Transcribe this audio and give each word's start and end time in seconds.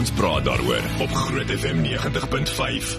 ons 0.00 0.12
praat 0.16 0.46
daaroor 0.46 0.84
op 1.04 1.10
Groot 1.12 1.50
FM 1.52 1.82
90.5. 1.84 2.92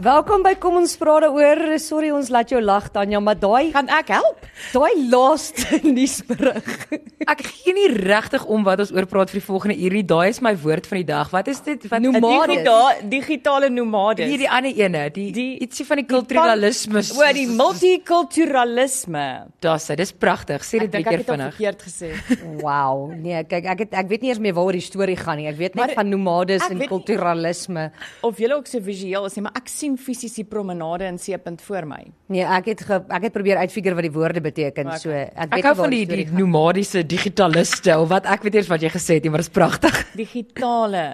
Welkom 0.00 0.44
by 0.46 0.54
Kom 0.56 0.78
ons 0.80 0.94
praat 0.96 1.26
daaroor. 1.26 1.76
Sorry 1.82 2.08
ons 2.14 2.30
laat 2.32 2.54
jou 2.54 2.62
lag 2.64 2.88
Tanya, 2.94 3.20
maar 3.20 3.36
daai 3.36 3.68
Kan 3.74 3.90
ek 3.92 4.14
help? 4.16 4.45
Daai 4.72 4.92
laaste 5.10 5.80
nuusberig. 5.96 6.86
Ek 7.26 7.42
gee 7.46 7.72
nie 7.76 7.88
regtig 7.96 8.44
om 8.46 8.64
wat 8.66 8.80
ons 8.84 8.92
oor 8.94 9.06
praat 9.10 9.30
vir 9.32 9.40
die 9.40 9.46
volgende 9.46 9.76
uur 9.76 9.96
nie. 9.98 10.04
Daai 10.06 10.28
is 10.30 10.40
my 10.44 10.54
woord 10.62 10.86
van 10.86 10.98
die 11.02 11.06
dag. 11.08 11.30
Wat 11.34 11.48
is 11.48 11.60
dit? 11.66 11.88
Wat 11.90 12.00
Nomades. 12.02 12.56
Digita- 12.56 13.08
digitale 13.10 13.68
nomades. 13.70 14.28
Nee, 14.30 14.38
die 14.44 14.50
ander 14.50 14.72
ene, 14.76 15.04
die, 15.10 15.26
die 15.32 15.32
Die- 15.36 15.58
ietsie 15.66 15.84
van 15.86 15.96
die 16.02 16.06
kulturalisme. 16.06 17.02
Oor 17.18 17.32
die 17.36 17.46
multikulturalisme. 17.48 19.24
Daar's 19.60 19.86
dit. 19.90 19.96
Dis 19.98 20.12
pragtig. 20.12 20.62
Sê 20.66 20.78
dit 20.82 20.92
weer 20.92 21.00
ek 21.06 21.10
het 21.18 21.28
al 21.28 21.34
vinnig. 21.36 21.54
verkeerd 21.56 21.82
gesê. 21.86 22.12
Wow. 22.66 23.12
Nee, 23.12 23.42
kyk 23.46 23.64
ek 23.72 23.78
het, 23.84 23.92
ek 24.00 24.08
weet 24.10 24.22
nie 24.24 24.30
eers 24.32 24.40
meer 24.42 24.54
waaroor 24.56 24.76
die 24.78 24.84
storie 24.84 25.16
gaan 25.18 25.38
nie. 25.40 25.46
Ek 25.50 25.56
weet 25.58 25.74
net 25.76 25.82
Maar 25.86 25.94
van 25.98 26.08
nomades 26.10 26.64
en 26.70 26.80
kulturalisme. 26.88 27.90
Of 28.26 28.38
jy 28.40 28.50
ook 28.54 28.66
so 28.70 28.80
visueel 28.82 29.26
is 29.28 29.36
nie, 29.36 29.44
maar 29.46 29.56
ek 29.58 29.68
sien 29.70 29.96
fisies 30.00 30.34
die 30.38 30.44
promenade 30.48 31.04
in 31.08 31.18
C-punt 31.20 31.62
voor 31.66 31.86
my. 31.88 32.00
Nee, 32.32 32.44
ek 32.44 32.70
het 32.72 32.84
ge, 32.88 33.00
ek 33.08 33.28
het 33.28 33.34
probeer 33.36 33.60
uitfigure 33.62 33.94
wat 33.98 34.06
die 34.08 34.14
woorde 34.14 34.42
beteken. 34.46 34.86
Okay. 34.94 35.02
So 35.02 35.10
ek 35.10 35.34
weet 35.34 35.44
Ek 35.50 35.54
nie 35.60 35.66
hou 35.68 35.74
van 35.82 35.94
die 35.94 36.04
die 36.08 36.24
gaan. 36.30 36.40
nomadiese 36.40 37.02
digitaliste 37.06 37.98
of 37.98 38.08
wat 38.14 38.26
ek 38.30 38.46
weet 38.46 38.60
eers 38.62 38.70
wat 38.72 38.86
jy 38.86 38.92
gesê 38.94 39.18
het 39.18 39.26
nie, 39.26 39.34
maar 39.34 39.42
dit 39.44 39.50
is 39.50 39.56
pragtig. 39.58 40.00
Digitale. 40.22 41.06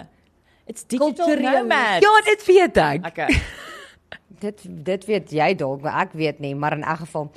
It's 0.65 0.85
digital 0.87 1.11
Kulturele. 1.25 1.59
nomads. 1.65 2.05
Ja, 2.05 2.13
dit 2.29 2.45
weet 2.47 2.77
ek. 2.77 3.11
Okay. 3.11 3.29
Dit 4.43 4.59
dit 4.83 5.05
weet 5.07 5.29
jy 5.31 5.53
dalk, 5.55 5.79
maar 5.85 6.01
ek 6.03 6.17
weet 6.19 6.41
nie, 6.43 6.49
maar 6.55 6.73
in 6.75 6.81
elk 6.83 7.05
geval. 7.05 7.29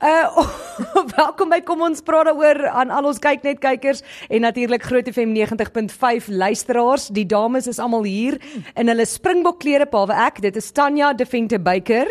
Uh 0.00 0.44
welkom 1.18 1.48
by 1.52 1.58
Kom 1.64 1.80
ons 1.84 2.00
praat 2.04 2.28
daaroor 2.28 2.62
aan 2.68 2.90
al 2.92 3.06
ons 3.08 3.20
kyk 3.20 3.44
net 3.44 3.60
kykers 3.60 4.00
en 4.28 4.44
natuurlik 4.44 4.84
Groot 4.84 5.08
FM 5.08 5.32
90.5 5.36 6.30
luisteraars. 6.32 7.06
Die 7.16 7.26
dames 7.28 7.68
is 7.68 7.80
almal 7.80 8.04
hier 8.08 8.36
in 8.76 8.88
hulle 8.92 9.04
Springbok 9.08 9.60
klere 9.64 9.84
behalwe 9.88 10.16
ek. 10.26 10.40
Dit 10.44 10.56
is 10.60 10.68
Tanya 10.76 11.12
Devente 11.16 11.60
Beyker 11.60 12.08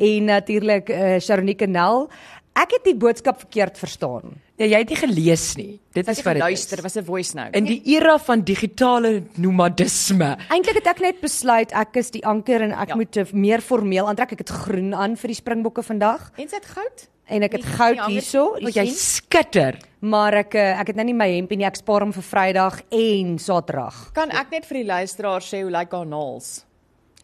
en 0.00 0.28
natuurlik 0.28 0.88
uh 0.92 1.16
Sharonike 1.20 1.68
Nel. 1.68 2.08
Ek 2.54 2.70
het 2.76 2.84
die 2.84 2.94
boodskap 2.94 3.38
verkeerd 3.40 3.78
verstaan. 3.78 4.34
Ja, 4.60 4.66
jy 4.66 4.78
het 4.82 4.90
nie 4.92 4.96
gelees 5.00 5.56
nie. 5.56 5.80
Dit 5.96 6.06
is 6.08 6.18
wat 6.22 6.34
dit 6.34 6.42
luister, 6.42 6.78
is. 6.78 6.82
was 6.84 6.96
'n 6.96 7.04
voice 7.04 7.34
note. 7.36 7.56
In 7.58 7.64
die 7.64 7.80
era 7.84 8.18
van 8.18 8.42
digitale 8.44 9.22
nomadisme. 9.36 10.36
Eintlik 10.50 10.74
het 10.74 10.86
ek 10.86 11.00
net 11.00 11.20
besluit 11.20 11.72
ek 11.72 11.96
is 11.96 12.10
die 12.10 12.24
anker 12.26 12.60
en 12.62 12.72
ek 12.72 12.88
ja. 12.88 12.94
Moet 12.96 13.32
meer 13.32 13.60
formeel 13.60 14.06
aantrek. 14.08 14.32
Ek 14.32 14.38
het 14.38 14.48
groen 14.50 14.94
aan 14.94 15.16
vir 15.16 15.28
die 15.28 15.34
Springbokke 15.36 15.82
vandag 15.82 16.30
En 16.36 16.48
sit 16.48 16.64
goud? 16.66 17.08
en 17.26 17.42
ek 17.42 17.52
het 17.52 17.62
Die- 17.62 17.70
goud 17.70 18.06
hierso. 18.06 18.52
Want 18.60 18.74
jy 18.74 18.86
skitter. 18.86 19.78
Maar 20.00 20.34
ek 20.34 20.54
eh, 20.54 20.80
ek 20.80 20.86
het 20.88 20.96
nou 20.96 21.04
nie 21.06 21.14
my 21.14 21.30
hempie 21.36 21.56
nie. 21.56 21.64
Ek 21.66 21.76
spaar 21.76 22.00
hom 22.00 22.12
vir 22.12 22.22
Vrydag 22.22 22.82
en 22.90 23.38
Saterdag. 23.38 24.10
Kan 24.12 24.30
ek 24.30 24.50
net 24.50 24.66
vir 24.66 24.74
die 24.78 24.84
luisteraars 24.86 25.48
sê 25.54 25.62
hoe 25.62 25.70
lyk 25.70 25.92
haar 25.92 26.06
naels? 26.06 26.64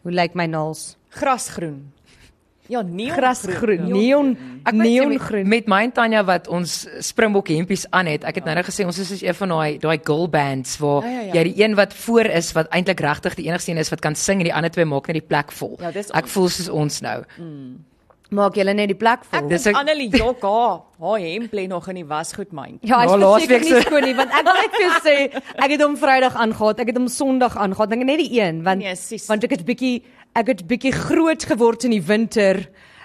Hoe 0.03 0.11
lyk 0.11 0.33
my 0.35 0.45
naels? 0.47 0.95
Grasgroen. 1.09 1.91
Ja, 2.69 2.81
neon 2.85 3.09
Grasgroen, 3.17 3.87
neon 3.91 4.27
Ek 4.63 4.73
moet 4.77 4.85
sê, 4.85 4.89
neongroen. 4.89 5.47
Met, 5.49 5.65
met 5.65 5.67
my 5.73 5.79
en 5.87 5.91
Tanya 5.91 6.21
wat 6.23 6.47
ons 6.47 6.85
Springbok 6.99 7.47
hempies 7.49 7.87
aan 7.89 8.05
het. 8.05 8.23
Ek 8.23 8.35
het 8.35 8.45
nou 8.45 8.53
net 8.55 8.65
gesê 8.69 8.85
ons 8.85 8.97
is 9.01 9.07
soos 9.09 9.23
een 9.25 9.33
van 9.33 9.49
daai 9.55 9.77
daai 9.81 9.97
girl 10.03 10.27
bands 10.29 10.77
waar 10.77 11.03
Ja, 11.03 11.09
ja, 11.09 11.21
ja. 11.21 11.33
jy 11.33 11.43
die 11.49 11.63
een 11.63 11.75
wat 11.75 11.93
voor 11.93 12.25
is 12.29 12.51
wat 12.53 12.69
eintlik 12.69 12.99
regtig 13.01 13.35
die 13.35 13.47
enigste 13.49 13.71
een 13.71 13.77
is 13.81 13.89
wat 13.89 13.99
kan 14.05 14.15
sing 14.15 14.39
en 14.43 14.45
die 14.51 14.53
ander 14.53 14.69
twee 14.69 14.85
maak 14.85 15.07
net 15.09 15.17
die 15.17 15.27
plek 15.27 15.51
vol. 15.51 15.79
Ja, 15.81 15.89
Ek 16.13 16.27
voel 16.27 16.49
soos 16.49 16.69
ons 16.69 17.01
nou. 17.01 17.23
Maak 18.29 18.53
julle 18.59 18.75
net 18.77 18.91
die 18.91 18.97
plek 18.99 19.23
vol. 19.25 19.39
Ek 19.39 19.47
Dis 19.49 19.63
ek- 19.65 19.75
Annelie 19.79 20.09
Jok 20.13 20.43
haar 20.45 20.83
haar 21.01 21.19
hemp 21.23 21.53
lê 21.55 21.63
nog 21.67 21.87
in 21.89 21.95
die 21.95 22.05
wasgoed 22.05 22.51
myn. 22.53 22.77
Ja, 22.85 22.99
hy's 23.01 23.09
Ja, 23.09 23.17
verseker 23.17 23.49
week 23.49 23.63
nie 23.65 23.81
skoon 23.81 24.03
nie 24.05 24.13
want 24.13 24.29
ek 24.29 24.43
wil 24.45 24.53
net 24.53 24.75
vir 24.75 24.83
jou 24.85 24.99
sê 25.01 25.15
ek 25.65 25.71
het 25.71 25.81
hom 25.81 25.95
Vrydag 25.97 26.35
aangegaan, 26.35 26.77
ek 26.77 26.87
het 26.91 26.97
hom 26.97 27.07
Sondag 27.07 27.57
aangegaan. 27.57 27.89
Dink 27.89 28.05
net 28.05 28.19
die 28.21 28.39
een 28.39 28.61
want 28.63 28.83
Nee, 28.83 28.93
sis. 28.95 29.25
want 29.25 29.43
ek 29.43 29.49
het 29.57 29.65
bietjie 29.65 30.03
ek 30.39 30.47
het 30.53 30.65
bietjie 30.69 30.91
groot 30.95 31.43
geword 31.49 31.83
in 31.89 31.91
die 31.97 32.01
winter. 32.05 32.63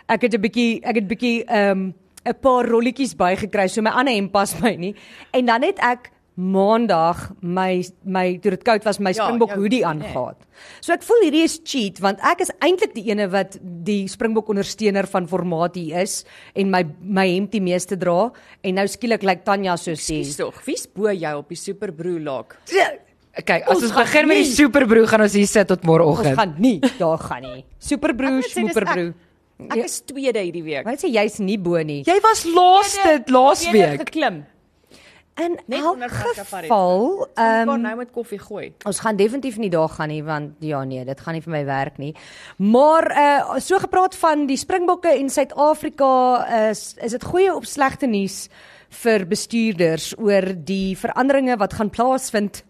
Ek 0.08 0.22
het 0.22 0.34
'n 0.34 0.40
bietjie 0.40 0.80
ek 0.84 0.94
het 1.02 1.08
bietjie 1.08 1.44
ehm 1.48 1.92
'n 2.26 2.34
paar 2.40 2.64
rolletjies 2.66 3.14
bygekry 3.16 3.68
so 3.68 3.82
my 3.82 3.90
ander 3.90 4.14
hemp 4.14 4.32
pas 4.32 4.54
my 4.62 4.76
nie. 4.76 4.94
En 5.32 5.46
dan 5.46 5.62
het 5.62 5.78
ek 5.78 6.10
Maandag 6.36 7.30
my 7.42 7.84
my 8.04 8.38
toe 8.42 8.50
dit 8.50 8.64
koud 8.66 8.82
was 8.84 8.98
my 8.98 9.12
Ja, 9.14 9.22
Springbok 9.22 9.50
jou- 9.50 9.58
hoodie 9.60 9.78
nee. 9.78 9.86
aangegaan. 9.86 10.34
So 10.80 10.92
ek 10.92 11.02
voel 11.06 11.22
hierdie 11.22 11.44
is 11.44 11.60
cheat 11.62 12.00
want 12.00 12.18
ek 12.26 12.40
is 12.40 12.50
eintlik 12.60 12.92
die 12.94 13.04
ene 13.12 13.28
wat 13.30 13.56
die 13.62 14.08
Springbok 14.08 14.48
ondersteuner 14.48 15.06
van 15.06 15.28
formaat 15.28 15.76
hier 15.76 16.00
is 16.02 16.24
en 16.56 16.70
my 16.70 16.82
my 17.00 17.28
hemp 17.36 17.52
die 17.52 17.60
meeste 17.62 17.96
dra 17.96 18.32
en 18.64 18.74
nou 18.74 18.86
skielik 18.86 19.22
lyk 19.22 19.28
like 19.30 19.44
Tanya 19.44 19.76
soos 19.76 20.04
die 20.06 20.24
Dis 20.24 20.36
tog, 20.36 20.58
wie's 20.66 20.86
bo 20.92 21.06
jou 21.12 21.38
op 21.38 21.48
die 21.48 21.56
superbroer 21.56 22.20
laak? 22.20 22.58
Kyk, 23.34 23.64
as 23.66 23.74
Ons 23.74 23.82
ons, 23.88 23.92
gaan 23.92 24.04
begin 24.06 24.28
met 24.30 24.36
die 24.44 24.50
superbroer 24.54 25.08
gaan 25.10 25.24
ons 25.26 25.32
hier 25.34 25.46
sit 25.50 25.66
tot 25.66 25.80
Ons 25.82 25.88
môreoggend. 25.90 26.36
gaan 26.38 26.54
nie 26.62 26.78
daar 27.00 27.18
gaan 27.18 27.42
nie. 27.42 27.64
Superbroer, 27.82 28.38
Ek 28.38 28.42
dis 28.44 28.52
smoeperbroer. 28.54 29.14
Ek 29.70 29.84
is 29.84 30.00
tweede 30.06 30.38
hierdie 30.42 30.62
week. 30.62 30.84
Wat 30.86 31.02
sê 31.02 31.10
jy's 31.10 31.38
nie 31.42 31.56
bo 31.58 31.78
nie. 31.82 32.02
Jy 32.06 32.20
was 32.22 32.44
laaste 32.46 33.24
laas 33.30 33.64
week. 33.72 34.00
geklim. 34.04 34.44
In 35.36 35.56
Net 35.66 35.80
elk 35.80 35.94
onder 35.96 36.08
Gasafari. 36.10 36.68
geval, 36.68 37.26
Ehm 37.36 37.68
ehm 37.68 37.80
nou 37.82 37.96
met 37.96 38.10
koffie 38.14 38.38
gooi. 38.38 38.72
Ons 38.86 39.00
gaan 39.00 39.16
definitief 39.16 39.56
nie 39.58 39.70
daar 39.70 39.88
gaan 39.88 40.08
nie 40.08 40.22
want 40.22 40.52
ja 40.60 40.84
nee, 40.84 41.04
dit 41.04 41.20
gaan 41.20 41.34
nie 41.34 41.42
vir 41.42 41.50
my 41.50 41.64
werk 41.66 41.98
nie. 41.98 42.14
Maar 42.58 43.10
uh 43.10 43.58
so 43.58 43.78
gepraat 43.78 44.14
van 44.14 44.46
die 44.46 44.56
Springbokke 44.56 45.08
en 45.18 45.28
Suid-Afrika 45.30 46.46
is 46.70 46.94
is 47.02 47.10
dit 47.12 47.24
goeie 47.24 47.50
op 47.54 47.64
slegte 47.66 48.06
nuus 48.06 48.48
vir 48.90 49.26
bestuurders 49.26 50.14
oor 50.18 50.54
die 50.54 50.94
veranderinge 50.96 51.56
wat 51.58 51.72
gaan 51.74 51.90
plaasvind 51.90 52.62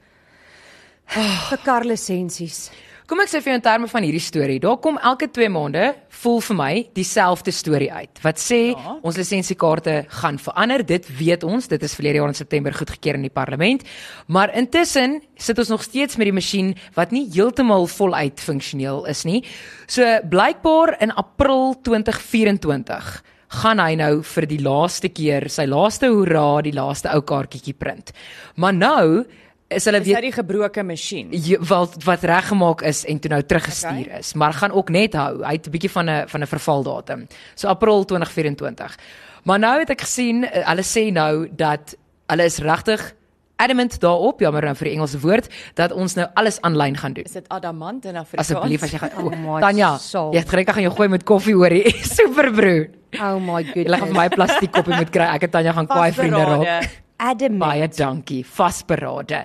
vir 1.50 1.62
karlisensies. 1.64 2.68
Kom 3.04 3.20
ek 3.20 3.28
sê 3.28 3.42
vir 3.44 3.50
jou 3.50 3.56
in 3.58 3.64
terme 3.64 3.88
van 3.92 4.04
hierdie 4.06 4.22
storie. 4.24 4.56
Daar 4.62 4.78
kom 4.80 4.96
elke 4.96 5.26
2 5.28 5.50
maande 5.52 5.90
voel 6.22 6.38
vir 6.46 6.56
my 6.56 6.70
dieselfde 6.96 7.52
storie 7.52 7.90
uit. 7.92 8.22
Wat 8.24 8.40
sê 8.40 8.60
ja. 8.70 8.94
ons 9.04 9.18
lisensiekaarte 9.20 10.06
gaan 10.22 10.38
verander. 10.40 10.80
Dit 10.88 11.10
weet 11.18 11.44
ons. 11.44 11.68
Dit 11.68 11.84
is 11.84 11.92
verlede 11.98 12.22
jaar 12.22 12.32
in 12.32 12.38
September 12.38 12.72
goedgekeur 12.72 13.18
in 13.20 13.26
die 13.28 13.34
parlement. 13.34 13.84
Maar 14.32 14.54
intussen 14.56 15.18
sit 15.36 15.60
ons 15.60 15.74
nog 15.74 15.84
steeds 15.84 16.16
met 16.16 16.30
die 16.30 16.36
masjien 16.40 16.72
wat 16.96 17.12
nie 17.12 17.26
heeltemal 17.28 17.84
voluit 17.92 18.40
funksioneel 18.40 19.04
is 19.12 19.26
nie. 19.28 19.42
So 19.84 20.08
blykbaar 20.32 20.96
in 21.04 21.12
April 21.12 21.74
2024 21.84 23.14
gaan 23.60 23.84
hy 23.84 23.94
nou 24.00 24.12
vir 24.32 24.48
die 24.48 24.62
laaste 24.64 25.12
keer 25.12 25.50
sy 25.52 25.68
laaste 25.68 26.08
hoera, 26.08 26.62
die 26.64 26.72
laaste 26.72 27.12
ou 27.12 27.20
kaartjie 27.20 27.76
print. 27.76 28.16
Maar 28.56 28.80
nou 28.80 29.26
is 29.68 29.84
hulle 29.84 29.98
Dis 29.98 30.06
weer 30.06 30.16
uit 30.16 30.22
die 30.28 30.32
gebroke 30.32 30.82
masjien. 30.82 31.30
Wat 31.68 31.96
wat 32.04 32.22
reggemaak 32.22 32.82
is 32.82 33.04
en 33.04 33.18
toe 33.18 33.30
nou 33.30 33.42
teruggestuur 33.42 34.06
Okay. 34.06 34.18
is, 34.18 34.34
maar 34.34 34.52
gaan 34.52 34.72
ook 34.72 34.88
net 34.90 35.14
hou. 35.14 35.42
Hy 35.44 35.52
het 35.52 35.66
'n 35.66 35.70
bietjie 35.70 35.90
van 35.90 36.10
'n 36.10 36.28
van 36.28 36.40
'n 36.42 36.46
vervaldatum. 36.46 37.26
So 37.54 37.68
April 37.68 38.04
2024. 38.04 38.96
Maar 39.44 39.58
nou 39.58 39.78
het 39.80 39.90
ek 39.90 40.00
gesien 40.00 40.44
eh, 40.44 40.66
hulle 40.68 40.82
sê 40.82 41.12
nou 41.12 41.48
dat 41.52 41.96
hulle 42.26 42.44
is 42.44 42.58
regtig 42.58 43.14
adamant 43.56 44.00
daarop, 44.00 44.40
jammer 44.40 44.62
nou 44.62 44.74
vir 44.74 44.84
die 44.88 44.94
Engelse 44.94 45.18
woord, 45.20 45.48
dat 45.74 45.92
ons 45.92 46.14
nou 46.14 46.26
alles 46.34 46.60
aanlyn 46.60 46.96
gaan 46.96 47.12
doen. 47.12 47.24
Is 47.24 47.32
dit 47.32 47.48
adamant 47.48 48.04
in 48.04 48.16
Afrikaans? 48.16 48.50
Asseblief 48.50 48.82
as 48.82 48.90
jy 48.90 48.98
gaan 48.98 49.10
Oh 49.18 49.30
my 49.30 49.48
oh, 49.48 49.60
Tanya, 49.60 49.96
soul. 49.98 50.32
jy 50.32 50.38
het 50.38 50.48
gereed 50.48 50.70
gaan 50.70 50.82
jou 50.82 50.94
gooi 50.94 51.08
met 51.08 51.22
koffie 51.24 51.54
hoor 51.54 51.70
hier. 51.70 51.92
Superbroer. 52.18 52.88
Oh 53.20 53.38
my 53.38 53.62
Jy 53.62 53.72
goodness. 53.72 53.98
gaan 54.00 54.08
vir 54.08 54.16
my 54.16 54.28
plastiek 54.28 54.72
koppie 54.72 54.96
moet 54.96 55.10
kry. 55.10 55.22
Ek 55.34 55.42
en 55.42 55.50
Tanya 55.50 55.72
gaan 55.72 55.86
kwaai 55.86 56.12
vriende 56.12 56.44
raak. 56.44 57.03
Vastberade. 57.18 57.50
Adam 57.50 57.58
Baie 57.58 57.88
dankie, 57.88 58.44
vasberade. 58.44 59.44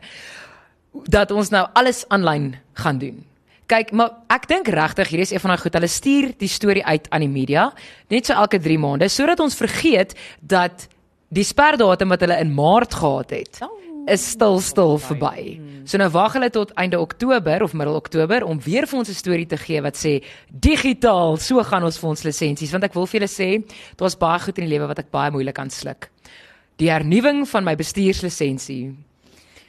Dat 1.08 1.32
ons 1.32 1.50
nou 1.50 1.68
alles 1.74 2.06
aanlyn 2.10 2.56
gaan 2.74 2.98
doen. 2.98 3.26
Kyk, 3.70 3.92
maar 3.94 4.24
ek 4.34 4.48
dink 4.50 4.68
regtig 4.68 5.08
hier 5.08 5.22
is 5.22 5.32
een 5.32 5.40
van 5.40 5.54
daai 5.54 5.62
goed. 5.62 5.74
Hulle 5.74 5.88
stuur 5.88 6.32
die 6.40 6.50
storie 6.50 6.86
uit 6.86 7.10
aan 7.10 7.22
die 7.22 7.30
media 7.30 7.72
net 8.10 8.26
so 8.26 8.34
elke 8.34 8.60
3 8.60 8.80
maande 8.82 9.10
sodat 9.10 9.40
ons 9.40 9.56
vergeet 9.56 10.16
dat 10.42 10.88
die 11.30 11.46
sperdatum 11.46 12.10
wat 12.10 12.22
hulle 12.26 12.40
in 12.42 12.56
Maart 12.56 12.94
gehad 12.98 13.30
het 13.30 13.62
is 14.10 14.26
stil 14.26 14.58
stil 14.60 14.98
verby. 14.98 15.60
So 15.86 16.02
nou 16.02 16.10
wag 16.10 16.34
hulle 16.34 16.50
tot 16.50 16.72
einde 16.82 16.98
Oktober 17.00 17.62
of 17.62 17.76
middel 17.78 17.96
Oktober 18.00 18.44
om 18.44 18.58
weer 18.66 18.88
vir 18.88 19.00
ons 19.00 19.10
'n 19.10 19.14
storie 19.14 19.46
te 19.46 19.58
gee 19.58 19.82
wat 19.82 19.96
sê 19.96 20.24
digitaal, 20.50 21.38
so 21.38 21.62
gaan 21.64 21.84
ons 21.84 22.00
vir 22.00 22.10
ons 22.10 22.24
lisensies 22.24 22.72
want 22.72 22.84
ek 22.84 22.94
wil 22.94 23.06
vir 23.06 23.20
julle 23.20 23.30
sê, 23.30 23.64
daar's 23.98 24.18
baie 24.18 24.40
goed 24.40 24.58
in 24.58 24.66
die 24.66 24.74
lewe 24.74 24.88
wat 24.88 25.00
ek 25.00 25.12
baie 25.12 25.32
moeilik 25.32 25.56
kan 25.56 25.70
sluk. 25.70 26.10
Die 26.80 26.88
hernuwing 26.92 27.44
van 27.50 27.66
my 27.68 27.76
bestuurslisensie 27.80 28.96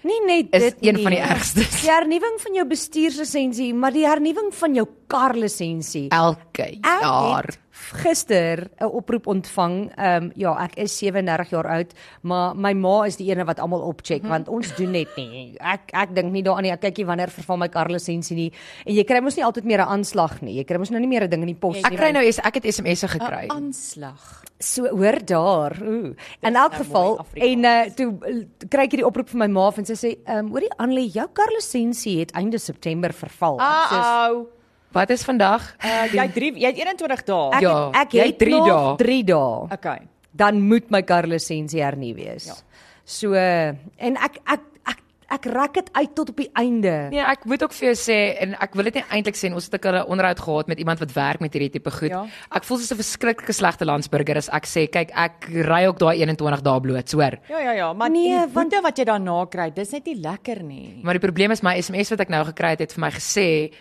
Nie 0.06 0.20
net 0.24 0.54
is 0.56 0.62
dit 0.70 0.76
een 0.86 0.96
van 1.02 1.12
die 1.12 1.18
nie. 1.20 1.28
ergstes. 1.28 1.74
Die 1.82 1.90
hernuwing 1.90 2.38
van 2.40 2.54
jou 2.56 2.62
bestuurslisensie, 2.70 3.74
maar 3.76 3.92
die 3.92 4.06
hernuwing 4.08 4.48
van 4.56 4.74
jou 4.78 4.86
kar 5.12 5.34
lisensie. 5.36 6.06
Elke 6.08 6.62
Ek 6.78 6.86
jaar. 7.02 7.44
het 7.50 7.58
gister 8.02 8.70
'n 8.80 8.84
oproep 8.84 9.26
ontvang. 9.26 9.90
Ehm 9.96 10.22
um, 10.22 10.32
ja, 10.34 10.54
ek 10.64 10.76
is 10.76 10.98
37 10.98 11.50
jaar 11.50 11.66
oud, 11.66 11.92
maar 12.22 12.56
my 12.56 12.72
ma 12.72 13.04
is 13.06 13.16
die 13.16 13.30
ene 13.30 13.44
wat 13.44 13.58
almal 13.58 13.80
opcheck 13.80 14.22
want 14.22 14.48
ons 14.48 14.74
doen 14.76 14.90
net 14.90 15.08
nie. 15.16 15.56
Ek 15.58 15.90
ek 15.92 16.14
dink 16.14 16.32
nie 16.32 16.42
daaraan 16.42 16.62
nie. 16.62 16.72
Ek 16.72 16.80
kykie 16.80 17.06
wanneer 17.06 17.30
verval 17.30 17.56
my 17.56 17.68
kar 17.68 17.90
lisensie 17.90 18.36
nie. 18.36 18.52
En 18.86 18.94
jy 18.94 19.04
kry 19.04 19.20
mos 19.20 19.36
nie 19.36 19.44
altyd 19.44 19.64
meer 19.64 19.80
'n 19.80 19.88
aanslag 19.88 20.42
nie. 20.42 20.54
Jy 20.58 20.64
kry 20.64 20.78
mos 20.78 20.90
nou 20.90 21.00
nie 21.00 21.08
meer 21.08 21.24
'n 21.24 21.30
ding 21.30 21.42
in 21.42 21.54
die 21.54 21.60
pos 21.60 21.74
nie. 21.74 21.84
Ek 21.84 21.96
kry 21.96 22.12
nou 22.12 22.24
is 22.24 22.38
ek 22.38 22.54
het 22.54 22.64
SMS'e 22.64 23.08
gekry. 23.08 23.46
'n 23.46 23.50
aanslag. 23.50 24.44
So 24.58 24.88
hoor 24.88 25.24
daar. 25.24 25.82
Ooh. 25.82 26.14
In 26.42 26.54
elk 26.54 26.72
nou 26.72 26.82
geval 26.84 27.26
en 27.34 27.64
uh, 27.64 27.84
toe 27.96 28.18
kry 28.68 28.82
ek 28.84 28.92
hierdie 28.92 29.06
oproep 29.06 29.28
van 29.28 29.38
my 29.38 29.46
ma 29.46 29.72
en 29.76 29.84
sy 29.84 29.94
sê, 29.94 30.18
"Ehm 30.26 30.46
um, 30.46 30.50
hoorie 30.50 30.70
Annelie, 30.76 31.08
jou 31.08 31.28
kar 31.32 31.48
lisensie 31.54 32.18
het 32.20 32.32
einde 32.32 32.58
September 32.58 33.12
verval." 33.12 33.60
Ek 33.60 33.90
sê, 33.90 33.96
Au. 33.96 34.59
Wat 34.92 35.10
is 35.10 35.22
vandag? 35.22 35.74
Uh, 35.84 36.06
jy 36.12 36.22
het 36.26 36.34
3 36.34 36.52
jy 36.58 36.66
het 36.66 36.76
21 36.78 37.24
dae. 37.24 37.50
Ek 37.54 37.60
Ja, 37.62 37.74
het, 37.86 37.96
ek 37.96 38.12
het 38.12 38.24
het 38.26 38.38
drie 38.38 38.56
nog 38.56 38.66
dae. 38.66 38.96
3 38.96 39.24
dae. 39.24 39.68
Okay. 39.72 40.00
dan 40.32 40.60
moet 40.62 40.90
my 40.90 41.02
kar 41.02 41.26
lisensie 41.26 41.82
hernu 41.82 42.14
wees. 42.14 42.46
Ja. 42.46 42.54
So 43.04 43.34
en 43.34 44.16
ek 44.16 44.36
ek 44.46 44.60
ek 44.86 44.98
ek 45.30 45.44
rek 45.46 45.74
dit 45.74 45.90
uit 45.92 46.14
tot 46.14 46.28
op 46.30 46.36
die 46.36 46.50
einde. 46.54 47.08
Nee, 47.10 47.20
ek 47.22 47.44
moet 47.44 47.62
ook 47.62 47.72
vir 47.72 47.88
jou 47.90 47.96
sê 47.98 48.36
en 48.42 48.54
ek 48.60 48.74
wil 48.74 48.84
dit 48.84 48.94
nie 48.94 49.04
eintlik 49.10 49.34
sê 49.38 49.50
ons 49.54 49.64
het 49.70 49.84
'n 49.84 50.04
onderhoud 50.06 50.38
gehad 50.40 50.66
met 50.68 50.78
iemand 50.78 50.98
wat 50.98 51.12
werk 51.12 51.40
met 51.40 51.52
hierdie 51.52 51.70
tipe 51.70 51.90
goed. 51.90 52.10
Ja. 52.10 52.26
Ek 52.54 52.64
voel 52.64 52.78
soos 52.78 52.90
'n 52.92 52.96
verskriklike 53.02 53.52
slegte 53.52 53.84
landsburger 53.84 54.36
as 54.36 54.48
ek 54.48 54.66
sê 54.66 54.86
kyk 54.90 55.10
ek 55.14 55.46
ry 55.50 55.86
ook 55.86 55.98
daai 55.98 56.18
21 56.22 56.62
dae 56.62 56.80
bloot, 56.80 57.12
hoor. 57.12 57.38
Ja 57.48 57.58
ja 57.58 57.72
ja, 57.72 57.92
maar 57.92 58.10
Nee, 58.10 58.28
die 58.28 58.38
want- 58.38 58.70
boete 58.70 58.82
wat 58.82 58.96
jy 58.98 59.04
daarna 59.04 59.46
kry, 59.50 59.70
dis 59.74 59.90
net 59.92 60.04
nie 60.06 60.16
lekker 60.20 60.62
nie. 60.62 61.00
Maar 61.02 61.14
die 61.14 61.20
probleem 61.28 61.50
is 61.50 61.62
my 61.62 61.80
SMS 61.80 62.10
wat 62.10 62.20
ek 62.20 62.28
nou 62.28 62.44
gekry 62.44 62.68
het 62.70 62.78
het 62.80 62.92
vir 62.92 63.00
my 63.00 63.10
gesê 63.10 63.72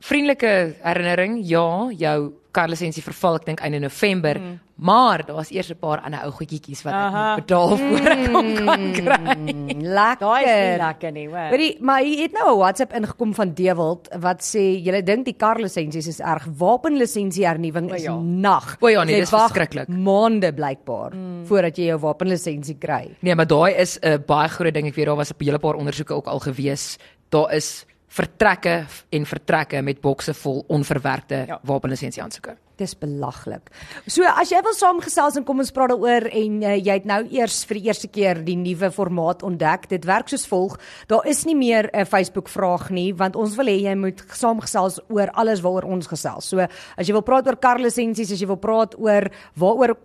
vriendelike 0.00 0.74
herinnering, 0.82 1.40
ja, 1.48 1.90
jou 1.98 2.18
karlisensie 2.54 3.04
verval 3.04 3.38
ek 3.38 3.46
dink 3.46 3.60
einde 3.64 3.80
November, 3.82 4.38
mm. 4.40 4.54
maar 4.88 5.22
daar's 5.26 5.50
eers 5.54 5.70
'n 5.70 5.78
paar 5.78 6.00
ander 6.06 6.22
ou 6.24 6.30
goedjies 6.32 6.82
wat 6.86 6.94
ek 6.94 7.12
moet 7.14 7.40
betaal 7.42 7.76
voor 7.76 8.08
ek 8.14 8.22
hom 8.34 8.48
kan 8.56 8.84
kry. 8.96 9.34
Mm, 9.34 9.82
lekker. 9.98 10.22
Daai 10.22 10.44
is 10.44 10.54
nie 10.58 10.78
lekker 10.82 11.12
nie, 11.12 11.26
hoor. 11.28 11.50
Hoorie, 11.52 11.76
maar 11.80 12.00
hier 12.02 12.22
het 12.22 12.32
nou 12.32 12.54
'n 12.54 12.58
WhatsApp 12.58 12.94
ingekom 12.94 13.34
van 13.34 13.54
Dewald 13.54 14.08
wat 14.20 14.40
sê 14.42 14.64
julle 14.82 15.02
dink 15.02 15.24
die 15.24 15.36
karlisensies 15.36 16.06
is 16.06 16.20
erg. 16.20 16.46
Wapenlisensie 16.58 17.46
hernuwing 17.46 17.92
is 17.94 18.02
ja. 18.02 18.16
nag. 18.16 18.76
O 18.80 18.88
ja, 18.88 19.04
nee, 19.04 19.14
Jy 19.14 19.20
dis 19.20 19.30
verskriklik. 19.30 19.88
Maande 19.88 20.52
blykbaar 20.52 21.14
mm. 21.14 21.44
voordat 21.46 21.76
jy 21.76 21.92
jou 21.92 21.98
wapenlisensie 21.98 22.78
kry. 22.78 23.16
Nee, 23.20 23.34
maar 23.34 23.46
daai 23.46 23.74
is 23.74 23.98
'n 24.02 24.22
baie 24.26 24.48
groot 24.48 24.74
ding. 24.74 24.86
Ek 24.86 24.94
weet 24.94 25.06
daar 25.06 25.16
was 25.16 25.30
'n 25.30 25.44
hele 25.44 25.58
paar 25.58 25.74
ondersoeke 25.74 26.14
ook 26.14 26.26
al 26.26 26.38
gewees. 26.38 26.98
Daar 27.28 27.52
is 27.52 27.84
vertrekke 28.08 28.86
en 29.12 29.26
vertrekke 29.28 29.82
met 29.84 30.00
bokse 30.00 30.34
vol 30.34 30.64
onverwerkte 30.72 31.44
ja. 31.48 31.58
Wapenlisensie 31.68 32.22
aansoeke. 32.22 32.56
Dis 32.78 32.94
belaglik. 32.94 33.72
So 34.06 34.26
as 34.28 34.52
jy 34.52 34.60
wil 34.62 34.74
saamgesels 34.76 35.36
en 35.36 35.44
kom 35.46 35.58
ons 35.58 35.72
praat 35.74 35.90
daaroor 35.92 36.28
en 36.30 36.60
uh, 36.62 36.76
jy 36.76 36.94
het 37.00 37.08
nou 37.10 37.20
eers 37.34 37.60
vir 37.68 37.80
die 37.80 37.90
eerste 37.90 38.10
keer 38.12 38.42
die 38.46 38.56
nuwe 38.58 38.90
formaat 38.94 39.42
ontdek. 39.46 39.88
Dit 39.90 40.06
werk 40.08 40.30
soos 40.30 40.46
volg. 40.48 40.78
Daar 41.10 41.26
is 41.26 41.44
nie 41.44 41.56
meer 41.58 41.90
'n 41.92 42.06
Facebook 42.06 42.48
vraag 42.48 42.90
nie 42.90 43.12
want 43.12 43.36
ons 43.36 43.56
wil 43.56 43.66
hê 43.66 43.80
jy 43.82 43.94
moet 43.94 44.22
saamgesels 44.32 45.00
oor 45.08 45.30
alles 45.34 45.60
waaroor 45.60 45.90
ons 45.90 46.06
gesels. 46.06 46.48
So 46.48 46.60
as 46.60 47.06
jy 47.06 47.12
wil 47.12 47.26
praat 47.26 47.46
oor 47.46 47.56
karlisensies, 47.56 48.32
as 48.32 48.40
jy 48.40 48.46
wil 48.46 48.62
praat 48.62 48.94
oor 48.98 49.28
waaroor 49.56 49.96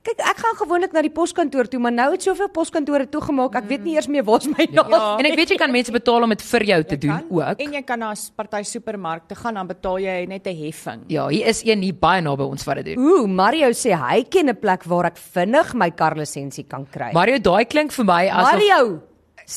Kyk, 0.06 0.20
ek 0.22 0.38
gaan 0.38 0.54
gewoonlik 0.60 0.92
na 0.94 1.02
die 1.02 1.10
poskantoor 1.10 1.66
toe, 1.66 1.80
maar 1.82 1.90
nou 1.90 2.12
het 2.12 2.22
soveel 2.22 2.46
poskantore 2.54 3.08
toegemaak. 3.10 3.56
Ek 3.58 3.64
weet 3.72 3.82
nie 3.82 3.96
eers 3.96 4.06
meer 4.06 4.22
waar's 4.26 4.46
my 4.46 4.68
naam. 4.70 4.92
Ja. 4.94 5.00
En 5.18 5.26
ek 5.26 5.34
weet 5.40 5.54
jy 5.54 5.58
kan 5.58 5.72
mense 5.74 5.90
betaal 5.94 6.22
om 6.22 6.30
dit 6.30 6.44
vir 6.46 6.64
jou 6.68 6.78
te 6.84 6.94
Jy 6.94 7.00
doen 7.06 7.14
kan. 7.16 7.24
ook. 7.40 7.64
En 7.64 7.74
jy 7.74 7.82
kan 7.82 7.98
na 7.98 8.12
'n 8.12 8.20
party 8.36 8.62
supermark 8.62 9.26
te 9.26 9.34
gaan 9.34 9.54
dan 9.54 9.66
betaal 9.66 9.98
jy 9.98 10.26
net 10.30 10.46
'n 10.46 10.54
heffing. 10.54 11.00
Ja, 11.08 11.26
hier 11.28 11.46
is 11.46 11.64
een 11.64 11.82
hier 11.82 11.94
baie 11.94 12.22
naby 12.22 12.42
ons 12.42 12.64
wat 12.64 12.76
dit 12.84 12.94
doen. 12.94 13.02
Ooh, 13.02 13.26
Mario 13.26 13.70
sê 13.74 13.98
hy 13.98 14.22
ken 14.30 14.48
'n 14.48 14.56
plek 14.56 14.84
waar 14.84 15.06
ek 15.06 15.16
vinnig 15.18 15.74
my 15.74 15.90
karlisensie 15.90 16.66
kan 16.68 16.86
kry. 16.86 17.10
Mario, 17.12 17.38
daai 17.38 17.64
klink 17.64 17.90
vir 17.92 18.04
my 18.04 18.28
asof 18.28 18.52
Mario, 18.52 19.02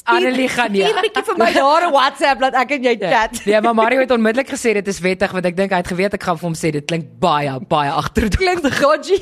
Annelie 0.06 0.48
gaan 0.48 0.72
nie. 0.72 0.84
Stuur 0.84 0.98
'n 0.98 1.02
bietjie 1.02 1.24
vir 1.26 1.38
my 1.38 1.54
daar 1.54 1.88
'n 1.88 1.92
WhatsApp 1.92 2.40
dat 2.40 2.54
ek 2.54 2.72
en 2.72 2.84
jy 2.84 2.96
chat. 2.98 3.42
Ja, 3.46 3.60
maar 3.62 3.74
Mario 3.74 4.00
het 4.00 4.12
onmiddellik 4.12 4.50
gesê 4.50 4.74
dit 4.74 4.88
is 4.88 5.00
wettig 5.00 5.32
want 5.32 5.46
ek 5.46 5.56
dink 5.56 5.72
hy 5.72 5.78
het 5.78 5.88
geweet 5.88 6.14
ek 6.14 6.24
gaan 6.24 6.38
vir 6.38 6.46
hom 6.46 6.54
sê 6.54 6.72
dit 6.72 6.86
klink 6.86 7.06
baie 7.20 7.60
baie 7.68 7.90
agterdoen. 7.90 8.38
Klink 8.38 8.62
dodgy. 8.62 9.18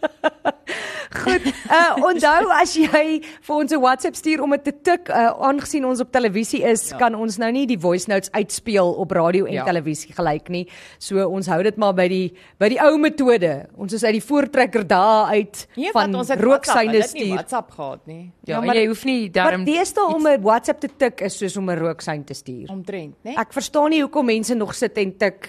Goed. 1.24 1.42
Uh 1.66 2.04
onthou 2.06 2.50
as 2.54 2.76
jy 2.78 3.18
vir 3.42 3.54
ons 3.54 3.72
'n 3.74 3.80
WhatsApp 3.82 4.14
stuur 4.14 4.42
om 4.44 4.50
dit 4.54 4.64
te 4.64 4.72
tik, 4.72 5.08
uh 5.10 5.32
aangesien 5.48 5.84
ons 5.84 6.00
op 6.00 6.10
televisie 6.12 6.62
is, 6.62 6.90
ja. 6.90 6.98
kan 6.98 7.14
ons 7.14 7.38
nou 7.38 7.50
nie 7.52 7.66
die 7.66 7.78
voice 7.78 8.06
notes 8.10 8.30
uitspeel 8.30 8.92
op 8.94 9.10
radio 9.10 9.44
en 9.46 9.58
ja. 9.58 9.64
Televisie 9.66 10.14
gelyk 10.14 10.48
nie. 10.48 10.68
So 10.98 11.26
ons 11.26 11.46
hou 11.50 11.62
dit 11.62 11.76
maar 11.76 11.94
by 11.94 12.06
die 12.08 12.32
by 12.58 12.68
die 12.68 12.78
ou 12.80 12.96
metode. 12.98 13.66
Ons 13.76 13.92
is 13.98 14.04
uit 14.04 14.12
die 14.20 14.24
voortrekker 14.24 14.86
daar 14.86 15.34
uit 15.34 15.66
Nee, 15.76 15.90
van 15.92 16.14
rooksyne 16.14 16.92
het 16.94 17.12
nie 17.14 17.24
stuur. 17.26 17.34
WhatsApp 17.34 17.70
gehad 17.70 18.06
nie. 18.06 18.30
Ja, 18.44 18.54
Ja, 18.54 18.60
maar- 18.60 18.76
jy 18.76 18.86
hoef 18.86 19.04
nie 19.04 19.20
Maar 19.22 19.32
daarom 19.32 19.64
deesdae 19.64 20.14
om 20.14 20.26
'n 20.26 20.42
WhatsApp 20.42 20.80
te 20.80 20.88
tik 20.96 21.20
is 21.20 21.38
soos 21.38 21.56
om 21.56 21.70
'n 21.70 21.78
rooksyn 21.78 22.24
te 22.24 22.34
stuur. 22.34 22.68
Omtrent, 22.70 23.14
né? 23.24 23.34
Ek 23.36 23.52
verstaan 23.52 23.90
nie 23.90 24.00
hoekom 24.02 24.26
mense 24.26 24.54
nog 24.54 24.74
sit 24.74 24.96
en 24.98 25.16
tik 25.16 25.48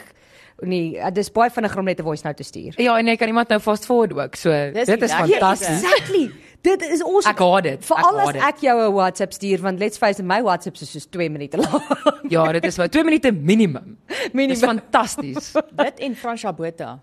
nee, 0.62 1.12
dis 1.14 1.32
baie 1.32 1.50
vinniger 1.50 1.80
om 1.80 1.86
net 1.86 2.00
'n 2.00 2.04
voice 2.04 2.24
note 2.26 2.36
te 2.36 2.44
stuur. 2.44 2.74
Ja, 2.78 2.98
en 2.98 3.08
jy 3.08 3.16
kan 3.16 3.28
iemand 3.28 3.50
nou 3.50 3.60
fast 3.60 3.86
forward 3.86 4.14
ook. 4.14 4.36
So 4.36 4.50
Dis 4.74 4.86
dit 4.86 5.02
is 5.02 5.14
fantasties. 5.14 5.84
Exactly. 5.84 6.32
Dit 6.62 6.82
is 6.82 7.04
ons 7.04 7.26
Ek 7.26 7.40
haat 7.40 7.64
dit. 7.64 7.80
Ek 7.80 7.84
Veral 7.84 8.20
as 8.20 8.36
ek 8.36 8.60
jou 8.62 8.76
'n 8.90 8.94
WhatsApp 8.94 9.34
stuur 9.34 9.62
want 9.62 9.80
let's 9.80 9.98
face 9.98 10.20
it 10.20 10.26
my 10.26 10.42
WhatsApps 10.42 10.82
is 10.82 10.92
soos 10.92 11.08
2 11.10 11.30
minute 11.30 11.58
lank. 11.62 11.84
Ja, 12.30 12.52
dit 12.52 12.66
is 12.66 12.78
wat 12.78 12.92
2 12.92 13.04
minute 13.04 13.32
minimum. 13.32 13.98
Minimum. 14.34 14.48
Dis 14.56 14.64
fantasties. 14.64 15.52
Dit 15.76 16.00
en 16.00 16.16
Fransja 16.16 16.54
Botha. 16.54 17.00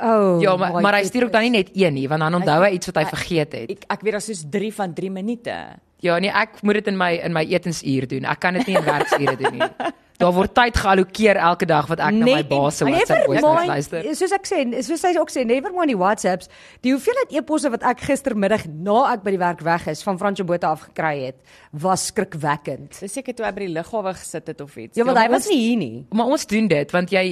Oh. 0.00 0.40
Ja, 0.40 0.56
maar 0.56 0.80
maar 0.80 0.94
hy 0.94 1.04
stuur 1.04 1.24
ook 1.24 1.32
dan 1.32 1.42
nie 1.42 1.50
net 1.50 1.70
een 1.74 1.94
nie, 1.94 2.08
want 2.08 2.20
dan 2.20 2.34
onthou 2.34 2.62
hy 2.64 2.70
iets 2.76 2.86
wat 2.86 2.96
hy 3.02 3.04
vergeet 3.04 3.52
het. 3.52 3.70
Ek 3.70 3.84
ek 3.88 4.00
weet 4.06 4.12
daar 4.12 4.20
soos 4.22 4.44
3 4.50 4.74
van 4.74 4.94
3 4.94 5.10
minute. 5.10 5.54
Ja, 6.00 6.18
nee, 6.22 6.30
ek 6.30 6.60
moet 6.62 6.78
dit 6.78 6.86
in 6.92 6.96
my 6.96 7.12
in 7.26 7.32
my 7.34 7.42
etensuur 7.50 8.06
doen. 8.10 8.24
Ek 8.30 8.38
kan 8.40 8.54
dit 8.54 8.68
nie 8.70 8.76
in 8.78 8.84
werksure 8.86 9.34
doen 9.40 9.56
nie. 9.58 9.70
Daar 10.18 10.32
word 10.34 10.50
tyd 10.54 10.74
geallokeer 10.74 11.38
elke 11.46 11.66
dag 11.70 11.86
wat 11.86 12.00
ek 12.02 12.14
na 12.14 12.26
my 12.26 12.40
baas 12.46 12.80
se 12.80 12.86
WhatsApp 12.88 13.28
notes 13.30 13.68
luister. 13.70 14.06
Soos 14.18 14.32
ek 14.34 14.48
sê, 14.50 14.64
soos 14.82 15.04
hy 15.06 15.12
ook 15.18 15.30
sê, 15.30 15.44
never 15.46 15.70
mind 15.74 15.92
die 15.92 15.98
WhatsApps. 15.98 16.50
Die 16.82 16.90
hoeveelheid 16.94 17.34
e-posse 17.38 17.70
wat 17.70 17.86
ek 17.86 18.02
gistermiddag 18.08 18.66
na 18.66 19.12
ek 19.12 19.22
by 19.26 19.34
die 19.36 19.42
werk 19.42 19.62
weg 19.66 19.86
is 19.94 20.02
van 20.06 20.18
Fransjo 20.18 20.46
Botha 20.48 20.72
af 20.74 20.88
gekry 20.88 21.28
het, 21.28 21.38
was 21.70 22.08
skrikwekkend. 22.10 22.98
Dis 22.98 23.14
seker 23.14 23.34
toe 23.38 23.46
hy 23.46 23.52
by 23.54 23.66
die 23.68 23.74
lughawe 23.78 24.14
gesit 24.18 24.50
het 24.50 24.60
of 24.66 24.74
iets. 24.76 24.98
Ja, 24.98 25.06
want 25.06 25.18
Ja, 25.18 25.22
hy 25.22 25.30
maar 25.30 25.38
was 25.38 25.50
nie 25.50 25.60
hier 25.62 25.78
nie. 25.82 26.06
Maar 26.10 26.34
ons 26.34 26.46
doen 26.50 26.66
dit 26.74 26.94
want 26.98 27.14
jy 27.14 27.24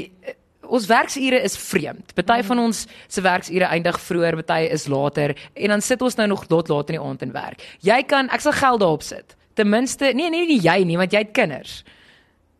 ons 0.68 0.86
werksure 0.90 1.40
is 1.42 1.56
vreemd. 1.56 2.14
Party 2.14 2.42
van 2.46 2.58
ons 2.58 2.84
se 3.08 3.24
werksure 3.24 3.68
eindig 3.70 4.00
vroeër, 4.00 4.40
party 4.42 4.68
is 4.72 4.86
later 4.90 5.36
en 5.54 5.74
dan 5.74 5.84
sit 5.84 6.02
ons 6.02 6.16
nou 6.20 6.28
nog 6.34 6.46
tot 6.46 6.68
laat 6.68 6.90
in 6.92 6.98
die 6.98 7.02
aand 7.02 7.22
en 7.22 7.34
werk. 7.34 7.64
Jy 7.86 8.02
kan 8.10 8.30
ek 8.34 8.44
sal 8.44 8.56
geld 8.56 8.82
daarop 8.84 9.02
sit. 9.06 9.36
Ten 9.56 9.70
minste, 9.72 10.12
nee, 10.14 10.30
nee, 10.30 10.46
nie 10.46 10.60
jy 10.60 10.82
nie, 10.84 10.98
want 11.00 11.14
jy 11.14 11.24
het 11.24 11.32
kinders. 11.36 11.80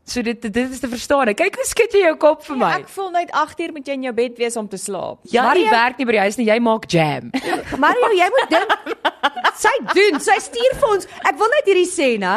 So 0.07 0.23
dit 0.23 0.39
dit 0.41 0.57
is 0.71 0.79
te 0.81 0.87
verstaan. 0.89 1.33
Kyk 1.35 1.57
hoe 1.59 1.65
skud 1.67 1.93
jy 1.93 2.05
jou 2.05 2.15
kop 2.23 2.45
vir 2.47 2.57
my. 2.57 2.69
Ja, 2.71 2.79
Ek 2.79 2.89
voel 2.95 3.11
net 3.11 3.31
8 3.35 3.61
uur 3.65 3.73
moet 3.75 3.87
jy 3.91 3.93
in 3.99 4.05
jou 4.07 4.13
bed 4.15 4.37
wees 4.39 4.57
om 4.57 4.69
te 4.71 4.79
slaap. 4.79 5.19
Ja, 5.27 5.43
jy 5.43 5.65
Mario- 5.67 5.71
werk 5.75 5.99
nie 5.99 6.07
by 6.07 6.13
die 6.13 6.21
huis 6.21 6.37
nie, 6.39 6.47
jy 6.47 6.59
maak 6.63 6.87
jam. 6.93 7.31
Mario, 7.85 8.13
jy 8.15 8.29
moet 8.37 8.51
dink 8.55 8.71
sy 9.57 9.73
doen, 9.97 10.21
sy 10.21 10.37
stuur 10.45 10.75
vir 10.79 10.89
ons. 10.93 11.07
Ek 11.27 11.39
wil 11.41 11.49
net 11.55 11.67
hierdie 11.71 11.89
sê, 11.89 12.09
né? 12.21 12.37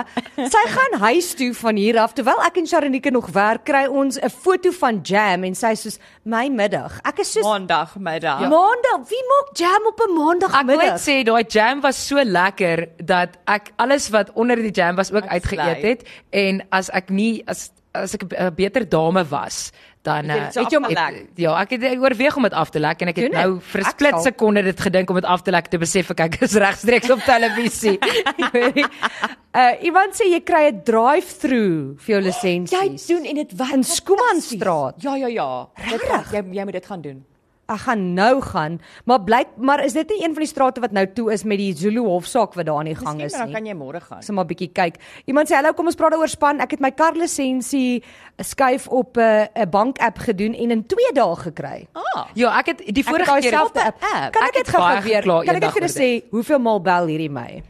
Sy 0.50 0.62
gaan 0.74 0.96
huis 1.04 1.34
toe 1.38 1.50
van 1.62 1.76
hier 1.78 2.00
af 2.02 2.14
terwyl 2.18 2.42
ek 2.48 2.58
en 2.58 2.66
Sharonike 2.72 3.12
nog 3.14 3.30
werk, 3.36 3.66
kry 3.70 3.86
ons 3.92 4.18
'n 4.18 4.30
foto 4.32 4.72
van 4.80 5.02
Jam 5.04 5.44
en 5.44 5.54
sy 5.56 5.74
sê 5.76 5.78
soos 5.84 6.00
my 6.26 6.48
middag. 6.50 6.98
Ek 7.06 7.20
is 7.20 7.34
soos 7.34 7.44
Maandagmiddag. 7.46 8.40
ja. 8.42 8.50
Maandag. 8.50 9.06
Wie 9.10 9.24
maak 9.34 9.54
Jam 9.60 9.86
op 9.92 10.00
'n 10.00 10.02
Ek 10.02 10.08
wil 10.10 10.34
net 10.34 10.50
maandagmiddag? 10.50 11.00
sê 11.00 11.24
daai 11.24 11.44
jam 11.48 11.82
was 11.82 11.98
so 12.08 12.16
lekker 12.24 12.88
dat 13.04 13.38
ek 13.48 13.72
alles 13.78 14.10
wat 14.10 14.32
onder 14.34 14.56
die 14.56 14.72
jam 14.72 14.96
was 14.96 15.12
ook 15.12 15.28
uitgeëet 15.28 15.82
het 15.84 16.04
en 16.32 16.64
as 16.72 16.90
ek 16.90 17.10
nie 17.10 17.44
as 17.48 17.59
as 18.02 18.14
ek 18.16 18.24
'n 18.30 18.54
beter 18.56 18.84
dame 18.90 19.24
was 19.30 19.72
dan 20.02 20.30
Het 20.30 20.56
jy 20.56 20.62
eh, 20.62 20.64
het 20.64 20.72
jy 20.72 20.96
het- 20.96 21.28
ja 21.36 21.54
ek 21.62 21.70
het 21.72 21.84
ek 21.84 22.00
oorweeg 22.02 22.36
om 22.38 22.44
dit 22.44 22.54
af 22.54 22.70
te 22.70 22.80
lek 22.80 23.02
en 23.02 23.08
ek 23.08 23.16
het 23.18 23.32
Doen 23.32 23.42
nou 23.42 23.60
vir 23.60 23.82
'n 23.82 23.84
split 23.90 24.10
sal. 24.16 24.22
sekonde 24.24 24.64
dit 24.64 24.80
gedink 24.80 25.10
om 25.10 25.16
dit 25.16 25.26
af 25.26 25.42
te 25.42 25.52
lek 25.52 25.68
te 25.68 25.78
besef 25.78 26.10
ek 26.12 26.20
ek 26.20 26.42
is 26.42 26.54
regstreeks 26.56 27.10
op 27.10 27.20
televisie. 27.20 28.00
uh 28.00 29.74
iemand 29.88 30.14
sê 30.16 30.30
jy 30.32 30.40
kry 30.44 30.70
'n 30.72 30.82
drive-through 30.84 32.00
vir 32.00 32.16
jou 32.16 32.22
lisensies. 32.30 33.08
Jy 33.08 33.16
doen 33.16 33.26
en 33.26 33.36
dit 33.36 33.52
werk 33.56 33.74
In. 33.74 33.84
Schoemanstraat. 33.84 34.96
Ja 35.04 35.16
ja 35.16 35.28
ja. 35.28 35.68
Dit 35.90 36.02
jy 36.32 36.44
jy 36.54 36.64
moet 36.64 36.74
dit 36.74 36.86
gaan 36.86 37.02
doen. 37.02 37.26
Ek 37.70 37.80
gaan 37.86 38.14
nou 38.18 38.42
gaan, 38.42 38.80
maar 39.06 39.20
blyk 39.24 39.48
maar 39.58 39.84
is 39.86 39.94
dit 39.94 40.10
nie 40.10 40.24
een 40.26 40.34
van 40.34 40.44
die 40.44 40.50
strate 40.50 40.82
wat 40.82 40.92
nou 40.92 41.06
toe 41.14 41.32
is 41.34 41.44
met 41.44 41.58
die 41.62 41.74
Zulu 41.78 42.02
hofsaak 42.08 42.54
wat 42.58 42.66
daar 42.66 42.80
aan 42.82 42.90
die 42.90 42.96
gang 42.96 43.22
is 43.22 43.32
maar 43.32 43.40
dan 43.46 43.48
nie? 43.48 43.56
kan 43.56 43.66
jy 43.66 43.76
môre 43.78 44.02
gaan. 44.02 44.22
Sal 44.26 44.36
maar 44.36 44.46
bietjie 44.50 44.72
kyk. 44.74 44.96
Iemand 45.26 45.48
sê 45.50 45.56
hallo, 45.56 45.74
kom 45.74 45.86
ons 45.86 45.96
praat 45.96 46.12
daaroor 46.12 46.28
span. 46.32 46.60
Ek 46.60 46.72
het 46.72 46.80
my 46.82 46.92
karlisensie 46.92 48.04
skuif 48.42 48.88
op 48.88 49.18
'n 49.18 49.22
uh, 49.22 49.64
'n 49.66 49.70
bank 49.70 50.00
app 50.00 50.18
gedoen 50.18 50.54
en 50.54 50.72
in 50.72 50.84
2 50.86 51.14
dae 51.14 51.36
gekry. 51.36 51.88
Ah, 51.94 52.26
Ja, 52.34 52.58
ek 52.60 52.66
het 52.66 52.78
die 52.78 52.88
Ek 52.90 52.98
het 52.98 53.06
vorige 53.08 53.40
keer 53.42 53.52
selfde 53.52 53.84
app. 53.86 54.00
Kan 54.32 54.44
Ek 54.44 54.54
dit 54.54 54.68
gou 54.68 55.02
weer? 55.04 55.24
Kan 55.24 55.56
ek 55.56 55.72
vir 55.72 55.82
julle 55.82 55.94
sê 55.94 56.24
hoeveel 56.32 56.60
maal 56.60 56.82
bel 56.82 57.06
hierdie 57.08 57.30
my? 57.30 57.64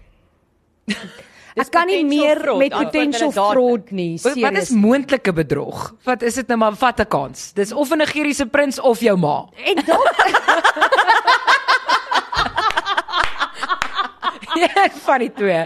Ek 1.60 1.72
kan 1.72 1.88
nie 1.88 2.04
meer 2.06 2.40
fraud, 2.40 2.60
met 2.60 2.72
potential 2.72 3.32
fraud 3.32 3.92
nie. 3.92 4.20
Wat, 4.24 4.36
wat 4.40 4.58
is 4.62 4.70
moontlike 4.70 5.34
bedrog? 5.34 5.96
Wat 6.04 6.22
is 6.22 6.34
dit 6.40 6.48
nou 6.48 6.58
maar 6.58 6.76
vat 6.76 7.00
'n 7.00 7.08
kans? 7.08 7.52
Dis 7.54 7.72
of 7.72 7.92
'n 7.92 7.98
Nigeriese 7.98 8.46
prins 8.46 8.80
of 8.80 9.00
jou 9.00 9.18
ma. 9.18 9.46
En 9.66 9.76
dalk 9.86 10.16
Ja, 14.60 14.90
van 15.06 15.20
die 15.20 15.32
twee. 15.34 15.66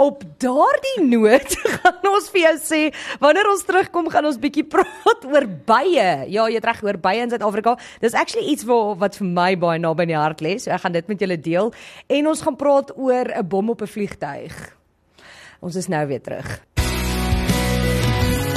op 0.00 0.22
daardie 0.40 1.02
noot 1.04 1.56
gaan 1.82 2.06
ons 2.08 2.30
vir 2.32 2.40
jou 2.40 2.54
sê 2.64 2.78
wanneer 3.20 3.48
ons 3.50 3.64
terugkom 3.68 4.08
gaan 4.08 4.24
ons 4.24 4.38
bietjie 4.40 4.64
praat 4.64 5.24
oor 5.28 5.44
bye. 5.68 6.24
Ja, 6.30 6.46
jy 6.48 6.54
het 6.56 6.64
reg 6.64 6.82
oor 6.82 6.96
bye 6.96 7.20
in 7.20 7.28
Suid-Afrika. 7.30 7.76
Dis 8.00 8.14
actually 8.16 8.46
iets 8.48 8.64
wat 8.64 8.96
wat 9.02 9.16
vir 9.20 9.26
my 9.28 9.56
baie 9.60 9.78
naby 9.78 10.02
in 10.08 10.14
die 10.14 10.16
hart 10.16 10.40
lê. 10.40 10.56
So 10.58 10.70
ek 10.70 10.80
gaan 10.86 10.92
dit 10.96 11.08
met 11.08 11.20
julle 11.20 11.36
deel 11.36 11.72
en 12.08 12.26
ons 12.32 12.40
gaan 12.40 12.56
praat 12.56 12.96
oor 12.96 13.28
'n 13.28 13.46
bom 13.48 13.70
op 13.70 13.82
'n 13.82 13.86
vliegtyg. 13.86 14.79
Ons 15.60 15.76
is 15.76 15.88
nou 15.92 16.02
weer 16.08 16.22
terug. 16.24 16.46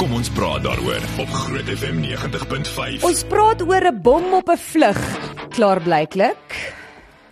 Kom 0.00 0.12
ons 0.16 0.30
praat 0.36 0.64
daaroor 0.64 1.04
op 1.22 1.28
Groot 1.44 1.68
FM 1.76 2.00
90.5. 2.04 3.04
Ons 3.06 3.24
praat 3.28 3.62
oor 3.62 3.84
'n 3.92 4.00
bom 4.02 4.32
op 4.34 4.48
'n 4.50 4.56
vlug. 4.56 5.00
Klaar 5.50 5.80
blyklik. 5.80 6.72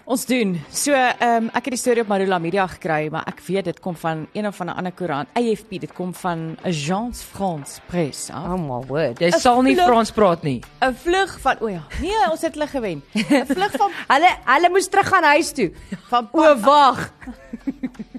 Ons 0.05 0.27
doen. 0.27 0.61
So, 0.71 0.93
ehm 0.93 1.45
um, 1.45 1.47
ek 1.55 1.65
het 1.65 1.73
die 1.73 1.77
storie 1.79 2.03
op 2.03 2.09
Marula 2.09 2.39
Media 2.39 2.67
gekry, 2.67 3.09
maar 3.11 3.23
ek 3.27 3.41
weet 3.47 3.65
dit 3.65 3.81
kom 3.81 3.95
van 3.97 4.27
een 4.33 4.47
of 4.47 4.61
ander 4.61 4.75
ander 4.75 4.93
koerant, 4.93 5.29
AFP, 5.33 5.71
dit 5.81 5.93
kom 5.93 6.15
van 6.15 6.57
Agence 6.65 7.23
France 7.25 7.81
Presse. 7.87 8.33
Oh 8.33 8.57
my 8.59 8.87
word. 8.87 9.19
Jy 9.21 9.31
sal 9.31 9.63
nie 9.63 9.75
vlug- 9.75 9.87
Frans 9.87 10.11
praat 10.11 10.43
nie. 10.43 10.61
'n 10.83 10.95
Vlug 10.95 11.39
van 11.41 11.57
o 11.61 11.69
ja, 11.69 11.83
nee, 12.01 12.31
ons 12.31 12.41
het 12.43 12.53
hulle 12.55 12.67
gewen. 12.67 13.03
'n 13.15 13.47
Vlug 13.47 13.71
van 13.77 13.91
Hulle 14.15 14.29
hulle 14.45 14.69
moes 14.71 14.89
terug 14.89 15.09
gaan 15.09 15.25
huis 15.25 15.53
toe. 15.53 15.71
van 16.09 16.29
O 16.33 16.57
wag. 16.61 17.11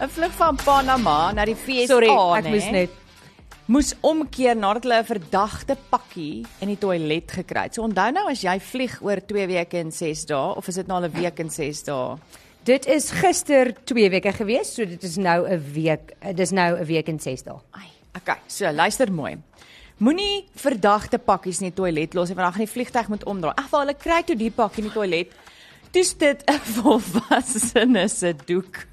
'n 0.00 0.08
vlug 0.08 0.32
van 0.32 0.56
Panama 0.56 1.32
na 1.32 1.44
die 1.44 1.54
FSA, 1.54 1.86
Sorry, 1.86 2.08
ek 2.08 2.44
nê, 2.44 2.50
moes 2.54 2.68
net 2.72 2.90
moes 3.70 3.90
omkeer 4.02 4.56
nadat 4.56 4.86
hulle 4.86 4.98
'n 4.98 5.06
verdagte 5.06 5.76
pakkie 5.90 6.46
in 6.60 6.68
die 6.72 6.78
toilet 6.78 7.30
gekry 7.30 7.68
het. 7.68 7.74
So 7.74 7.82
onthou 7.82 8.10
nou 8.10 8.26
as 8.30 8.40
jy 8.42 8.58
vlieg 8.58 8.98
oor 9.02 9.20
2 9.20 9.46
weke 9.46 9.78
en 9.78 9.92
6 9.92 10.24
dae 10.26 10.56
of 10.56 10.68
is 10.68 10.74
dit 10.74 10.86
nou 10.86 10.96
al 11.02 11.08
'n 11.08 11.12
week 11.12 11.38
en 11.38 11.50
6 11.50 11.84
dae? 11.84 12.16
Dit 12.64 12.86
is 12.86 13.10
gister 13.10 13.72
2 13.84 14.10
weke 14.10 14.32
gewees, 14.32 14.74
so 14.74 14.84
dit 14.84 15.02
is 15.02 15.16
nou 15.16 15.46
'n 15.46 15.72
week. 15.72 16.16
Dis 16.34 16.50
nou 16.50 16.80
'n 16.80 16.84
week 16.84 17.08
en 17.08 17.20
6 17.20 17.42
dae. 17.42 17.58
Ai, 17.72 17.88
okay, 18.16 18.38
so 18.46 18.72
luister 18.72 19.12
mooi. 19.12 19.38
Moenie 19.98 20.46
verdagte 20.56 21.18
pakkies 21.18 21.60
in 21.60 21.68
die 21.68 21.76
toilet 21.76 22.14
los 22.14 22.28
nie 22.28 22.36
want 22.36 22.46
dan 22.46 22.52
gaan 22.52 22.66
die 22.66 22.72
vliegtyg 22.72 23.08
moet 23.08 23.24
omdraai. 23.24 23.54
Ag, 23.56 23.70
hulle 23.70 23.94
kry 23.94 24.22
toe 24.22 24.36
die 24.36 24.50
pakkie 24.50 24.82
in 24.82 24.88
die 24.88 24.94
toilet. 24.94 25.28
Dis 25.92 26.12
dit 26.16 26.42
'n 26.46 26.60
volwassene 26.76 28.08
se 28.08 28.34
doek. 28.46 28.86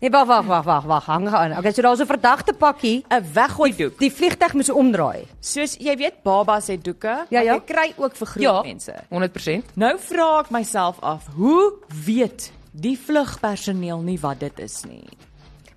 Nee, 0.00 0.10
wag, 0.10 0.26
wag, 0.26 0.44
wag, 0.46 0.64
wag, 0.64 0.84
wag, 0.86 1.06
hang 1.10 1.26
aan. 1.28 1.56
Okay, 1.58 1.72
so 1.72 1.82
daar's 1.82 1.98
'n 2.00 2.06
verdagte 2.06 2.52
pakkie. 2.52 3.04
'n 3.10 3.24
Weggooi 3.32 3.74
doek. 3.76 3.98
Die 3.98 4.12
vliegtyg 4.12 4.52
moes 4.54 4.70
omdraai. 4.70 5.26
Soos 5.40 5.74
jy 5.78 5.96
weet 5.96 6.22
babas 6.22 6.66
het 6.66 6.84
doeke, 6.84 7.26
Ja, 7.30 7.40
ja. 7.40 7.54
jy 7.54 7.60
kry 7.64 7.92
ook 7.96 8.14
vir 8.16 8.26
groot 8.26 8.42
Ja, 8.42 8.62
mense. 8.62 8.94
100%. 9.10 9.64
Nou 9.74 9.98
vra 9.98 10.38
ek 10.40 10.50
myself 10.50 10.96
af, 11.00 11.26
hoe 11.36 11.72
weet 12.04 12.52
die 12.72 12.98
vlugpersoneel 12.98 13.98
nie 14.00 14.18
wat 14.20 14.38
dit 14.40 14.58
is 14.60 14.84
nie? 14.84 15.04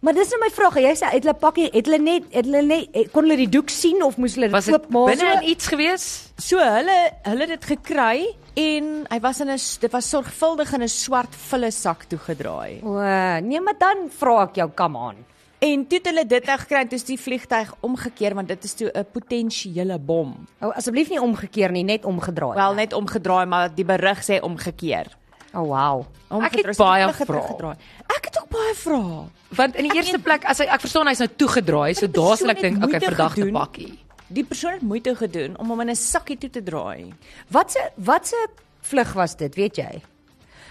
Maar 0.02 0.14
dis 0.14 0.30
nou 0.30 0.40
my 0.42 0.50
vraag. 0.50 0.76
Jy 0.76 0.96
sê 0.96 1.06
het 1.12 1.24
hulle 1.24 1.34
pakkie, 1.34 1.70
het 1.74 1.86
hulle 1.86 2.00
net 2.00 2.24
het 2.32 2.46
hulle 2.46 2.62
net 2.62 2.88
het- 2.92 3.12
kon 3.12 3.24
hulle 3.24 3.36
die 3.38 3.50
doek 3.50 3.70
sien 3.70 4.04
of 4.04 4.18
moes 4.18 4.36
hulle 4.36 4.50
Was 4.50 4.66
dit 4.66 4.74
dit 4.74 4.84
oopmaak? 4.84 5.18
binne 5.18 5.34
in 5.42 5.50
iets 5.50 5.68
gewees? 5.68 6.32
So 6.38 6.58
hulle 6.58 7.12
hulle 7.24 7.40
het 7.48 7.50
dit 7.50 7.66
gekry 7.66 8.36
en 8.54 9.06
hy 9.10 9.20
was 9.20 9.40
in 9.40 9.50
'n 9.50 9.60
dit 9.80 9.92
was 9.92 10.10
sorgvuldig 10.10 10.74
in 10.74 10.84
'n 10.84 10.88
swart 10.88 11.36
vulle 11.36 11.72
sak 11.72 12.04
toegedraai. 12.04 12.82
O, 12.84 13.00
nee, 13.40 13.62
maar 13.62 13.78
dan 13.78 14.10
vra 14.10 14.44
ek 14.44 14.56
jou, 14.56 14.70
come 14.76 14.98
on. 14.98 15.16
En 15.60 15.88
toe 15.88 15.98
het 15.98 16.08
hulle 16.10 16.26
dit 16.26 16.46
nou 16.46 16.58
gekry, 16.58 16.86
toe 16.90 16.98
is 16.98 17.04
die 17.06 17.20
vliegtyg 17.20 17.74
omgekeer 17.86 18.34
want 18.34 18.48
dit 18.48 18.64
is 18.64 18.74
toe 18.74 18.92
'n 18.94 19.06
potensiële 19.14 20.00
bom. 20.00 20.48
O, 20.60 20.70
asseblief 20.70 21.10
nie 21.10 21.22
omgekeer 21.22 21.72
nie, 21.72 21.84
net 21.84 22.06
omgedraai. 22.06 22.56
Wel 22.56 22.74
net 22.74 22.94
omgedraai, 22.94 23.46
maar 23.46 23.70
die 23.76 23.86
berig 23.86 24.24
sê 24.24 24.42
omgekeer. 24.42 25.08
O, 25.54 25.60
oh, 25.60 25.68
wow. 25.68 26.06
Omgedraai, 26.30 26.68
het 26.68 26.78
baie 26.78 27.14
vrae. 27.14 27.76
Ek 28.08 28.26
het 28.26 28.40
ook 28.42 28.50
baie 28.50 28.76
vrae. 28.76 29.26
Want 29.50 29.76
in 29.76 29.84
die 29.84 29.96
eerste 29.96 30.20
plek 30.20 30.46
as 30.46 30.58
hy 30.58 30.66
ek 30.66 30.80
verstaan 30.80 31.08
hy's 31.08 31.20
nou 31.20 31.30
toegedraai, 31.36 31.94
so 31.94 32.08
daar 32.08 32.38
sal 32.38 32.50
ek 32.50 32.62
dink 32.62 32.84
okay, 32.84 33.00
verdagte 33.00 33.52
pakkie. 33.52 34.00
Die 34.32 34.44
persoon 34.48 34.72
het 34.72 34.82
moeite 34.82 35.16
gedoen 35.16 35.58
om 35.60 35.70
hom 35.70 35.82
in 35.82 35.90
'n 35.90 35.96
sakkie 35.96 36.38
toe 36.38 36.50
te 36.50 36.64
draai. 36.64 37.14
Wat 37.50 37.72
se 37.72 37.92
wat 37.96 38.28
se 38.28 38.48
vlug 38.82 39.14
was 39.14 39.36
dit, 39.36 39.56
weet 39.56 39.76
jy? 39.76 40.02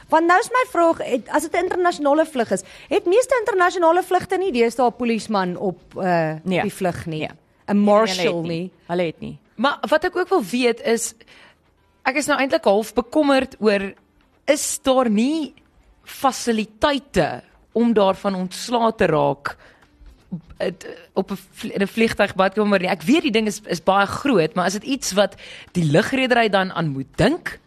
Want 0.08 0.26
nou 0.26 0.38
is 0.40 0.50
my 0.50 0.64
vraag, 0.70 0.98
het, 0.98 1.28
as 1.28 1.42
dit 1.42 1.52
'n 1.52 1.62
internasionale 1.64 2.26
vlug 2.26 2.50
is, 2.50 2.62
het 2.88 3.04
meeste 3.06 3.36
internasionale 3.40 4.02
vlugte 4.02 4.36
nie 4.38 4.52
deesdae 4.52 4.86
'n 4.86 4.96
polisieman 4.96 5.56
op 5.56 5.78
uh 5.96 6.32
Nee. 6.44 6.62
die 6.62 6.72
vlug 6.72 7.06
nie. 7.06 7.18
Nee. 7.18 7.30
'n 7.68 7.76
Marshal 7.78 8.42
nie. 8.42 8.70
Hulle 8.86 9.02
het 9.02 9.20
nie. 9.20 9.38
Maar 9.54 9.78
wat 9.88 10.04
ek 10.04 10.16
ook 10.16 10.28
wil 10.28 10.42
weet 10.44 10.80
is 10.80 11.14
ek 12.04 12.16
is 12.16 12.26
nou 12.26 12.38
eintlik 12.40 12.64
half 12.64 12.94
bekommerd 12.94 13.56
oor 13.60 13.92
is 14.46 14.78
daar 14.82 15.10
nie 15.10 15.54
fasiliteite 16.04 17.42
om 17.72 17.92
daarvan 17.92 18.34
ontslae 18.34 18.94
te 18.94 19.06
raak 19.06 19.46
het, 19.48 19.56
op 21.14 21.30
'n 21.30 21.38
in 21.74 21.82
'n 21.82 21.86
vliegtyg 21.86 22.34
badkamer 22.34 22.80
nie. 22.80 22.88
Ek 22.88 23.02
weet 23.02 23.22
die 23.22 23.30
ding 23.32 23.46
is 23.46 23.60
is 23.66 23.80
baie 23.82 24.06
groot, 24.06 24.54
maar 24.54 24.66
is 24.66 24.72
dit 24.72 24.84
iets 24.84 25.12
wat 25.12 25.34
die 25.72 25.84
lugredery 25.84 26.48
dan 26.48 26.72
aan 26.72 26.88
moet 26.88 27.06
dink? 27.16 27.58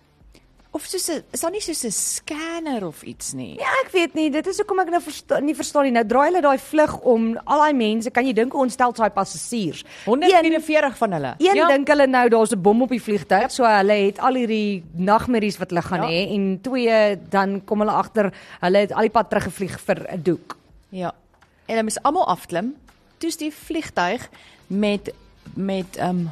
Of 0.75 0.85
soos 0.85 1.07
'n 1.09 1.21
is 1.31 1.39
daar 1.41 1.51
nie 1.51 1.61
soos 1.61 1.83
'n 1.85 1.91
scanner 1.91 2.85
of 2.87 3.03
iets 3.03 3.33
nie. 3.33 3.59
Ja, 3.59 3.69
ek 3.85 3.91
weet 3.91 4.13
nie, 4.13 4.31
dit 4.31 4.47
is 4.47 4.57
hoekom 4.57 4.79
ek 4.79 4.89
nou 4.89 5.01
versta 5.01 5.39
nie 5.39 5.55
verstaan 5.55 5.83
nie. 5.83 5.91
Nou 5.91 6.05
draai 6.05 6.25
hulle 6.31 6.41
daai 6.41 6.57
vlug 6.57 6.99
om 7.01 7.37
al 7.45 7.59
daai 7.59 7.73
mense, 7.73 8.09
kan 8.11 8.25
jy 8.25 8.33
dink 8.33 8.51
hoe 8.51 8.61
ontstel 8.61 8.91
daai 8.91 9.09
passasiers? 9.09 9.83
Een, 10.05 10.09
144 10.23 10.97
van 10.97 11.11
hulle. 11.11 11.35
een 11.37 11.55
Ja. 11.55 11.67
dink 11.67 11.87
hulle 11.87 12.07
nou 12.07 12.29
daar's 12.29 12.51
'n 12.51 12.61
bom 12.61 12.81
op 12.81 12.89
die 12.89 13.01
vliegtuig, 13.01 13.51
so 13.51 13.63
hulle 13.65 13.93
het 13.93 14.19
al 14.19 14.33
hierdie 14.33 14.83
nagmerries 14.95 15.57
wat 15.57 15.69
hulle 15.69 15.81
gaan 15.83 16.01
Ja. 16.01 16.07
hê 16.09 16.33
en 16.33 16.59
twee 16.61 17.17
dan 17.29 17.63
kom 17.65 17.79
hulle 17.79 17.91
agter 17.91 18.33
hulle 18.59 18.77
het 18.77 18.91
al 18.93 19.01
die 19.01 19.09
pad 19.09 19.29
teruggevlieg 19.29 19.79
vir 19.79 20.07
'n 20.11 20.21
doek. 20.23 20.57
Ja. 20.89 21.13
En 21.65 21.75
hulle 21.75 21.83
moes 21.83 22.01
almal 22.03 22.27
afklim. 22.27 22.75
Toe's 23.17 23.37
die 23.37 23.53
vliegtyg 23.53 24.29
met 24.67 25.13
met 25.53 25.97
ehm 25.97 26.09
um, 26.09 26.31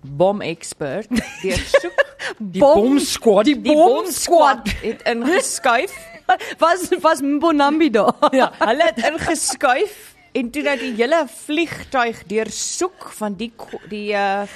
bom 0.20 0.40
expert 0.40 1.08
deursoek 1.42 2.08
Die 2.38 2.60
bomsquad, 2.60 3.44
die 3.44 3.56
die 3.60 3.74
bomsquad 3.74 4.68
het 4.80 5.02
ingeskuif. 5.08 5.96
Was 6.62 6.88
was 7.02 7.20
Mbonambi 7.20 7.90
daar? 7.90 8.28
Ja, 8.30 8.52
hulle 8.58 8.84
het 8.84 9.00
ingeskuif 9.02 10.14
en 10.32 10.50
toe 10.54 10.62
nou 10.62 10.76
die 10.78 10.92
hele 10.94 11.24
vliegtyg 11.26 12.20
deursoek 12.30 13.08
van 13.18 13.34
die 13.34 13.50
die 13.90 14.12
uh 14.14 14.46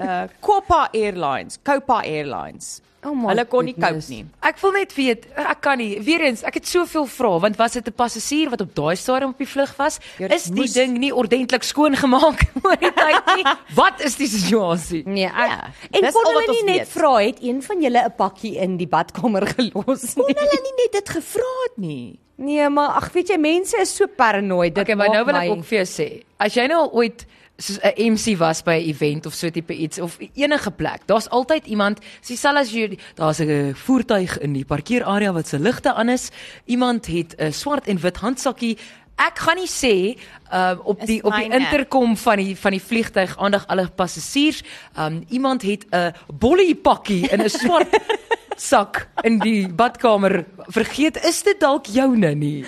uh 0.00 0.22
Copa 0.40 0.88
Airlines, 0.92 1.58
Copa 1.62 2.00
Airlines. 2.00 2.80
Oh 3.04 3.14
my 3.14 3.28
hulle 3.32 3.44
kon 3.46 3.64
nie 3.64 3.74
goodness. 3.74 4.06
cope 4.06 4.14
nie. 4.16 4.26
Ek 4.40 4.58
wil 4.62 4.72
net 4.72 4.94
weet, 4.96 5.26
ek 5.36 5.60
kan 5.60 5.78
nie. 5.78 6.00
Weerens, 6.00 6.42
ek 6.42 6.54
het 6.54 6.66
soveel 6.66 7.06
vrae, 7.06 7.40
want 7.40 7.56
was 7.56 7.72
dit 7.72 7.86
'n 7.88 7.92
passasier 7.92 8.48
wat 8.50 8.60
op 8.60 8.74
daai 8.74 8.96
stadium 8.96 9.30
op 9.30 9.38
die 9.38 9.46
vlug 9.46 9.76
was? 9.76 9.98
Ja, 10.18 10.28
is 10.28 10.44
die 10.44 10.54
moes- 10.54 10.72
ding 10.72 10.96
nie 10.98 11.12
ordentlik 11.12 11.62
skoon 11.62 11.96
gemaak 11.96 12.42
oor 12.64 12.76
die 12.76 12.92
tyd 12.92 13.36
nie? 13.36 13.44
Wat 13.74 14.00
is 14.00 14.16
die 14.16 14.26
situasie? 14.28 15.02
Nee, 15.06 15.26
ek, 15.26 15.50
Ja, 15.50 15.70
en 15.90 16.12
kon 16.12 16.24
hulle 16.26 16.46
nie 16.50 16.64
net 16.78 16.88
vra 16.88 17.16
het 17.20 17.38
een 17.42 17.62
van 17.62 17.80
julle 17.82 18.04
'n 18.06 18.14
pakkie 18.16 18.56
in 18.56 18.76
die 18.76 18.86
badkamer 18.88 19.46
gelos 19.56 20.14
Kon 20.14 20.24
nie? 20.26 20.34
hulle 20.38 20.58
nie 20.62 20.76
net 20.82 20.92
dit 20.92 21.08
gevra 21.08 21.52
het 21.68 21.76
nie? 21.78 22.18
Nee, 22.36 22.68
maar 22.68 22.88
ag 22.96 23.12
weet 23.12 23.28
jy 23.28 23.36
mense 23.38 23.76
is 23.80 23.94
so 23.96 24.06
paranoid. 24.06 24.74
Dit 24.74 24.82
Okay, 24.84 24.94
maar 24.96 25.08
nou 25.08 25.24
wil 25.24 25.34
my- 25.34 25.44
ek 25.46 25.50
ook 25.50 25.64
vir 25.64 25.84
jou 25.84 25.86
sê, 25.86 26.22
as 26.38 26.54
jy 26.54 26.66
nou 26.66 26.78
al 26.80 26.90
ooit 26.92 27.26
soos 27.56 27.78
'n 27.82 28.12
MC 28.12 28.36
was 28.36 28.62
by 28.62 28.76
'n 28.78 28.88
event 28.88 29.26
of 29.26 29.34
so 29.34 29.50
tipe 29.50 29.74
iets 29.74 29.98
of 29.98 30.18
enige 30.34 30.70
plek, 30.70 31.06
daar's 31.06 31.28
altyd 31.28 31.66
iemand, 31.66 31.98
dieselfde 32.26 32.60
as 32.60 32.72
jy 32.72 32.98
daar's 33.14 33.38
'n 33.38 33.74
voertuig 33.74 34.38
in 34.38 34.52
die 34.52 34.64
parkeerarea 34.64 35.32
wat 35.32 35.48
se 35.48 35.58
ligte 35.58 35.94
aan 35.94 36.08
is, 36.08 36.30
iemand 36.64 37.06
het 37.06 37.34
'n 37.38 37.52
swart 37.52 37.86
en 37.86 38.00
wit 38.00 38.16
handsakkie. 38.16 38.78
Ek 39.16 39.38
gaan 39.38 39.56
nie 39.56 39.70
sê 39.70 40.18
uh 40.52 40.74
op 40.82 41.06
die 41.06 41.22
op 41.22 41.34
die 41.34 41.50
interkom 41.50 42.16
van 42.16 42.36
die 42.36 42.56
van 42.56 42.70
die 42.70 42.82
vliegtyg 42.82 43.36
aandag 43.38 43.66
alle 43.66 43.88
passasiers, 43.88 44.62
um 44.98 45.24
iemand 45.28 45.62
het 45.62 45.86
'n 45.90 46.12
bollie 46.32 46.74
pakkie 46.74 47.28
in 47.28 47.42
'n 47.42 47.48
swart 47.48 47.88
sak 48.56 49.08
in 49.22 49.38
die 49.38 49.68
badkamer. 49.68 50.44
Vergeet. 50.58 51.24
Is 51.24 51.42
dit 51.42 51.60
dalk 51.60 51.86
joune 51.86 52.34
nie? 52.34 52.64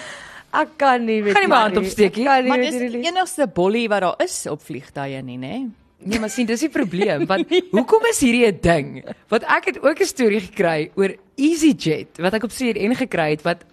Ek 0.56 0.76
kan 0.80 1.04
nie 1.04 1.22
weet 1.22 1.36
Gaan 1.36 1.46
nie 1.46 1.52
my 1.52 1.62
hand 1.66 1.80
opsteek 1.80 2.16
nie. 2.16 2.24
Kan 2.28 2.48
Maar 2.48 2.62
dis 2.64 2.78
die 2.78 3.02
enigste 3.10 3.46
bollie 3.46 3.88
wat 3.92 4.04
daar 4.06 4.24
is 4.24 4.36
op 4.50 4.62
vliegtye 4.64 5.22
nie, 5.26 5.38
nê? 5.42 5.56
Nee, 6.06 6.20
maar 6.20 6.30
sien, 6.30 6.46
dis 6.46 6.60
die 6.66 6.72
probleem. 6.72 7.24
Want 7.28 7.52
hoekom 7.76 8.04
is 8.10 8.20
hierdie 8.24 8.46
'n 8.50 8.58
ding? 8.62 8.90
Want 9.32 9.46
ek 9.56 9.72
het 9.72 9.78
ook 9.82 10.00
'n 10.00 10.08
storie 10.08 10.40
gekry 10.40 10.90
oor 10.94 11.16
EasyJet 11.36 12.20
wat 12.20 12.34
ek 12.34 12.44
op 12.44 12.52
CNN 12.52 12.94
gekry 12.96 13.30
het 13.36 13.42
wat 13.42 13.64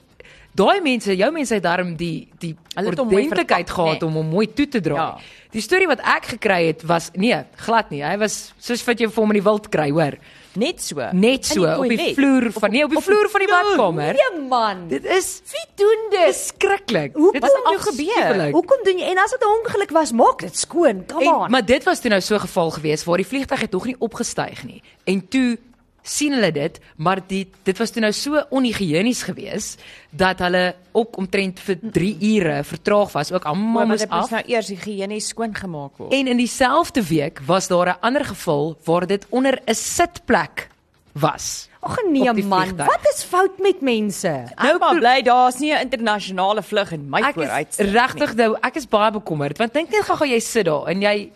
daai 0.54 0.82
mense, 0.82 1.16
jou 1.18 1.32
mense 1.34 1.54
het 1.54 1.64
daarom 1.64 1.96
die 1.98 2.30
die 2.40 2.56
Hulle 2.76 2.90
het 2.90 3.00
hom 3.00 3.10
mooi 3.10 3.24
ordentlikheid 3.24 3.68
verpak, 3.68 3.76
gehad 3.76 4.02
nee. 4.02 4.10
om 4.10 4.16
hom 4.22 4.30
mooi 4.30 4.48
toe 4.54 4.68
te 4.68 4.82
draai. 4.82 4.98
Ja. 4.98 5.50
Die 5.52 5.62
storie 5.62 5.88
wat 5.88 6.00
ek 6.00 6.26
gekry 6.38 6.68
het 6.68 6.86
was 6.90 7.12
nee, 7.14 7.38
glad 7.66 7.90
nie. 7.90 8.04
Hy 8.06 8.18
was 8.18 8.54
soos 8.58 8.84
wat 8.88 9.00
jy 9.00 9.10
vir 9.10 9.24
hom 9.24 9.34
in 9.34 9.42
die 9.42 9.48
wild 9.50 9.70
kry, 9.70 9.90
hoor. 9.92 10.18
Net 10.56 10.82
so. 10.82 10.96
Net 11.12 11.46
so 11.46 11.64
In 11.64 11.78
op 11.78 11.88
die 11.90 11.98
toilet. 11.98 12.14
vloer 12.16 12.52
van 12.52 12.72
nee, 12.72 12.84
op 12.84 12.90
die 12.90 13.02
vloer 13.02 13.30
van 13.30 13.40
die 13.40 13.50
badkamer. 13.50 14.14
Nee 14.14 14.48
man. 14.50 14.88
Dit 14.88 15.06
is 15.06 15.42
Wie 15.52 15.66
doen 15.76 16.10
dit? 16.10 16.26
beskruiklik. 16.28 17.14
Dit 17.14 17.44
is 17.44 17.52
het 17.54 17.64
nou 17.64 17.78
gebeur? 17.80 18.52
Hoekom 18.52 18.80
doen 18.84 18.98
jy 18.98 19.06
en 19.06 19.18
as 19.18 19.32
dit 19.32 19.42
'n 19.44 19.48
ongeluk 19.60 19.90
was, 19.92 20.12
maak 20.12 20.40
dit 20.40 20.58
skoon. 20.58 21.06
Come 21.08 21.24
En, 21.26 21.34
on. 21.36 21.52
maar 21.52 21.66
dit 21.66 21.84
was 21.84 22.00
toe 22.00 22.10
nou 22.10 22.22
so 22.22 22.36
'n 22.36 22.40
geval 22.40 22.70
gewees 22.72 23.04
waar 23.04 23.18
die 23.18 23.28
vliegtuig 23.28 23.62
het 23.62 23.72
nog 23.72 23.86
nie 23.86 23.96
opgestyg 24.00 24.64
nie. 24.64 24.82
En 25.04 25.28
toe 25.28 25.58
sien 26.04 26.34
hulle 26.36 26.52
dit, 26.52 26.80
maar 26.96 27.22
die 27.28 27.48
dit 27.64 27.78
was 27.78 27.92
toe 27.92 28.02
nou 28.02 28.12
so 28.12 28.42
onhigienis 28.52 29.24
gewees 29.24 29.78
dat 30.12 30.40
hulle 30.40 30.76
ook 30.92 31.18
omtrent 31.18 31.60
vir 31.60 31.78
3 31.82 32.18
ure 32.36 32.64
vertraag 32.64 33.12
was. 33.12 33.32
Ook 33.32 33.46
almal 33.46 33.88
moes 33.88 34.00
dit 34.04 34.10
af. 34.10 34.30
nou 34.32 34.44
eers 34.46 34.68
higiënies 34.68 35.28
skoon 35.28 35.56
gemaak 35.56 35.98
word. 35.98 36.14
En 36.14 36.28
in 36.28 36.38
dieselfde 36.38 37.04
week 37.08 37.40
was 37.46 37.68
daar 37.68 37.88
'n 37.88 37.98
ander 38.02 38.26
geval 38.26 38.78
waar 38.84 39.08
dit 39.08 39.26
onder 39.30 39.60
'n 39.66 39.74
sitplek 39.74 40.68
was. 41.14 41.70
Ag 41.80 41.98
nee 42.10 42.24
man, 42.44 42.68
vliegtuig. 42.68 42.88
wat 42.88 43.14
is 43.16 43.24
fout 43.24 43.60
met 43.60 43.82
mense? 43.82 44.44
Nou 44.56 44.78
maar 44.80 44.96
bly 45.00 45.22
daar's 45.22 45.60
nie 45.60 45.74
'n 45.74 45.80
internasionale 45.82 46.64
vlug 46.64 46.92
in 46.92 47.10
my 47.10 47.20
Ek 47.22 47.34
vooruit. 47.34 47.68
is 47.78 47.92
regtig 47.92 48.36
nou, 48.36 48.56
ek 48.62 48.76
is 48.76 48.88
baie 48.88 49.12
bekommerd 49.12 49.58
want 49.58 49.74
dink 49.74 49.90
net 49.90 50.04
gou-gou 50.04 50.28
jy 50.30 50.40
sit 50.40 50.66
daar 50.66 50.88
en 50.88 51.02
jy 51.02 51.32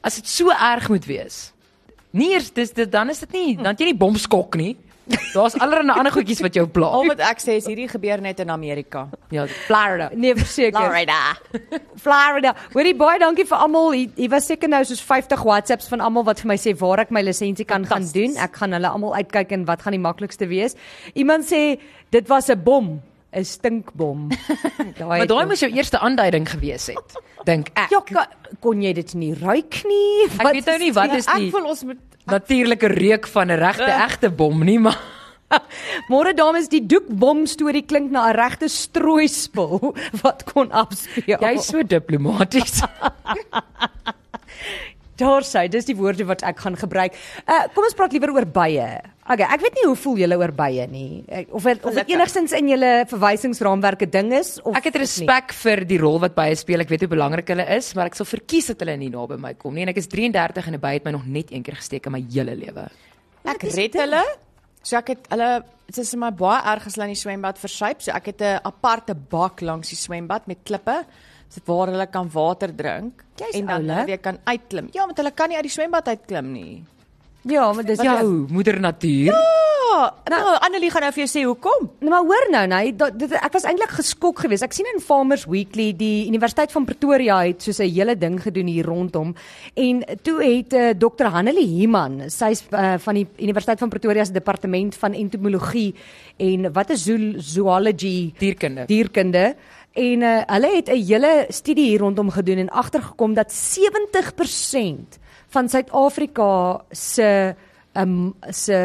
as 0.00 0.14
dit 0.14 0.28
so 0.28 0.50
erg 0.50 0.88
moet 0.88 1.04
wees. 1.06 1.52
Nie 2.14 2.32
eers 2.36 2.52
dis 2.54 2.70
dit 2.74 2.90
dan 2.90 3.10
is 3.10 3.18
dit 3.24 3.32
nie, 3.34 3.54
dan 3.58 3.72
het 3.72 3.80
jy 3.82 3.90
nie 3.90 3.98
bomskok 3.98 4.54
nie. 4.60 4.74
Daar's 5.34 5.56
allerlei 5.60 5.92
ander 5.98 6.12
goedjies 6.14 6.40
wat 6.40 6.54
jou 6.56 6.64
pla. 6.70 6.88
Al 6.96 7.10
wat 7.10 7.20
ek 7.26 7.42
sê 7.42 7.58
is 7.58 7.66
hierdie 7.68 7.88
gebeur 7.90 8.22
net 8.24 8.38
in 8.40 8.52
Amerika. 8.54 9.02
Ja, 9.34 9.44
Florida. 9.66 10.08
Nee, 10.14 10.32
verseker. 10.38 10.78
Florida. 10.78 11.18
Florida. 12.00 12.54
Hoorie 12.72 12.94
baie 12.96 13.18
dankie 13.20 13.44
vir 13.48 13.60
almal. 13.66 13.92
Hier 13.98 14.30
was 14.32 14.48
seker 14.48 14.70
nou 14.72 14.80
soos 14.88 15.02
50 15.04 15.44
WhatsApps 15.44 15.90
van 15.92 16.04
almal 16.06 16.24
wat 16.30 16.40
vir 16.40 16.54
my 16.54 16.56
sê 16.60 16.72
waar 16.80 17.04
ek 17.04 17.12
my 17.12 17.24
lisensie 17.26 17.66
kan 17.68 17.84
gaan 17.90 18.06
doen. 18.14 18.38
Ek 18.40 18.56
gaan 18.62 18.78
hulle 18.78 18.94
almal 18.94 19.16
uitkyk 19.20 19.52
en 19.58 19.66
wat 19.68 19.84
gaan 19.84 19.96
die 19.98 20.04
maklikste 20.06 20.48
wees. 20.48 20.78
Iemand 21.12 21.44
sê 21.50 21.80
dit 22.14 22.30
was 22.32 22.48
'n 22.48 22.62
bom, 22.64 23.02
'n 23.34 23.44
stinkbom. 23.44 24.28
Daai 24.98 25.18
Maar 25.18 25.26
daai 25.26 25.46
moes 25.46 25.60
jou 25.60 25.70
eerste 25.72 25.98
aanduiding 25.98 26.46
gewees 26.48 26.86
het, 26.86 27.16
dink 27.44 27.68
ek. 27.74 27.90
Ja, 27.90 28.00
ka, 28.00 28.26
kon 28.60 28.80
jy 28.82 28.92
dit 28.92 29.14
nie 29.14 29.34
ruik 29.34 29.82
nie? 29.84 30.28
Ek 30.38 30.52
weet 30.52 30.66
nou 30.66 30.78
nie 30.78 30.92
wat 30.92 31.14
is 31.14 31.26
Ek 31.26 31.36
die 31.42 31.50
voel 31.50 31.66
ons 31.74 31.82
moet 31.84 31.98
natuurlike 32.26 32.86
reuk 32.88 33.26
van 33.26 33.50
'n 33.50 33.58
regte 33.58 33.90
Ugh. 33.90 34.04
egte 34.06 34.30
bom 34.30 34.64
nie, 34.64 34.78
maar 34.78 34.98
Môre 36.10 36.32
dames, 36.34 36.68
die 36.68 36.80
doekbom 36.86 37.46
storie 37.46 37.82
klink 37.86 38.10
na 38.10 38.30
'n 38.32 38.34
regte 38.36 38.68
strooispul 38.68 39.94
wat 40.22 40.44
kon 40.52 40.70
afspeel. 40.72 41.38
jy's 41.40 41.66
so 41.66 41.82
diplomaties. 41.82 42.82
Daar 45.16 45.44
sê, 45.46 45.68
dis 45.70 45.84
die 45.86 45.94
woorde 45.94 46.24
wat 46.26 46.42
ek 46.42 46.58
gaan 46.58 46.74
gebruik. 46.76 47.14
Uh 47.46 47.68
kom 47.74 47.84
ons 47.86 47.94
praat 47.94 48.12
liewer 48.16 48.32
oor 48.34 48.46
bye. 48.46 48.98
Okay, 49.26 49.46
ek 49.48 49.60
weet 49.64 49.74
nie 49.78 49.84
hoe 49.88 49.96
voel 49.96 50.16
julle 50.20 50.36
oor 50.36 50.52
bye 50.52 50.86
nie. 50.86 51.24
Eh, 51.28 51.46
Of 51.50 51.62
dit 51.64 51.84
of 51.88 51.94
dit 51.94 52.10
enigstens 52.12 52.52
in 52.52 52.68
julle 52.68 53.06
verwysingsraamwerke 53.08 54.06
ding 54.12 54.32
is 54.36 54.58
of 54.62 54.76
Ek 54.76 54.84
het 54.90 54.96
respek 55.00 55.52
vir 55.62 55.84
die 55.88 55.98
rol 55.98 56.18
wat 56.20 56.34
baie 56.36 56.54
speel. 56.54 56.80
Ek 56.84 56.88
weet 56.92 57.00
hoe 57.06 57.08
belangrik 57.08 57.48
hulle 57.48 57.64
is, 57.76 57.94
maar 57.96 58.06
ek 58.06 58.14
sal 58.18 58.26
verkies 58.28 58.66
dat 58.66 58.80
hulle 58.84 58.96
nie 59.00 59.08
naby 59.08 59.38
my 59.40 59.54
kom 59.54 59.74
nie. 59.74 59.82
En 59.82 59.88
ek 59.94 59.96
is 60.02 60.08
33 60.12 60.66
en 60.68 60.74
'n 60.74 60.80
baie 60.80 60.98
het 60.98 61.04
my 61.04 61.10
nog 61.12 61.24
net 61.26 61.50
een 61.52 61.62
keer 61.62 61.76
gesteek 61.80 62.06
in 62.06 62.12
my 62.12 62.24
hele 62.32 62.54
lewe. 62.54 62.88
Ek 63.46 63.62
red 63.62 63.94
hulle. 63.94 64.24
So 64.82 64.96
ek 64.98 65.08
het 65.08 65.26
hulle 65.30 65.64
dit 65.86 65.98
is 65.98 66.14
my 66.16 66.30
baie 66.30 66.60
erg 66.74 66.86
as 66.86 66.94
hulle 66.96 67.06
in 67.08 67.14
die 67.14 67.20
swembad 67.22 67.56
versuip. 67.58 68.02
So 68.02 68.10
ek 68.12 68.26
het 68.26 68.40
'n 68.42 68.60
aparte 68.62 69.14
bak 69.14 69.60
langs 69.62 69.88
die 69.88 69.96
swembad 69.96 70.46
met 70.46 70.58
klippe 70.64 71.04
waar 71.66 71.86
hulle 71.86 72.06
kan 72.10 72.28
water 72.32 72.68
drink 72.76 73.24
Jy's 73.36 73.54
en 73.54 73.66
dan 73.66 73.74
oulik. 73.76 73.90
hulle 73.94 74.06
weer 74.06 74.18
kan 74.18 74.38
uitklim. 74.44 74.88
Ja, 74.92 75.06
want 75.06 75.16
hulle 75.16 75.30
kan 75.30 75.48
nie 75.48 75.56
uit 75.56 75.62
die 75.64 75.70
swembad 75.72 76.08
uitklim 76.08 76.52
nie. 76.52 76.84
Ja, 77.44 77.72
maar 77.72 77.84
dis 77.84 78.00
ja. 78.00 78.20
Jou 78.20 78.46
moeder 78.48 78.80
natuur. 78.80 79.24
Ja, 79.94 80.14
nou 80.24 80.42
Annelie 80.64 80.90
gaan 80.90 81.04
nou 81.04 81.12
vir 81.14 81.22
jou 81.24 81.30
sê 81.30 81.42
hoekom. 81.44 81.88
Nou 82.00 82.10
maar 82.10 82.24
hoor 82.26 82.46
nou, 82.50 82.62
nee, 82.72 82.92
dat, 82.96 83.18
dit 83.18 83.34
ek 83.36 83.52
was 83.54 83.66
eintlik 83.68 83.92
geskok 83.98 84.40
geweest. 84.44 84.64
Ek 84.66 84.74
sien 84.74 84.88
in 84.90 85.02
Farmers 85.02 85.44
Weekly 85.50 85.90
die 85.98 86.26
Universiteit 86.30 86.72
van 86.74 86.86
Pretoria 86.88 87.42
het 87.44 87.62
soos 87.62 87.78
'n 87.84 87.90
hele 87.92 88.16
ding 88.18 88.40
gedoen 88.42 88.66
hier 88.66 88.86
rondom 88.86 89.34
en 89.74 90.02
toe 90.22 90.38
het 90.42 90.72
uh, 90.72 90.90
Dr. 90.98 91.28
Hannelie 91.30 91.68
Human, 91.78 92.30
sy's 92.30 92.64
uh, 92.70 92.94
van 92.98 93.14
die 93.14 93.26
Universiteit 93.38 93.78
van 93.78 93.88
Pretoria 93.88 94.24
se 94.24 94.32
departement 94.32 94.94
van 94.94 95.12
entomologie 95.12 95.94
en 96.36 96.72
wat 96.72 96.90
is 96.90 97.04
zoo, 97.04 97.32
zoology 97.36 98.32
Dierkunde. 98.38 98.84
dierkunde 98.86 99.54
en 99.92 100.20
uh, 100.22 100.42
hulle 100.46 100.70
het 100.76 100.88
'n 100.88 101.04
hele 101.06 101.46
studie 101.48 101.88
hier 101.90 102.00
rondom 102.00 102.30
gedoen 102.30 102.58
en 102.58 102.70
agtergekom 102.70 103.34
dat 103.34 103.52
70% 103.52 105.22
van 105.54 105.68
Suid-Afrika 105.70 106.50
se 106.90 107.54
um, 107.94 108.34
se 108.50 108.78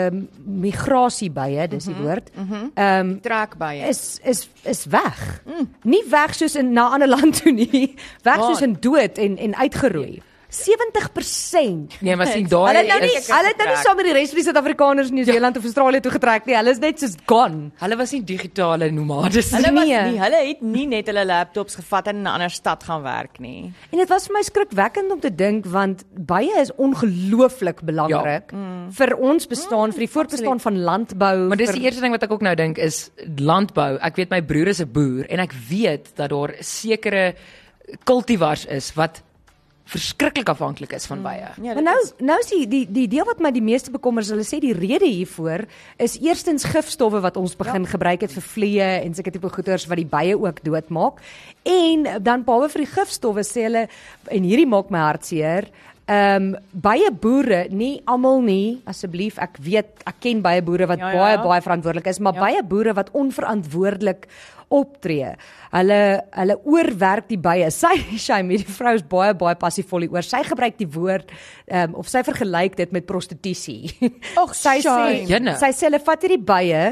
migrasiebye, 0.45 1.67
dis 1.71 1.89
die 1.89 1.95
woord. 1.97 2.29
Ehm 2.37 3.09
um, 3.09 3.13
Trek 3.25 3.55
jy. 3.59 3.87
is 3.89 4.19
is 4.23 4.47
is 4.63 4.85
weg. 4.85 5.41
Mm. 5.45 5.69
Nie 5.83 6.03
weg 6.09 6.35
soos 6.37 6.55
in 6.55 6.73
na 6.73 6.89
'n 6.89 6.93
ander 6.99 7.09
land 7.15 7.41
toe 7.41 7.51
nie. 7.51 7.95
Weg 8.23 8.37
Waar? 8.37 8.45
soos 8.45 8.61
in 8.61 8.77
dood 8.79 9.17
en 9.17 9.37
en 9.37 9.55
uitgeroei. 9.55 10.21
70%. 10.49 11.99
Nee, 12.01 12.15
maar 12.15 12.27
sien 12.27 12.45
Hulle 12.47 12.73
daai 12.73 12.77
het 12.79 12.87
nou 12.89 12.99
nie 13.03 13.15
is 13.19 13.27
hulle 13.29 13.51
het 13.51 13.59
nou 13.61 13.67
nie 13.69 13.77
saam 13.83 13.95
met 13.99 14.07
die 14.09 14.13
res 14.17 14.31
van 14.33 14.39
die 14.39 14.45
Suid-Afrikaners 14.47 15.09
in 15.11 15.17
Nieu-Seeland 15.19 15.57
of 15.59 15.63
Australië 15.69 16.01
toe 16.05 16.11
getrek 16.15 16.47
nie. 16.49 16.55
Hulle 16.57 16.73
is 16.73 16.79
net 16.81 16.99
soos 17.03 17.15
gone. 17.29 17.69
hulle 17.83 17.97
was 17.99 18.11
nie 18.15 18.21
digitale 18.25 18.89
nomades 18.91 19.51
Hulle 19.53 19.71
nie. 19.71 19.75
was 19.79 19.87
Nee. 19.89 20.11
nie, 20.11 20.19
hulle 20.23 20.39
het 20.47 20.61
nie 20.61 20.85
net 20.87 21.07
hulle 21.11 21.25
laptops 21.25 21.75
gevat 21.79 22.07
en 22.07 22.15
in 22.15 22.23
'n 22.23 22.27
ander 22.33 22.49
stad 22.49 22.83
gaan 22.83 23.01
werk 23.03 23.39
nie. 23.39 23.71
En 23.91 23.97
dit 23.97 24.09
was 24.09 24.25
vir 24.27 24.33
my 24.33 24.41
skrikwekkend 24.43 25.11
om 25.11 25.19
te 25.19 25.29
dink 25.35 25.65
want 25.65 26.03
baie 26.13 26.51
is 26.59 26.71
ongelooflik 26.75 27.81
belangrik 27.81 28.51
ja. 28.51 28.89
vir 28.91 29.15
ons 29.17 29.47
bestaan, 29.47 29.91
vir 29.91 29.99
die 29.99 30.09
voortbestaan 30.09 30.59
van 30.59 30.81
landbou. 30.81 31.47
Maar 31.47 31.57
dis 31.57 31.69
vir- 31.69 31.79
die 31.79 31.85
eerste 31.85 32.01
ding 32.01 32.11
wat 32.11 32.23
ek 32.23 32.31
ook 32.31 32.41
nou 32.41 32.55
dink 32.55 32.77
is 32.77 33.11
landbou. 33.37 33.97
Ek 34.01 34.15
weet 34.15 34.29
my 34.29 34.41
broer 34.41 34.67
is 34.67 34.79
'n 34.81 34.91
boer 34.91 35.25
en 35.29 35.39
ek 35.39 35.53
weet 35.69 36.15
dat 36.15 36.29
daar 36.29 36.53
sekere 36.59 37.33
kultivars 38.03 38.65
is 38.65 38.93
wat 38.95 39.21
verskriklik 39.89 40.49
afhanklik 40.51 40.93
is 40.93 41.07
van 41.09 41.23
baie. 41.25 41.47
Ja, 41.61 41.73
Maar 41.73 41.83
nou 41.83 41.97
nou 42.17 42.37
is 42.43 42.51
die 42.51 42.65
die 42.69 42.83
die 42.91 43.07
deel 43.09 43.25
wat 43.25 43.41
my 43.41 43.51
die 43.55 43.63
meeste 43.65 43.91
bekommer 43.91 44.25
is, 44.25 44.31
hulle 44.33 44.45
sê 44.47 44.61
die 44.61 44.75
rede 44.77 45.07
hiervoor 45.09 45.65
is 45.97 46.17
eerstens 46.21 46.67
gifstowwe 46.69 47.21
wat 47.25 47.37
ons 47.37 47.57
begin 47.57 47.87
ja. 47.87 47.93
gebruik 47.95 48.25
het 48.25 48.33
vir 48.35 48.45
vliee 48.45 48.89
en 49.03 49.17
sulke 49.17 49.33
tipe 49.33 49.49
goeters 49.49 49.87
wat 49.89 50.01
die 50.01 50.09
bye 50.09 50.37
ook 50.37 50.63
doodmaak. 50.65 51.23
En 51.65 52.07
dan 52.23 52.45
behalwe 52.45 52.69
vir 52.75 52.85
die 52.85 52.93
gifstowwe 52.93 53.45
sê 53.47 53.65
hulle 53.69 53.87
en 54.29 54.49
hierdie 54.49 54.69
maak 54.69 54.93
my 54.93 55.05
hartseer. 55.07 55.71
Ehm 56.09 56.45
um, 56.45 56.53
baie 56.73 57.11
boere, 57.13 57.67
nie 57.69 57.99
almal 58.09 58.39
nie, 58.41 58.79
asseblief, 58.89 59.35
ek 59.37 59.59
weet 59.61 60.05
ek 60.09 60.15
ken 60.23 60.39
baie 60.41 60.63
boere 60.65 60.87
wat 60.89 61.03
Ja, 61.03 61.11
ja, 61.13 61.19
baie 61.19 61.41
baie 61.43 61.61
verantwoordelik 61.61 62.09
is, 62.09 62.19
maar 62.23 62.33
ja. 62.33 62.41
baie 62.47 62.63
boere 62.65 62.95
wat 62.97 63.11
onverantwoordelik 63.13 64.25
optree. 64.73 65.35
Hulle 65.69 65.99
hulle 66.33 66.57
oorwerk 66.65 67.29
die 67.29 67.37
bye. 67.37 67.69
Sy 67.81 68.17
shame, 68.17 68.55
hierdie 68.55 68.73
vrou 68.73 68.95
is 68.97 69.05
baie 69.05 69.37
baie 69.37 69.57
passievol 69.61 70.07
hieroor. 70.07 70.25
Sy 70.25 70.41
gebruik 70.49 70.79
die 70.81 70.89
woord 70.97 71.29
ehm 71.67 71.93
um, 71.93 71.99
of 72.01 72.09
sy 72.09 72.25
vergelyk 72.25 72.79
dit 72.79 72.95
met 72.95 73.05
prostitusie. 73.09 73.93
Och, 74.41 74.57
sy 74.63 74.79
sê 74.79 74.87
shame. 74.87 75.23
Jenne. 75.29 75.57
sy 75.61 75.73
sê 75.77 75.91
hulle 75.91 76.01
vat 76.09 76.25
hierdie 76.25 76.41
bye 76.41 76.83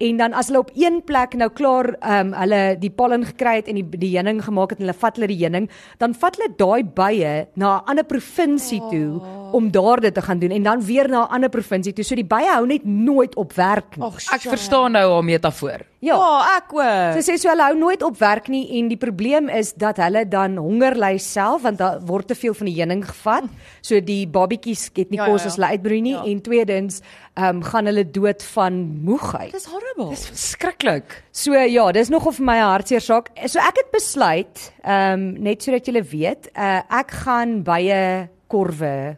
en 0.00 0.16
dan 0.16 0.32
as 0.32 0.46
hulle 0.48 0.58
op 0.62 0.70
een 0.74 1.00
plek 1.04 1.34
nou 1.34 1.48
klaar 1.50 1.96
ehm 2.00 2.26
um, 2.26 2.32
hulle 2.40 2.76
die 2.78 2.90
pollen 2.90 3.24
gekry 3.26 3.56
het 3.56 3.68
en 3.68 3.74
die 3.74 3.84
die 3.98 4.12
heuning 4.16 4.42
gemaak 4.44 4.70
het 4.70 4.78
en 4.78 4.86
hulle 4.86 4.98
vat 4.98 5.16
hulle 5.16 5.26
die 5.26 5.40
heuning, 5.44 5.68
dan 5.98 6.14
vat 6.14 6.36
hulle 6.36 6.52
daai 6.56 6.84
bye 6.84 7.46
na 7.56 7.78
'n 7.78 7.84
ander 7.90 8.04
provinsie 8.04 8.80
toe 8.90 9.20
om 9.52 9.70
daar 9.70 10.00
dit 10.00 10.14
te 10.14 10.22
gaan 10.22 10.38
doen 10.38 10.50
en 10.50 10.62
dan 10.62 10.84
weer 10.84 11.08
na 11.08 11.24
'n 11.26 11.30
ander 11.34 11.48
provinsie 11.50 11.92
toe. 11.92 12.04
So 12.04 12.14
die 12.14 12.24
bye 12.24 12.46
hou 12.46 12.66
net 12.66 12.84
nooit 12.84 13.34
op 13.36 13.52
werk 13.52 13.96
nie. 13.96 14.04
Ag, 14.06 14.14
Ek 14.34 14.40
verstaan 14.40 14.92
nou 14.92 15.12
haar 15.14 15.24
metafoor. 15.24 15.80
ja. 16.00 16.14
Ja, 16.16 16.56
ek 16.56 16.72
ook. 16.72 17.22
Sy 17.22 17.32
sê 17.32 17.36
so 17.38 17.48
hulle 17.48 17.62
hou 17.62 17.74
nooit 17.78 18.02
op 18.02 18.16
werk 18.18 18.48
nie 18.48 18.78
en 18.78 18.88
die 18.88 18.96
probleem 18.96 19.48
is 19.48 19.72
dat 19.74 19.96
hulle 19.96 20.28
dan 20.28 20.56
honger 20.56 20.94
ly 20.96 21.18
self 21.18 21.62
want 21.62 21.78
daar 21.78 21.98
word 22.06 22.26
te 22.28 22.34
veel 22.34 22.54
van 22.54 22.66
die 22.66 22.74
heuning 22.76 23.04
gevat. 23.04 23.44
So 23.82 24.00
die 24.00 24.26
babatjies 24.26 24.90
het 24.94 25.10
nie 25.10 25.18
Ja, 25.18 25.26
ja, 25.26 25.32
kos 25.32 25.42
ja. 25.42 25.46
as 25.48 25.56
hulle 25.56 25.66
uitbroei 25.68 26.00
nie 26.00 26.12
Ja. 26.12 26.24
en 26.24 26.40
tweedens 26.40 27.00
um, 27.38 27.62
gaan 27.62 27.86
hulle 27.86 28.02
dood 28.10 28.42
van 28.52 28.72
moegheid. 29.04 29.52
Dis 29.54 29.66
horrible. 29.70 30.08
Dis 30.10 30.26
verskriklik. 30.26 31.22
So 31.30 31.54
ja, 31.54 31.92
dis 31.92 32.08
nog 32.10 32.26
of 32.26 32.36
vir 32.36 32.44
my 32.44 32.56
'n 32.58 32.70
hartseer 32.72 33.00
saak. 33.00 33.30
So 33.46 33.58
ek 33.60 33.76
het 33.76 33.90
besluit, 33.92 34.72
ehm 34.82 35.12
um, 35.12 35.42
net 35.42 35.62
sodat 35.62 35.86
julle 35.86 36.02
weet, 36.02 36.50
uh, 36.56 36.82
ek 36.90 37.10
gaan 37.10 37.62
baie 37.62 38.28
korwe 38.48 39.16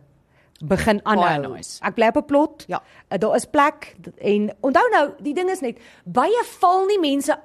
begin 0.62 1.00
aanhou. 1.04 1.54
nice. 1.56 1.78
Ek 1.83 1.94
bly 1.94 2.06
op 2.09 2.16
'n 2.16 2.24
plot. 2.26 2.64
Ja. 2.68 2.83
Uh, 3.12 3.18
daar 3.18 3.37
is 3.37 3.44
plek 3.46 3.96
en 4.20 4.50
onthou 4.61 4.88
nou, 4.90 5.11
die 5.20 5.35
ding 5.35 5.50
is 5.50 5.61
net 5.61 5.78
baie 6.04 6.42
val 6.61 6.87
nie 6.87 6.98
mense 7.00 7.38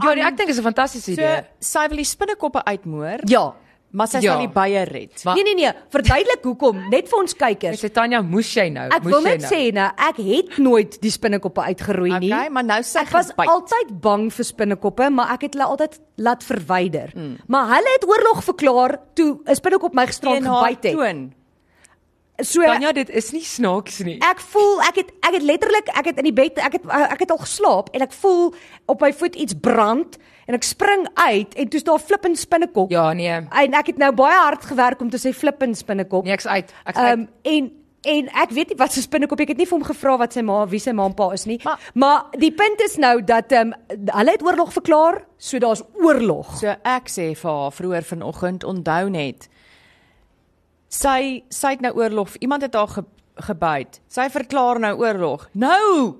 Ja, 0.00 0.14
nee, 0.14 0.22
ek 0.22 0.36
dink 0.36 0.48
dit 0.48 0.56
is 0.56 0.58
'n 0.58 0.62
fantastiese 0.62 1.04
So, 1.14 1.20
idee. 1.22 1.44
sy 1.58 1.88
wil 1.88 1.96
die 1.96 2.04
spinnekoppe 2.04 2.62
uitmoor 2.64 3.18
Ja. 3.26 3.54
Maar 3.90 4.06
sy 4.08 4.18
Ja. 4.20 4.32
sal 4.34 4.40
die 4.40 4.48
bye 4.52 4.82
red. 4.84 5.24
Maar 5.24 5.34
Nee 5.34 5.44
nee 5.44 5.54
nee, 5.54 5.72
verduidelik 5.88 6.42
hoekom, 6.44 6.88
net 6.90 7.08
vir 7.08 7.18
ons 7.18 7.32
ek 7.32 7.38
kykers. 7.38 7.80
sê 7.80 7.88
Tanya, 7.90 8.20
moes 8.22 8.50
jy 8.54 8.68
nou? 8.70 8.88
Ek 8.92 9.02
moes 9.02 9.12
wil 9.14 9.22
jy 9.24 9.30
net 9.30 9.40
nou? 9.40 9.50
sê 9.50 9.72
nou, 9.72 9.90
ek 9.96 10.16
het 10.16 10.58
nooit 10.58 11.00
die 11.00 11.10
spinnekoppe 11.10 11.60
uitgeroei 11.62 12.18
nie. 12.20 12.32
Okay, 12.32 12.48
maar 12.50 12.64
nou 12.64 12.82
sy 12.82 12.98
Ek 13.00 13.08
was 13.10 13.30
gebyt. 13.30 13.48
altyd 13.48 14.00
bang 14.00 14.30
vir 14.32 14.44
spinnekoppe, 14.44 15.10
maar 15.10 15.32
ek 15.32 15.40
het 15.42 15.54
hulle 15.54 15.64
altyd 15.66 16.00
laat 16.16 16.44
verwyder. 16.44 17.12
Mm. 17.16 17.36
Maar 17.46 17.66
hulle 17.76 17.90
het 17.94 18.04
oorlog 18.08 18.44
verklaar 18.44 18.98
toe 19.14 19.40
'n 19.46 19.54
spinnekop 19.54 19.94
my 19.94 20.06
gisterand 20.06 20.44
gebyt 20.44 20.82
het. 20.84 20.92
toon. 20.92 21.32
So 22.40 22.62
Tanya, 22.62 22.92
dit 22.92 23.08
is 23.10 23.32
nie 23.32 23.42
snaaks 23.42 23.98
nie. 24.06 24.18
ek 24.22 24.38
voel 24.38 24.80
ek 24.86 24.94
het 25.00 25.08
ek 25.26 25.32
het 25.34 25.42
letterlik 25.42 25.88
ek 25.90 26.04
het 26.04 26.18
in 26.18 26.24
die 26.28 26.32
bed 26.32 26.58
ek 26.62 26.72
het 26.72 26.84
ek 26.86 27.18
het 27.24 27.30
al 27.34 27.38
geslaap 27.42 27.88
en 27.92 28.00
ek 28.02 28.12
voel 28.12 28.54
op 28.86 29.00
my 29.00 29.10
voet 29.12 29.34
iets 29.34 29.54
brand 29.58 30.16
en 30.48 30.54
ek 30.56 30.64
spring 30.64 31.06
uit 31.14 31.54
en 31.54 31.68
toe's 31.68 31.84
daar 31.84 31.98
'n 32.00 32.06
flippend 32.08 32.38
spinnekop. 32.38 32.90
Ja, 32.90 33.12
nee. 33.12 33.28
En 33.50 33.74
ek 33.74 33.86
het 33.92 33.98
nou 33.98 34.12
baie 34.14 34.38
hard 34.38 34.64
gewerk 34.64 35.00
om 35.00 35.10
te 35.10 35.18
sê 35.18 35.34
flippend 35.34 35.76
spinnekop. 35.76 36.24
Nee, 36.24 36.32
ek's 36.32 36.46
uit. 36.46 36.72
Ek's 36.86 36.96
Ehm 36.98 37.06
uit. 37.06 37.18
um, 37.18 37.28
en 37.42 37.72
en 38.02 38.28
ek 38.28 38.50
weet 38.50 38.68
nie 38.68 38.76
wat 38.78 38.92
se 38.92 39.00
spinnekop 39.02 39.40
ek 39.40 39.48
het 39.48 39.56
nie 39.56 39.66
vir 39.66 39.78
hom 39.78 39.86
gevra 39.86 40.16
wat 40.18 40.32
sy 40.32 40.40
ma 40.40 40.66
wie 40.66 40.78
sy 40.80 40.92
ma 40.92 41.04
en 41.04 41.14
pa 41.14 41.30
is 41.32 41.44
nie. 41.46 41.60
Maar- 41.64 41.78
Maar, 41.94 42.08
maar 42.22 42.40
die 42.40 42.52
punt 42.52 42.80
is 42.80 42.96
nou 42.96 43.24
dat 43.24 43.52
ehm 43.52 43.72
um, 43.72 43.74
hulle 44.16 44.30
het 44.30 44.42
oorlog 44.42 44.72
verklaar, 44.72 45.24
so 45.36 45.58
daar's 45.58 45.82
oorlog. 45.94 46.56
So 46.58 46.66
ek 46.84 47.08
sê 47.10 47.34
vir 47.36 47.50
haar 47.50 47.72
vroeër 47.72 48.02
vanoggend 48.04 48.64
onthou 48.64 49.08
net. 49.10 49.48
Sy 50.88 51.42
sy 51.50 51.74
het 51.74 51.80
nou 51.80 51.92
oorlog. 51.94 52.36
Iemand 52.40 52.62
het 52.62 52.74
haar 52.74 52.88
ge, 52.88 53.04
gebyt. 53.36 54.00
Sy 54.08 54.28
verklaar 54.30 54.80
nou 54.80 54.96
oorlog. 54.98 55.48
Nou 55.52 56.14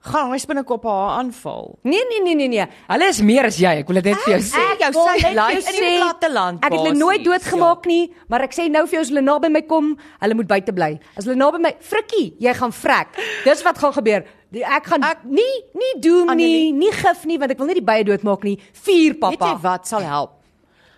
gaan 0.00 0.30
hy 0.32 0.38
spinnekop 0.38 0.84
haar 0.84 1.18
aanval. 1.18 1.78
Nee 1.82 2.00
nee 2.08 2.20
nee 2.24 2.34
nee 2.34 2.48
nee. 2.48 2.66
Hulle 2.88 3.08
is 3.08 3.20
meer 3.20 3.44
as 3.44 3.58
jy. 3.60 3.72
Ek 3.82 3.88
wil 3.88 4.00
dit 4.00 4.04
net 4.04 4.22
vir 4.24 4.32
jou 4.38 4.40
sê. 4.40 4.62
Ek 4.72 4.80
jou 4.80 4.92
jou 4.94 5.30
in 5.30 5.58
die 5.60 5.62
sê, 5.82 5.90
platteland. 6.00 6.64
Ek 6.64 6.72
het 6.72 6.80
hulle 6.80 6.94
nooit 6.96 7.24
doodgemaak 7.24 7.86
nie, 7.86 8.12
maar 8.28 8.40
ek 8.42 8.52
sê 8.56 8.68
nou 8.70 8.86
vir 8.86 8.98
jou 8.98 9.00
as 9.02 9.08
hulle 9.12 9.22
naby 9.22 9.48
my 9.52 9.62
kom, 9.62 9.92
hulle 10.20 10.34
moet 10.34 10.48
buite 10.48 10.72
bly. 10.72 10.98
As 11.16 11.24
hulle 11.28 11.36
naby 11.36 11.58
my, 11.60 11.74
frikkie, 11.80 12.34
jy 12.40 12.54
gaan 12.54 12.72
vrek. 12.72 13.20
Dis 13.44 13.62
wat 13.62 13.78
gaan 13.78 13.92
gebeur. 13.92 14.24
Die- 14.50 14.64
Ek 14.64 14.84
gaan 14.86 15.04
ek, 15.04 15.24
nie 15.24 15.62
nie 15.78 15.92
doom 16.00 16.26
nie, 16.26 16.32
Annelie. 16.32 16.72
nie 16.72 16.90
gif 16.92 17.24
nie 17.26 17.38
want 17.38 17.52
ek 17.52 17.58
wil 17.58 17.66
nie 17.68 17.74
die 17.78 17.84
bye 17.86 18.02
doodmaak 18.04 18.42
nie. 18.44 18.56
Vuur 18.82 19.14
Ja. 19.14 19.28
Weet 19.28 19.30
jy 19.30 19.36
pappa. 19.38 19.58
wat 19.62 19.86
sal 19.86 20.00
help? 20.02 20.30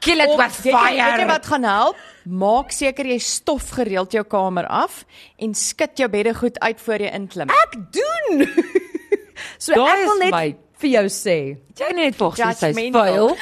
Kill 0.00 0.18
it 0.20 0.28
with 0.36 0.62
weet 0.64 0.72
jy- 0.72 0.72
Weet 0.72 0.96
jy 0.96 1.10
fire. 1.16 1.26
wat 1.26 1.46
gaan 1.46 1.62
help? 1.64 1.96
Maak 2.26 2.72
seker 2.72 3.04
jy 3.06 3.18
stof 3.18 3.68
gereeld 3.70 4.10
jou 4.12 4.24
kamer 4.24 4.66
af 4.66 5.04
en 5.38 5.54
skud 5.54 5.94
jou 5.96 6.08
beddegoed 6.08 6.58
uit 6.58 6.80
voor 6.80 6.98
jy 6.98 7.10
inklim. 7.14 7.50
Ek 7.50 7.76
doen. 7.92 8.48
So 9.58 9.74
Daar 9.74 9.98
ek 9.98 10.06
wil 10.06 10.18
net 10.18 10.30
my- 10.30 10.56
vir 10.82 10.90
jou 10.90 11.04
sê. 11.08 11.56
Jy 11.78 11.92
net 11.94 12.16
volgens 12.16 12.58
sy's 12.58 12.74
vuil. 12.92 13.36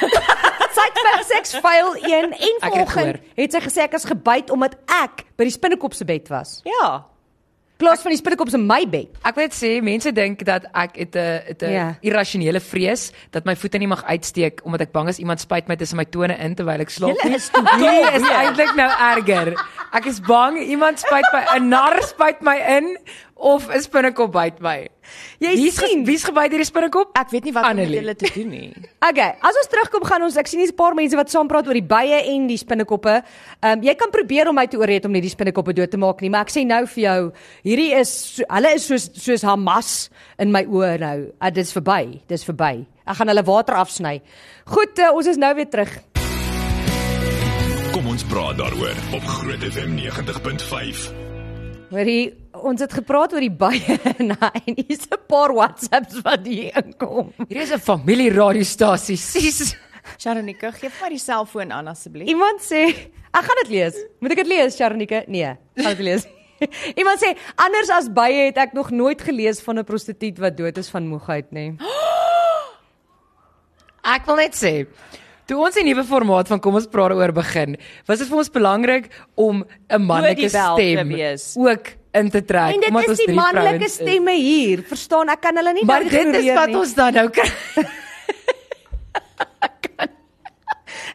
Sy 0.71 0.81
het 0.87 0.99
vir 1.03 1.23
seks 1.27 1.55
fyil 1.59 1.95
1 1.99 2.11
en 2.23 2.33
Ek 2.33 2.39
het 2.39 2.61
vanoggend 2.61 2.87
gehoor. 2.91 3.17
het 3.35 3.51
sy 3.51 3.59
gesê 3.59 3.81
ek 3.83 3.93
is 3.93 4.05
gebyt 4.05 4.51
omdat 4.51 4.75
ek 4.87 5.25
by 5.37 5.43
die 5.43 5.51
spinnekop 5.51 5.93
se 5.93 6.05
bed 6.05 6.29
was. 6.29 6.61
Ja. 6.63 7.03
Plaas 7.81 8.01
van 8.05 8.11
die 8.13 8.17
spinnekop 8.21 8.49
se 8.53 8.57
my 8.61 8.85
bed. 8.87 9.09
Ek 9.25 9.35
wil 9.35 9.47
net 9.49 9.55
sê 9.57 9.81
mense 9.83 10.11
dink 10.13 10.45
dat 10.45 10.67
ek 10.73 10.95
het 11.01 11.15
'n 11.17 11.41
het 11.49 11.61
'n 11.63 11.71
Ja. 11.73 11.95
irrasionele 12.01 12.59
vrees 12.61 13.11
dat 13.31 13.43
my 13.45 13.55
voete 13.55 13.77
nie 13.79 13.87
mag 13.87 14.03
uitsteek 14.05 14.61
omdat 14.63 14.81
ek 14.81 14.91
bang 14.93 15.09
is 15.09 15.17
iemand 15.19 15.39
spuit 15.41 15.67
my 15.67 15.75
tussen 15.75 15.97
my 15.97 16.05
tone 16.05 16.37
in 16.37 16.55
terwyl 16.55 16.79
ek 16.79 16.89
slaap. 16.89 17.17
Julle 17.17 17.35
is 17.35 17.49
is 18.15 18.29
eintlik 18.29 18.75
nou 18.75 18.89
erger. 18.89 19.55
Ek 19.93 20.05
is 20.05 20.19
bang 20.21 20.57
iemand 20.61 20.99
spuit 20.99 21.25
my 21.33 21.43
'n 21.57 21.67
nar 21.69 22.01
spuit 22.03 22.41
my 22.41 22.57
in 22.77 22.97
of 23.41 23.65
'n 23.73 23.81
spinnekop 23.81 24.31
byt 24.31 24.59
my. 24.61 24.87
Jy 25.41 25.55
Wie's 25.57 25.77
ges- 25.79 25.89
sien. 25.89 26.05
wie's 26.05 26.23
gebyt 26.23 26.51
deur 26.51 26.61
die 26.61 26.65
spinnekop? 26.69 27.09
Ek 27.17 27.29
weet 27.33 27.43
nie 27.43 27.51
wat 27.53 27.65
om 27.71 27.75
met 27.75 27.89
julle 27.89 28.15
te 28.15 28.29
doen 28.33 28.49
nie. 28.49 28.73
Okay, 29.09 29.33
as 29.41 29.55
ons 29.57 29.67
terugkom 29.67 30.03
gaan 30.05 30.21
ons 30.21 30.37
ek 30.37 30.47
sien 30.47 30.59
hier's 30.61 30.71
'n 30.71 30.75
paar 30.77 30.93
mense 30.93 31.15
wat 31.17 31.29
saam 31.31 31.47
praat 31.47 31.65
oor 31.67 31.73
die 31.73 31.81
bye 31.81 32.21
en 32.33 32.47
die 32.47 32.57
spinnekoppe. 32.57 33.23
Ehm 33.63 33.79
um, 33.79 33.81
jy 33.83 33.95
kan 33.95 34.11
probeer 34.11 34.47
om 34.47 34.55
my 34.55 34.67
te 34.67 34.77
oorreed 34.77 35.05
om 35.05 35.11
nie 35.11 35.21
die 35.21 35.29
spinnekoppe 35.33 35.73
dood 35.73 35.89
te 35.91 35.97
maak 35.97 36.21
nie, 36.21 36.29
maar 36.29 36.41
ek 36.41 36.49
sê 36.53 36.65
nou 36.65 36.85
vir 36.85 37.03
jou, 37.03 37.31
hierdie 37.65 37.93
is 37.99 38.09
so, 38.37 38.43
hulle 38.49 38.73
is 38.75 38.85
soos 38.85 39.09
soos 39.13 39.41
Hamas 39.41 40.09
in 40.39 40.51
my 40.51 40.63
oë 40.65 40.99
nou. 40.99 41.31
Uh, 41.41 41.49
dit 41.49 41.65
is 41.65 41.73
verby, 41.73 42.21
dis 42.27 42.43
verby. 42.45 42.85
Ek 43.07 43.15
gaan 43.17 43.27
hulle 43.27 43.43
water 43.43 43.75
afsny. 43.75 44.21
Goed, 44.65 44.99
uh, 44.99 45.11
ons 45.15 45.27
is 45.27 45.37
nou 45.37 45.53
weer 45.55 45.65
terug. 45.69 45.89
Kom 47.91 48.07
ons 48.07 48.23
praat 48.23 48.57
daaroor 48.57 48.95
op 49.13 49.23
Groot 49.25 49.59
FM 49.59 49.97
90.5. 49.97 51.11
Hoorie, 51.91 52.33
ons 52.67 52.81
het 52.83 52.93
gepraat 52.93 53.33
oor 53.33 53.43
die 53.43 53.51
nou 54.19 54.49
en 54.65 54.75
hier's 54.77 55.07
'n 55.07 55.21
paar 55.27 55.53
WhatsApps 55.53 56.21
wat 56.25 56.45
hier 56.45 56.75
inkom. 56.77 57.33
Hier 57.47 57.61
is 57.61 57.71
'n 57.73 57.79
familieradiostasie. 57.79 59.17
Sis. 59.31 59.75
Sharonika, 60.17 60.71
gee 60.71 60.89
vir 60.89 61.01
my 61.05 61.09
die 61.09 61.21
selfoon 61.21 61.71
aan 61.71 61.87
asseblief. 61.87 62.27
Iemand 62.27 62.61
sê, 62.61 62.89
ek 63.31 63.43
gaan 63.45 63.59
dit 63.63 63.69
lees. 63.69 63.95
Moet 64.19 64.31
ek 64.31 64.43
dit 64.43 64.47
lees, 64.47 64.75
Sharonike? 64.75 65.23
Nee, 65.27 65.55
gaan 65.77 65.95
dit 65.95 66.05
lees. 66.05 66.27
Iemand 67.01 67.21
sê, 67.21 67.35
anders 67.55 67.89
as 67.89 68.09
bye 68.09 68.47
het 68.49 68.57
ek 68.57 68.73
nog 68.73 68.91
nooit 68.91 69.21
gelees 69.21 69.61
van 69.61 69.79
'n 69.79 69.85
prostituut 69.85 70.37
wat 70.39 70.57
dood 70.57 70.77
is 70.77 70.89
van 70.89 71.07
moegheid 71.07 71.51
nie. 71.51 71.77
Ek 74.01 74.25
wil 74.25 74.35
net 74.35 74.55
sê 74.57 74.87
Toe 75.51 75.59
ons 75.59 75.75
die 75.75 75.83
nuwe 75.83 76.03
formaat 76.07 76.47
van 76.47 76.61
kom 76.63 76.77
ons 76.79 76.87
praat 76.87 77.11
oor 77.11 77.33
begin, 77.35 77.75
was 78.07 78.21
dit 78.21 78.29
vir 78.29 78.37
ons 78.37 78.49
belangrik 78.49 79.09
om 79.35 79.65
'n 79.89 80.01
manlike 80.01 80.47
stem 80.49 81.09
wees. 81.09 81.55
ook 81.57 82.00
in 82.13 82.29
te 82.29 82.41
trek 82.45 82.73
En 82.73 82.79
dit 82.79 82.87
omdat 82.89 83.03
is 83.03 83.09
ons 83.09 83.17
die 83.17 83.25
drie 83.25 83.35
manlike 83.35 83.61
vrouens 83.67 83.85
is. 83.85 83.93
stemme 83.93 84.35
hier. 84.35 84.83
Verstaan, 84.87 85.29
ek 85.29 85.41
kan 85.41 85.55
hulle 85.55 85.73
nie 85.73 85.85
Maar 85.85 86.03
dit 86.03 86.35
is 86.35 86.53
wat 86.53 86.67
nie. 86.67 86.75
ons 86.77 86.93
dan 86.93 87.13
nou 87.13 87.29
kry. 87.29 87.49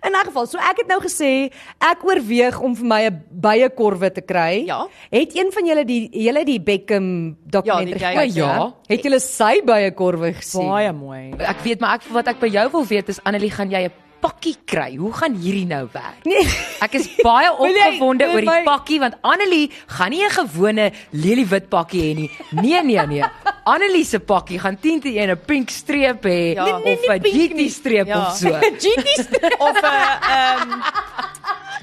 In 0.07 0.13
'n 0.15 0.25
geval, 0.29 0.47
so 0.47 0.59
ek 0.59 0.77
het 0.85 0.87
nou 0.87 1.01
gesê 1.03 1.51
ek 1.83 2.05
oorweeg 2.07 2.61
om 2.63 2.77
vir 2.77 2.87
my 2.87 3.03
'n 3.11 3.25
byekorwe 3.43 4.11
te 4.13 4.21
kry. 4.21 4.63
Ja. 4.67 4.87
Het 5.11 5.35
een 5.35 5.51
van 5.53 5.67
julle 5.67 5.85
die 5.85 6.09
julle 6.13 6.45
die 6.45 6.61
Beckham 6.61 7.37
dokumentary 7.45 7.99
Ja, 8.01 8.11
die 8.13 8.19
gekyk? 8.19 8.35
jy- 8.35 8.41
ja. 8.43 8.75
Het 8.87 9.03
julle 9.03 9.21
sy 9.21 9.63
byekorwe 9.65 10.33
gesien? 10.35 10.69
Baie 10.69 10.93
mooi. 10.93 11.33
Ek 11.39 11.59
weet 11.65 11.81
maar 11.81 11.95
ek 11.95 12.03
wat 12.13 12.29
ek 12.29 12.39
by 12.39 12.47
jou 12.47 12.71
wil 12.71 12.85
weet 12.87 13.09
is 13.09 13.19
Annelie, 13.25 13.51
gaan 13.51 13.71
jy 13.71 13.85
'n 13.87 13.93
pakkie 14.21 14.57
kry? 14.65 14.97
Hoe 14.97 15.13
gaan 15.13 15.35
hierdie 15.35 15.67
nou 15.67 15.89
werk? 15.93 16.25
Nee. 16.25 16.45
Ek 16.81 16.95
is 16.99 17.09
baie 17.23 17.51
opgewonde 17.65 18.27
oor 18.33 18.41
die 18.41 18.49
my- 18.51 18.63
pakkie 18.65 18.99
want 19.01 19.15
Annelie 19.23 19.71
gaan 19.87 20.11
nie 20.11 20.25
'n 20.25 20.31
gewone 20.31 20.91
leliewit 21.13 21.69
pakkie 21.69 22.03
hê 22.03 22.15
nie. 22.15 22.31
Nee 22.51 22.83
nee 22.83 23.07
nee. 23.07 23.23
Annelie 23.65 24.05
se 24.05 24.19
pakkie 24.21 24.59
gaan 24.59 24.77
10 24.81 25.01
te 25.01 25.09
1 25.19 25.31
'n 25.31 25.41
pink 25.47 25.71
streep 25.71 26.23
hê 26.25 26.55
Ja. 26.55 26.65
Nee, 26.65 26.95
of 26.95 27.01
nee, 27.07 27.19
'n 27.19 27.23
GT 27.23 27.71
streep 27.71 28.07
Ja. 28.07 28.19
of 28.27 28.37
so. 28.37 28.51
GT's 28.51 29.27
Of 29.59 29.77
'n 29.83 29.85
ehm 29.85 30.71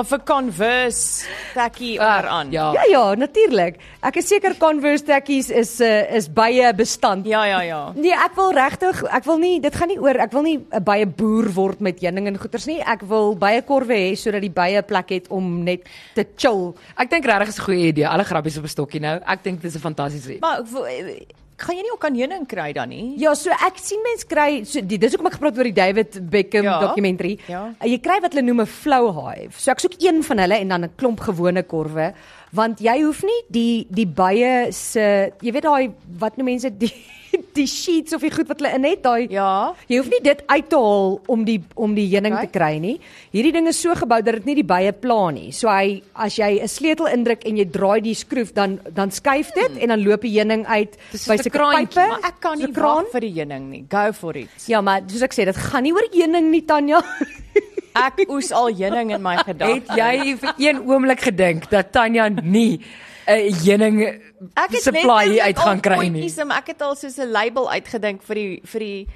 of 0.00 0.12
'n 0.12 0.22
Converse 0.24 1.26
takkie 1.54 1.98
onderaan. 2.00 2.50
Ja. 2.50 2.72
Ja 2.72 2.84
ja, 2.88 3.14
natuurlik. 3.14 3.76
Ek 4.00 4.16
is 4.16 4.28
seker 4.28 4.56
Converse 4.56 5.04
tekkies 5.04 5.50
is 5.50 5.80
uh, 5.80 6.16
is 6.16 6.28
baie 6.32 6.72
bestand. 6.74 7.26
Ja, 7.26 7.44
ja, 7.44 7.60
ja. 7.60 7.92
Nee, 7.94 8.12
ek 8.16 8.34
wil 8.34 8.52
regtig, 8.56 9.02
ek 9.04 9.24
wil 9.28 9.38
nie, 9.38 9.60
dit 9.60 9.74
gaan 9.74 9.88
nie 9.88 9.98
oor, 10.00 10.16
ek 10.16 10.32
wil 10.32 10.42
nie 10.42 10.58
'n 10.58 10.84
baie 10.84 11.06
boer 11.06 11.52
word 11.52 11.80
met 11.80 12.00
heuning 12.00 12.26
en 12.26 12.38
goeters 12.38 12.66
nie. 12.66 12.80
Ek 12.80 13.02
wil 13.02 13.36
baie 13.36 13.62
korwe 13.62 13.94
hê 13.94 14.16
sodat 14.16 14.40
die 14.40 14.50
baie 14.50 14.82
plek 14.82 15.10
het 15.10 15.28
om 15.28 15.64
net 15.64 15.84
te 16.14 16.24
chill. 16.36 16.74
Ek 16.96 17.10
dink 17.10 17.24
regtig 17.24 17.48
is 17.48 17.58
'n 17.58 17.64
goeie 17.64 17.86
idee. 17.92 18.08
Alle 18.08 18.24
grappies 18.24 18.56
op 18.56 18.64
'n 18.64 18.68
stokkie 18.68 19.00
nou. 19.00 19.20
Ek 19.26 19.42
dink 19.42 19.60
dit 19.60 19.70
is 19.70 19.76
'n 19.76 19.80
fantastiese 19.80 20.28
idee. 20.36 20.40
Maar 20.40 20.60
eh, 20.88 21.26
gaan 21.62 21.76
jy 21.76 21.82
nie 21.82 21.92
ook 21.92 22.04
aan 22.04 22.14
heuning 22.16 22.46
kry 22.48 22.72
dan 22.72 22.88
nie? 22.88 23.14
Ja, 23.20 23.34
so 23.34 23.50
ek 23.50 23.78
sien 23.78 24.00
mense 24.02 24.26
kry 24.26 24.64
so 24.64 24.80
die, 24.80 24.98
dis 24.98 25.12
hoekom 25.14 25.26
ek 25.30 25.36
gepraat 25.38 25.58
oor 25.58 25.64
die 25.70 25.72
David 25.76 26.18
Beckham 26.30 26.64
Ja. 26.64 26.80
dokumentary. 26.80 27.38
Ja. 27.48 27.74
Uh, 27.80 27.86
Jy 27.88 27.98
kry 28.00 28.18
wat 28.20 28.32
hulle 28.32 28.42
noem 28.46 28.60
'n 28.62 28.66
flow 28.66 29.12
hive. 29.26 29.54
So 29.60 29.70
ek 29.70 29.80
soek 29.80 29.94
een 30.02 30.22
van 30.22 30.38
hulle 30.38 30.54
en 30.60 30.68
dan 30.68 30.84
'n 30.84 30.90
klomp 30.96 31.20
gewone 31.20 31.62
korwe, 31.62 32.12
want 32.52 32.80
jy 32.80 33.02
hoef 33.02 33.22
nie 33.22 33.40
die 33.50 33.86
die 33.90 34.06
bye 34.06 34.72
se, 34.72 35.32
jy 35.42 35.52
weet 35.52 35.62
daai 35.62 35.92
wat 36.18 36.36
noem 36.36 36.46
mense 36.46 36.70
die 36.70 36.92
die 37.58 37.66
sheets 37.66 38.12
of 38.16 38.20
die 38.24 38.30
goed 38.30 38.48
wat 38.48 38.58
hulle 38.60 38.72
in 38.74 38.84
het, 38.84 39.02
daai 39.02 39.26
Ja. 39.30 39.72
Jy 39.88 39.98
hoef 40.00 40.08
nie 40.10 40.20
dit 40.22 40.42
uit 40.46 40.68
te 40.68 40.76
haal 40.76 41.20
om 41.28 41.44
die 41.44 41.58
om 41.74 41.94
die 41.94 42.06
heuning 42.10 42.34
Okay. 42.34 42.46
te 42.46 42.58
kry 42.58 42.78
nie. 42.78 43.00
Hierdie 43.32 43.52
ding 43.52 43.68
is 43.68 43.80
so 43.80 43.94
gebou 43.94 44.20
dat 44.22 44.34
dit 44.40 44.46
nie 44.46 44.54
die 44.60 44.64
bye 44.66 44.92
pla 44.92 45.30
nie. 45.30 45.50
So 45.52 45.68
hy 45.68 46.02
as 46.14 46.36
jy 46.38 46.60
'n 46.62 46.68
sleutel 46.68 47.06
indruk 47.06 47.44
en 47.46 47.56
jy 47.56 47.64
draai 47.70 48.00
die 48.02 48.14
skroef 48.14 48.52
dan 48.54 48.80
dan 48.94 49.10
skuif 49.10 49.52
dit 49.54 49.78
en 49.82 49.88
dan 49.88 50.02
loop 50.02 50.22
die 50.22 50.34
heuning 50.38 50.66
uit 50.66 50.96
Dis 51.12 51.26
by 51.28 51.36
kraantjie, 51.36 51.86
pype. 51.94 52.08
Maar 52.08 52.28
ek 52.30 52.40
kan 52.40 52.58
nie 52.58 52.72
wag 52.72 53.10
vir 53.12 53.20
die 53.20 53.32
heuning 53.40 53.70
nie. 53.70 53.84
Go 53.88 54.12
for 54.12 54.36
it. 54.36 54.48
Ja, 54.66 54.80
maar 54.80 55.02
soos 55.06 55.22
ek 55.22 55.32
sê, 55.34 55.44
dit 55.44 55.56
gaan 55.56 55.82
nie 55.82 55.92
oor 55.92 56.06
heuning 56.12 56.50
nie, 56.50 56.62
Tanya. 56.62 57.00
Ek 57.94 58.20
oes 58.30 58.52
al 58.52 58.68
heuning 58.70 59.10
in 59.10 59.22
my 59.22 59.34
Het 59.40 59.46
gedagtes. 59.46 59.96
jy 59.96 60.36
vir 60.38 60.54
een 60.58 60.78
oomblik 60.86 61.20
gedink 61.20 61.70
dat 61.70 61.92
Tanya 61.92 62.28
nie 62.28 62.80
'n 63.26 63.54
heuning 63.64 64.00
Ek 64.54 64.70
het 64.70 64.82
supply 64.82 65.02
letterlik 65.04 65.40
uit 65.40 65.58
gaan 65.58 65.80
kry 65.80 65.98
nie? 66.08 66.10
voetjies 66.22 66.38
en 66.38 66.50
Ek 66.50 66.66
het 66.66 66.82
al 66.82 66.96
soos 66.96 67.18
'n 67.18 67.30
label 67.30 67.70
uitgedink 67.70 68.22
vir 68.22 68.34
die 68.34 68.60
vir 68.64 68.80
die 68.80 69.06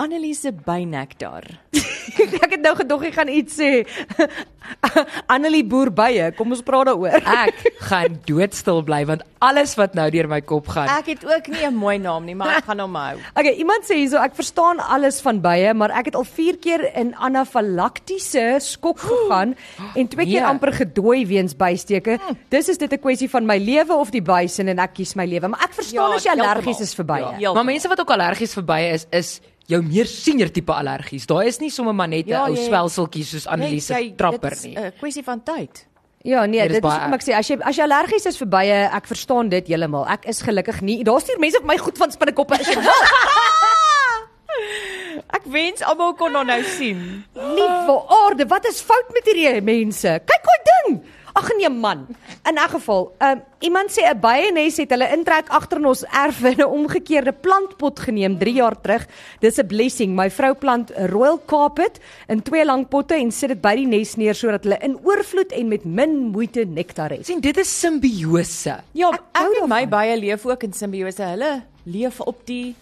Annelies 0.00 0.40
se 0.40 0.52
bynektar. 0.52 1.44
ek 2.44 2.54
het 2.56 2.62
nou 2.64 2.72
gedog 2.78 3.02
jy 3.04 3.10
gaan 3.12 3.28
iets 3.28 3.58
sê. 3.60 3.82
Annelie 5.34 5.64
Boerbye, 5.66 6.30
kom 6.38 6.52
ons 6.54 6.62
praat 6.64 6.88
daaroor. 6.88 7.16
Ek 7.44 7.60
gaan 7.88 8.16
doodstil 8.28 8.80
bly 8.86 9.02
want 9.08 9.24
alles 9.44 9.72
wat 9.78 9.94
nou 9.98 10.06
deur 10.12 10.28
my 10.30 10.38
kop 10.44 10.68
gaan. 10.72 10.88
Ek 11.00 11.10
het 11.14 11.24
ook 11.24 11.48
nie 11.52 11.64
'n 11.68 11.74
mooi 11.76 11.98
naam 11.98 12.24
nie, 12.28 12.34
maar 12.36 12.58
ek 12.60 12.64
gaan 12.68 12.80
hom 12.80 12.94
hou. 12.94 13.16
Okay, 13.34 13.54
iemand 13.56 13.84
sê 13.88 13.96
hierso 14.00 14.20
ek 14.20 14.34
verstaan 14.36 14.80
alles 14.80 15.20
van 15.24 15.40
bye, 15.40 15.72
maar 15.74 15.90
ek 15.90 16.10
het 16.12 16.16
al 16.16 16.24
4 16.24 16.58
keer 16.60 16.84
in 16.96 17.14
anafalaktiese 17.16 18.56
skok 18.60 18.98
gegaan 19.00 19.54
en 19.96 20.08
twee 20.08 20.26
keer 20.26 20.40
Nee. 20.44 20.50
amper 20.50 20.72
gedooi 20.72 21.26
weens 21.26 21.56
bysteke. 21.56 22.18
Dis 22.48 22.68
is 22.68 22.78
dit 22.78 22.92
'n 22.92 22.98
kwessie 23.00 23.30
van 23.30 23.46
my 23.46 23.58
lewe 23.58 23.94
of 23.94 24.10
die 24.10 24.22
bysin 24.22 24.68
en 24.68 24.78
ek 24.78 24.94
kies 24.94 25.14
my 25.14 25.24
lewe. 25.26 25.48
Maar 25.48 25.60
ek 25.64 25.72
verstaan 25.74 26.10
Ja, 26.10 26.16
as 26.16 26.24
jy 26.24 26.30
allergies 26.36 26.80
is 26.80 26.94
vir 26.94 27.04
bye. 27.04 27.20
Ja. 27.20 27.34
Ja. 27.38 27.52
Maar 27.52 27.64
mense 27.64 27.88
wat 27.88 28.00
ook 28.00 28.10
allergies 28.10 28.54
verby 28.54 28.80
is 28.92 29.06
is 29.10 29.40
jou 29.70 29.80
meer 29.86 30.06
senior 30.10 30.50
tipe 30.52 30.72
allergies. 30.74 31.26
Daai 31.30 31.46
is 31.48 31.60
nie 31.62 31.70
sommer 31.70 31.94
maar 31.94 32.08
net 32.08 32.26
'n 32.26 32.30
Ja, 32.30 32.46
ou 32.48 32.54
jy- 32.54 32.66
swelseltjie 32.68 33.24
soos 33.24 33.46
Annelies 33.46 33.86
se 33.86 34.12
trapper 34.16 34.56
nie. 34.64 34.74
'n 34.76 34.92
Kwessie 34.98 35.22
van 35.24 35.40
tyd. 35.42 35.86
Ja, 36.22 36.44
nee, 36.46 36.60
dit 36.68 36.76
is 36.76 36.80
baie 36.84 37.00
kom 37.00 37.14
ek 37.14 37.22
sê 37.22 37.32
as 37.34 37.48
jy 37.48 37.56
as 37.64 37.76
jy 37.76 37.82
allergies 37.82 38.26
is 38.26 38.36
vir 38.36 38.46
bye, 38.48 38.90
ek 38.92 39.06
verstaan 39.06 39.48
dit 39.48 39.66
heeltemal. 39.68 40.04
Ek 40.06 40.26
is 40.26 40.42
gelukkig 40.42 40.82
nie. 40.82 41.02
Daar 41.04 41.20
stuur 41.20 41.38
mense 41.38 41.56
vir 41.58 41.66
my 41.66 41.78
goed 41.78 41.96
van 41.98 42.10
spinnekoppe 42.10 42.60
as 42.60 42.66
jy 42.68 42.74
wil. 42.74 42.84
Ek 45.32 45.44
wens 45.46 45.82
almal 45.82 46.14
kon 46.18 46.34
hom 46.34 46.46
nou 46.46 46.62
sien. 46.64 47.24
Liewe 47.34 47.96
aarde, 48.08 48.46
wat 48.50 48.66
is 48.66 48.80
fout 48.82 49.08
met 49.14 49.24
hierdie 49.24 49.60
mense? 49.62 50.20
Kyk. 50.26 50.49
Ag 51.32 51.48
nee 51.56 51.68
man. 51.68 52.06
In 52.48 52.54
'n 52.58 52.68
geval, 52.68 53.12
um, 53.18 53.42
iemand 53.58 53.90
sê 53.90 54.02
'n 54.04 54.20
byenes 54.20 54.76
het 54.76 54.90
hulle 54.90 55.08
intrek 55.16 55.48
agter 55.48 55.78
in 55.78 55.86
ons 55.86 56.04
erf 56.04 56.42
in 56.42 56.58
'n 56.58 56.64
omgekeerde 56.64 57.32
plantpot 57.32 58.00
geneem 58.00 58.38
3 58.38 58.54
jaar 58.54 58.80
terug. 58.80 59.06
Dis 59.40 59.58
'n 59.58 59.66
blessing. 59.66 60.14
My 60.14 60.30
vrou 60.30 60.54
plant 60.54 60.90
Royal 60.96 61.40
Carpet 61.46 62.00
in 62.28 62.42
twee 62.42 62.64
lang 62.64 62.88
potte 62.88 63.14
en 63.14 63.30
sit 63.30 63.48
dit 63.48 63.60
by 63.60 63.74
die 63.76 63.86
nes 63.86 64.16
neer 64.16 64.34
sodat 64.34 64.64
hulle 64.64 64.78
in 64.80 64.98
oorvloed 65.02 65.52
en 65.52 65.68
met 65.68 65.84
min 65.84 66.30
moeite 66.30 66.64
nektar 66.64 67.10
het. 67.10 67.26
sien 67.26 67.40
dit 67.40 67.56
is 67.56 67.80
simbiose. 67.80 68.80
Ja, 68.92 69.10
Ek 69.10 69.20
ek, 69.32 69.62
en 69.62 69.68
my 69.68 69.88
baie 69.88 70.16
leef 70.16 70.46
ook 70.46 70.62
in 70.62 70.72
simbiose. 70.72 71.22
Hulle 71.22 71.62
leef 71.84 72.20
op 72.20 72.46
die 72.46 72.74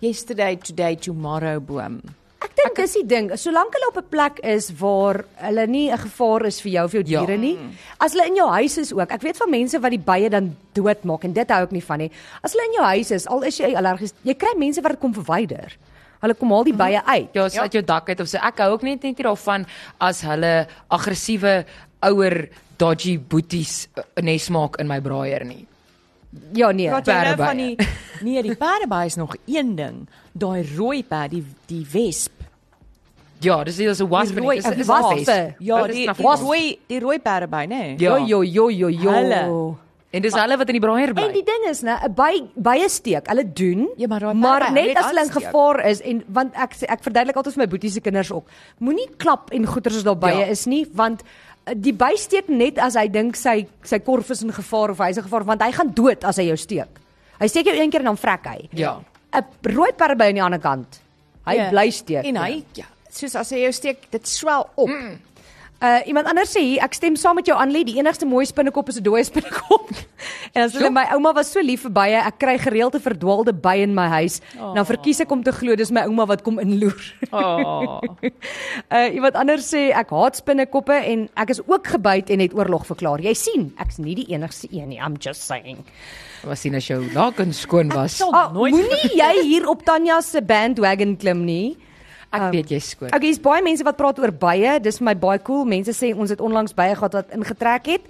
yesterday, 0.00 0.56
today, 0.56 0.96
tomorrow 0.96 1.60
boom. 1.60 2.00
Ek 2.42 2.54
dink 2.58 2.76
dis 2.76 2.94
die 2.98 3.04
ding, 3.06 3.30
solank 3.38 3.74
hulle 3.76 3.88
op 3.92 3.98
'n 4.00 4.08
plek 4.10 4.40
is 4.42 4.70
waar 4.80 5.24
hulle 5.36 5.66
nie 5.66 5.90
'n 5.92 5.98
gevaar 5.98 6.46
is 6.46 6.60
vir 6.60 6.72
jou 6.72 6.84
of 6.84 6.92
jou 6.92 7.02
Ja. 7.06 7.24
diere 7.24 7.38
nie. 7.38 7.58
As 8.00 8.12
hulle 8.12 8.26
in 8.26 8.34
jou 8.36 8.48
huis 8.50 8.78
is 8.78 8.92
ook. 8.92 9.10
Ek 9.12 9.22
weet 9.22 9.36
van 9.36 9.50
mense 9.50 9.78
wat 9.80 9.90
die 9.90 9.98
bye 9.98 10.28
dan 10.28 10.56
doodmaak 10.74 11.24
en 11.24 11.32
dit 11.32 11.48
hou 11.50 11.62
ek 11.62 11.72
nie 11.72 11.82
van 11.84 11.98
nie. 11.98 12.10
As 12.42 12.52
hulle 12.52 12.64
in 12.66 12.72
jou 12.74 12.84
huis 12.84 13.10
is, 13.10 13.26
al 13.26 13.42
is 13.42 13.58
jy 13.58 13.74
allergies, 13.74 14.12
jy 14.24 14.34
kry 14.34 14.54
mense 14.56 14.80
wat 14.82 14.92
dit 14.92 15.00
kom 15.00 15.14
verwyder. 15.14 15.76
Hulle 16.20 16.34
kom 16.34 16.52
al 16.52 16.64
die 16.64 16.72
bye 16.74 17.02
uit. 17.04 17.28
Ja, 17.32 17.44
as 17.44 17.58
uit 17.58 17.72
jou 17.72 17.82
dak 17.82 18.08
uit 18.08 18.20
of 18.20 18.28
so. 18.28 18.38
Ek 18.38 18.58
hou 18.58 18.72
ook 18.72 18.82
net 18.82 19.02
net 19.02 19.16
daarvan 19.16 19.66
as 20.00 20.20
hulle 20.22 20.66
aggressiewe 20.90 21.64
ouer 22.02 22.48
dodgy 22.78 23.18
boeties 23.18 23.88
uh, 23.96 24.02
nes 24.22 24.48
maak 24.50 24.76
in 24.80 24.86
my 24.88 25.00
braaier 25.00 25.44
nie. 25.44 25.66
Ja 26.52 26.70
nee. 26.72 26.86
Jy 26.88 27.00
nou 27.04 27.36
van 27.36 27.56
die 27.56 27.76
Nee, 28.22 28.42
die 28.42 28.54
perdebye 28.56 29.04
is 29.06 29.14
nog 29.18 29.34
een 29.46 29.74
ding. 29.76 30.08
Daai 30.32 30.62
rooi 30.76 31.04
perd, 31.04 31.30
die 31.30 31.44
die 31.66 31.86
wesp. 31.92 32.32
Ja, 33.42 33.64
dis 33.64 33.78
is 33.78 33.98
'n 34.00 34.08
wasp. 34.08 34.36
Rooi- 34.38 34.56
Dis 34.56 34.64
is 34.64 34.70
'n 34.76 34.80
een 34.80 34.86
wasp. 34.86 35.10
Ja, 35.58 35.82
dis 35.86 35.94
die, 35.96 36.06
die 36.12 36.26
rooi 36.26 36.78
die 36.86 37.00
rooi 37.00 37.18
perdebye, 37.18 37.66
nê? 37.66 37.94
Ja. 38.00 38.16
Jo 38.16 38.24
jo 38.26 38.42
jo 38.42 38.68
jo 38.70 38.88
jo. 38.88 39.10
Hulle. 39.10 39.74
En 40.12 40.20
dis 40.22 40.34
hulle 40.34 40.56
wat 40.58 40.68
in 40.68 40.72
die 40.78 40.80
braaier 40.80 41.08
En 41.08 41.14
bly. 41.14 41.32
die 41.32 41.42
ding 41.44 41.64
is, 41.70 41.80
né, 41.82 41.96
'n 42.04 42.12
by 42.14 42.42
baie 42.54 42.88
steek. 42.88 43.26
Hulle 43.28 43.52
doen, 43.52 43.88
Ja, 43.96 44.06
maar 44.08 44.20
daai 44.20 44.34
maar 44.34 44.60
perde, 44.60 44.72
net 44.74 44.96
as 44.96 45.06
hulle 45.06 45.22
in 45.24 45.30
gevaar 45.30 45.86
is 45.86 46.00
en 46.00 46.24
want 46.28 46.54
ek 46.54 46.74
ek 46.82 47.02
verduidelik 47.02 47.36
altyd 47.36 47.52
vir 47.54 47.62
my 47.64 47.68
boetie 47.68 47.90
se 47.90 48.00
kinders 48.00 48.30
ook. 48.32 48.46
Moenie 48.78 49.08
klap 49.16 49.50
en 49.52 49.66
goeters 49.66 49.96
as 49.96 50.02
daar 50.02 50.18
baie 50.18 50.38
Ja. 50.38 50.44
is 50.46 50.66
nie, 50.66 50.86
want 50.94 51.22
die 51.76 51.92
by 51.92 52.12
steek 52.16 52.48
net 52.48 52.78
as 52.78 52.94
hy 52.98 53.06
dink 53.08 53.36
sy 53.36 53.66
sy 53.86 53.98
korf 54.02 54.30
is 54.30 54.42
in 54.42 54.52
gevaar 54.52 54.90
of 54.90 54.98
hy 54.98 55.10
is 55.10 55.16
in 55.16 55.22
gevaar 55.24 55.44
want 55.44 55.62
hy 55.62 55.70
gaan 55.72 55.92
dood 55.94 56.24
as 56.24 56.36
hy 56.36 56.48
jou 56.50 56.56
steek. 56.56 57.00
Hy 57.40 57.46
steek 57.50 57.66
jou 57.66 57.76
een 57.76 57.90
keer 57.90 58.00
en 58.00 58.12
dan 58.12 58.16
vrek 58.16 58.44
hy. 58.46 58.68
Ja. 58.72 59.00
'n 59.32 59.44
Rooi 59.62 59.92
perdeby 59.92 60.28
aan 60.28 60.34
die 60.34 60.42
ander 60.42 60.60
kant. 60.60 61.00
Hy 61.46 61.54
Ja. 61.54 61.70
bly 61.70 61.90
steek. 61.90 62.24
En 62.24 62.36
hy 62.36 62.64
ja, 62.74 62.84
soos 63.10 63.34
as 63.34 63.50
hy 63.50 63.62
jou 63.62 63.72
steek, 63.72 64.10
dit 64.10 64.28
swel 64.28 64.68
op. 64.76 64.88
Mm. 64.88 65.18
Uh 65.82 65.98
iemand 66.06 66.28
anders 66.30 66.52
sê 66.54 66.60
hier, 66.62 66.82
ek 66.86 66.94
stem 66.94 67.16
saam 67.18 67.34
met 67.34 67.48
jou 67.50 67.56
Anlie, 67.58 67.82
die 67.82 67.96
enigste 67.98 68.26
mooi 68.28 68.44
spinnekop 68.46 68.86
is 68.92 69.00
'n 69.00 69.02
dooie 69.02 69.24
spinnekop. 69.26 69.90
en 70.54 70.62
as 70.62 70.76
hulle 70.78 70.92
my 70.94 71.02
ouma 71.10 71.32
was 71.34 71.50
so 71.50 71.58
lief 71.58 71.82
vir 71.82 71.90
bye, 71.90 72.14
ek 72.14 72.38
kry 72.38 72.54
gereelde 72.62 73.00
verdwaalde 73.02 73.50
bye 73.50 73.82
in 73.82 73.94
my 73.94 74.06
huis. 74.14 74.38
Oh. 74.60 74.70
Nou 74.76 74.84
verkies 74.86 75.24
ek 75.26 75.34
om 75.34 75.42
te 75.42 75.50
glo 75.50 75.74
dis 75.74 75.90
my 75.90 76.06
ouma 76.06 76.28
wat 76.30 76.46
kom 76.46 76.62
inloer. 76.62 77.02
Oh. 77.34 77.98
uh 78.94 79.08
iemand 79.10 79.34
anders 79.34 79.66
sê 79.74 79.90
ek 79.90 80.14
haat 80.14 80.38
spinnekoppe 80.38 80.94
en 80.94 81.26
ek 81.34 81.50
is 81.50 81.62
ook 81.66 81.90
gebyt 81.96 82.30
en 82.30 82.46
het 82.46 82.54
oorlog 82.54 82.86
verklaar. 82.86 83.18
Jy 83.18 83.34
sien, 83.34 83.72
ek's 83.82 83.98
nie 83.98 84.14
die 84.14 84.30
enigste 84.30 84.70
een 84.70 84.86
nie. 84.94 85.02
I'm 85.02 85.18
just 85.18 85.50
saying. 85.50 85.82
Was 86.46 86.62
sien 86.62 86.78
as 86.78 86.86
jou 86.86 87.02
laken 87.10 87.50
skoon 87.50 87.90
was. 87.90 88.20
Oh, 88.22 88.54
Moenie 88.54 89.16
jy 89.18 89.34
hier 89.42 89.66
op 89.66 89.82
Tanya 89.82 90.22
se 90.22 90.42
bandwagon 90.46 91.16
klim 91.18 91.42
nie. 91.42 91.74
Ek 92.32 92.52
weet 92.52 92.70
jy 92.70 92.78
skoon. 92.80 93.08
Okay, 93.12 93.26
hier's 93.28 93.38
baie 93.40 93.62
mense 93.62 93.84
wat 93.84 93.96
praat 93.96 94.18
oor 94.18 94.32
bye. 94.32 94.78
Dis 94.80 94.98
vir 94.98 95.04
my 95.04 95.14
baie 95.14 95.38
cool. 95.44 95.64
Mense 95.68 95.92
sê 95.92 96.14
ons 96.16 96.30
het 96.30 96.40
onlangs 96.40 96.72
bye 96.74 96.94
gehad 96.94 97.12
wat 97.12 97.30
ingetrek 97.36 97.86
het. 97.86 98.02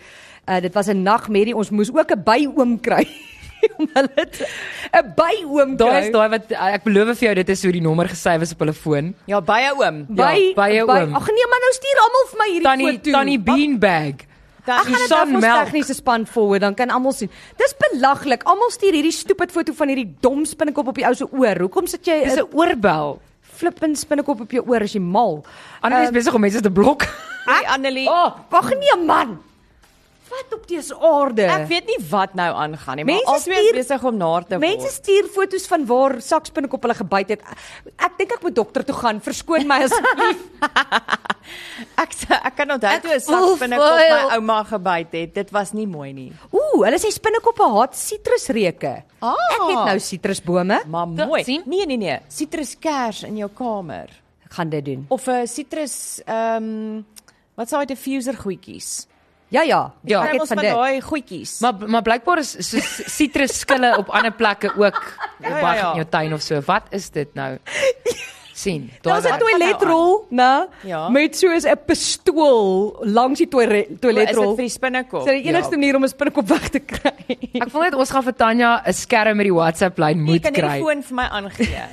Uh 0.49 0.61
dit 0.61 0.73
was 0.75 0.89
'n 0.89 1.03
nagmerrie. 1.03 1.55
Ons 1.57 1.71
moes 1.71 1.91
ook 1.93 2.11
'n 2.13 2.23
byoom 2.23 2.81
kry 2.81 3.07
om 3.79 3.87
hulle 3.95 4.25
te 4.31 4.47
'n 4.93 5.15
byoom 5.17 5.77
Daai 5.77 5.91
kry. 5.91 6.07
is 6.07 6.13
daai 6.13 6.29
wat 6.31 6.53
ek 6.53 6.83
beloof 6.85 7.19
vir 7.19 7.27
jou 7.29 7.35
dit 7.35 7.49
is 7.49 7.63
hoe 7.63 7.73
die 7.73 7.81
nommer 7.81 8.09
gesave 8.09 8.43
is 8.43 8.53
op 8.53 8.59
hulle 8.59 8.73
foon. 8.73 9.15
Ja, 9.27 9.41
baie 9.41 9.71
oom. 9.75 10.07
by 10.09 10.23
Ja, 10.23 10.55
bye 10.55 10.85
by- 10.87 11.03
oom. 11.03 11.15
Ag 11.15 11.27
nee, 11.27 11.47
maar 11.51 11.61
nou 11.63 11.73
stuur 11.73 11.99
almal 12.07 12.25
vir 12.31 12.39
my 12.39 12.49
hierdie 12.51 12.69
Tannie 12.69 12.93
foto. 12.93 13.11
Tannie 13.11 13.39
Beanbag. 13.39 14.15
Dan 14.65 14.85
vir 14.87 14.95
ons 14.95 15.41
Melk. 15.43 15.65
tegniese 15.67 15.95
span 15.95 16.27
forward 16.27 16.61
dan 16.61 16.75
kan 16.75 16.91
almal 16.91 17.13
sien. 17.13 17.29
Dis 17.59 17.75
belaglik. 17.91 18.43
Almal 18.45 18.71
stuur 18.71 18.93
hierdie 18.95 19.11
stupid 19.13 19.51
foto 19.51 19.73
van 19.73 19.89
hierdie 19.89 20.15
dom 20.21 20.45
spinnekop 20.45 20.87
op 20.89 20.95
die 20.95 21.05
ou 21.07 21.15
se 21.15 21.27
oor. 21.33 21.59
Hoekom 21.67 21.87
sit 21.87 22.05
jy 22.07 22.23
'n 22.25 22.47
oorbel. 22.55 23.21
Flippin 23.57 23.97
spinnekop 23.97 24.41
op 24.41 24.51
jou 24.51 24.65
oor 24.69 24.83
as 24.87 24.93
jy 24.97 25.01
mal? 25.01 25.45
Anders 25.81 26.09
Ehm, 26.09 26.11
is 26.11 26.17
besig 26.23 26.35
om 26.35 26.41
mense 26.41 26.61
te 26.61 26.71
blok. 26.71 27.07
Annelie, 27.67 28.09
Oh, 28.09 28.37
wag 28.51 28.71
nee 28.71 29.05
man. 29.07 29.41
Wat 30.33 30.55
op 30.57 30.66
dese 30.68 30.97
aarde? 30.97 31.45
ek 31.45 31.66
weet 31.68 31.87
nie 31.90 31.99
wat 32.11 32.35
nou 32.38 32.49
aangaan 32.64 32.97
nie, 33.01 33.05
maar 33.05 33.27
albei 33.35 33.59
is 33.68 33.75
besig 33.77 34.05
om 34.09 34.16
naar 34.16 34.47
te 34.49 34.57
word. 34.57 34.64
Mense 34.64 34.92
stuur 34.95 35.29
foto's 35.35 35.66
van 35.68 35.85
waar 35.87 36.14
sakspinnekop 36.25 36.87
hulle 36.87 36.97
gebyt 36.97 37.35
het. 37.37 37.42
Ek 37.99 38.16
dink 38.21 38.33
ek 38.38 38.47
moet 38.47 38.57
dokter 38.57 38.85
toe 38.88 38.97
gaan. 38.97 39.21
Verskoon 39.21 39.66
my 39.68 39.83
asseblief. 39.88 40.40
Ek 42.03 42.14
ek 42.33 42.55
kan 42.57 42.71
onthou 42.71 42.92
toe 43.03 43.12
'n 43.16 43.21
voel 43.21 43.37
sakspinnekop 43.42 43.99
vuil. 43.99 44.14
my 44.14 44.37
ouma 44.37 44.59
gebyt 44.64 45.12
het. 45.18 45.35
Dit 45.35 45.51
was 45.51 45.73
nie 45.73 45.87
mooi 45.87 46.12
nie. 46.12 46.33
Ooh, 46.51 46.85
hulle 46.85 46.99
sê 47.03 47.11
spinnekoppe 47.12 47.66
haat 47.77 47.97
sitrusreuke. 47.99 48.95
Ah. 49.21 49.35
Ek 49.55 49.62
het 49.68 49.85
nou 49.90 49.99
sitrusbome. 49.99 50.81
Maar 50.87 51.07
mooi. 51.09 51.45
sien? 51.45 51.62
Nee 51.66 51.87
nee 51.87 51.97
nee, 51.97 52.18
sitruskers 52.29 53.23
in 53.29 53.37
jou 53.37 53.51
kamer 53.51 54.09
Ek 54.47 54.53
gaan 54.55 54.71
dit 54.71 54.85
doen. 54.85 55.07
of 55.09 55.27
'n 55.29 55.47
sitrus 55.47 56.21
ehm 56.27 57.03
wat 57.55 57.68
sou 57.68 57.85
dit 57.85 57.88
diffuser 57.97 58.35
goedjies. 58.37 59.07
Ja 59.53 59.62
ja, 59.62 59.93
Ja. 60.09 60.23
ek 60.25 60.29
Kry 60.31 60.38
het 60.38 60.49
van 60.49 60.57
daai 60.65 61.01
goedjies. 61.05 61.61
Maar 61.61 61.75
maar 61.87 62.03
blykbaar 62.03 62.38
is 62.41 62.53
so 62.71 62.79
sitrusskille 63.07 63.95
op 63.99 64.09
ander 64.09 64.33
plekke 64.33 64.73
ook 64.77 65.01
Ja, 65.43 65.59
ja, 65.59 65.75
ja, 65.75 65.91
in 65.91 65.97
jou 66.01 66.07
tuin 66.09 66.33
of 66.33 66.41
so. 66.43 66.61
Wat 66.67 66.83
is 66.91 67.11
dit 67.11 67.35
nou? 67.35 67.59
sien. 68.55 68.91
Daar's 69.03 69.25
'n 69.25 69.38
toiletrol, 69.38 70.27
né? 70.31 70.69
Ja. 70.87 71.09
Met 71.09 71.37
soos 71.37 71.65
'n 71.65 71.77
pistool 71.87 72.97
langs 73.05 73.38
die 73.38 73.49
toilet 73.49 73.83
Is 73.83 73.88
dit 73.88 74.01
toiletrol. 74.01 74.55
vir 74.55 74.65
die 74.65 74.71
spinnekop? 74.71 75.25
Dis 75.25 75.43
die 75.43 75.49
enigste 75.51 75.75
Ja. 75.75 75.79
manier 75.79 75.97
om 75.97 76.03
'n 76.05 76.09
spinnekop 76.09 76.49
weg 76.49 76.69
te 76.69 76.79
kry. 76.81 77.38
Ek 77.55 77.71
voel 77.71 77.83
net 77.83 77.95
ons 77.95 78.11
gaan 78.11 78.23
vir 78.23 78.35
Tanya 78.37 78.83
'n 78.87 78.93
skerm 78.93 79.37
met 79.37 79.45
die 79.47 79.55
WhatsApp 79.55 79.99
lyn 79.99 80.17
Jy 80.19 80.23
moet 80.25 80.43
kan 80.43 80.53
nie 80.53 80.61
kry. 80.61 80.73
die 80.79 80.81
foon 80.83 81.03
vir 81.03 81.15
my 81.17 81.29
aangee. 81.31 81.88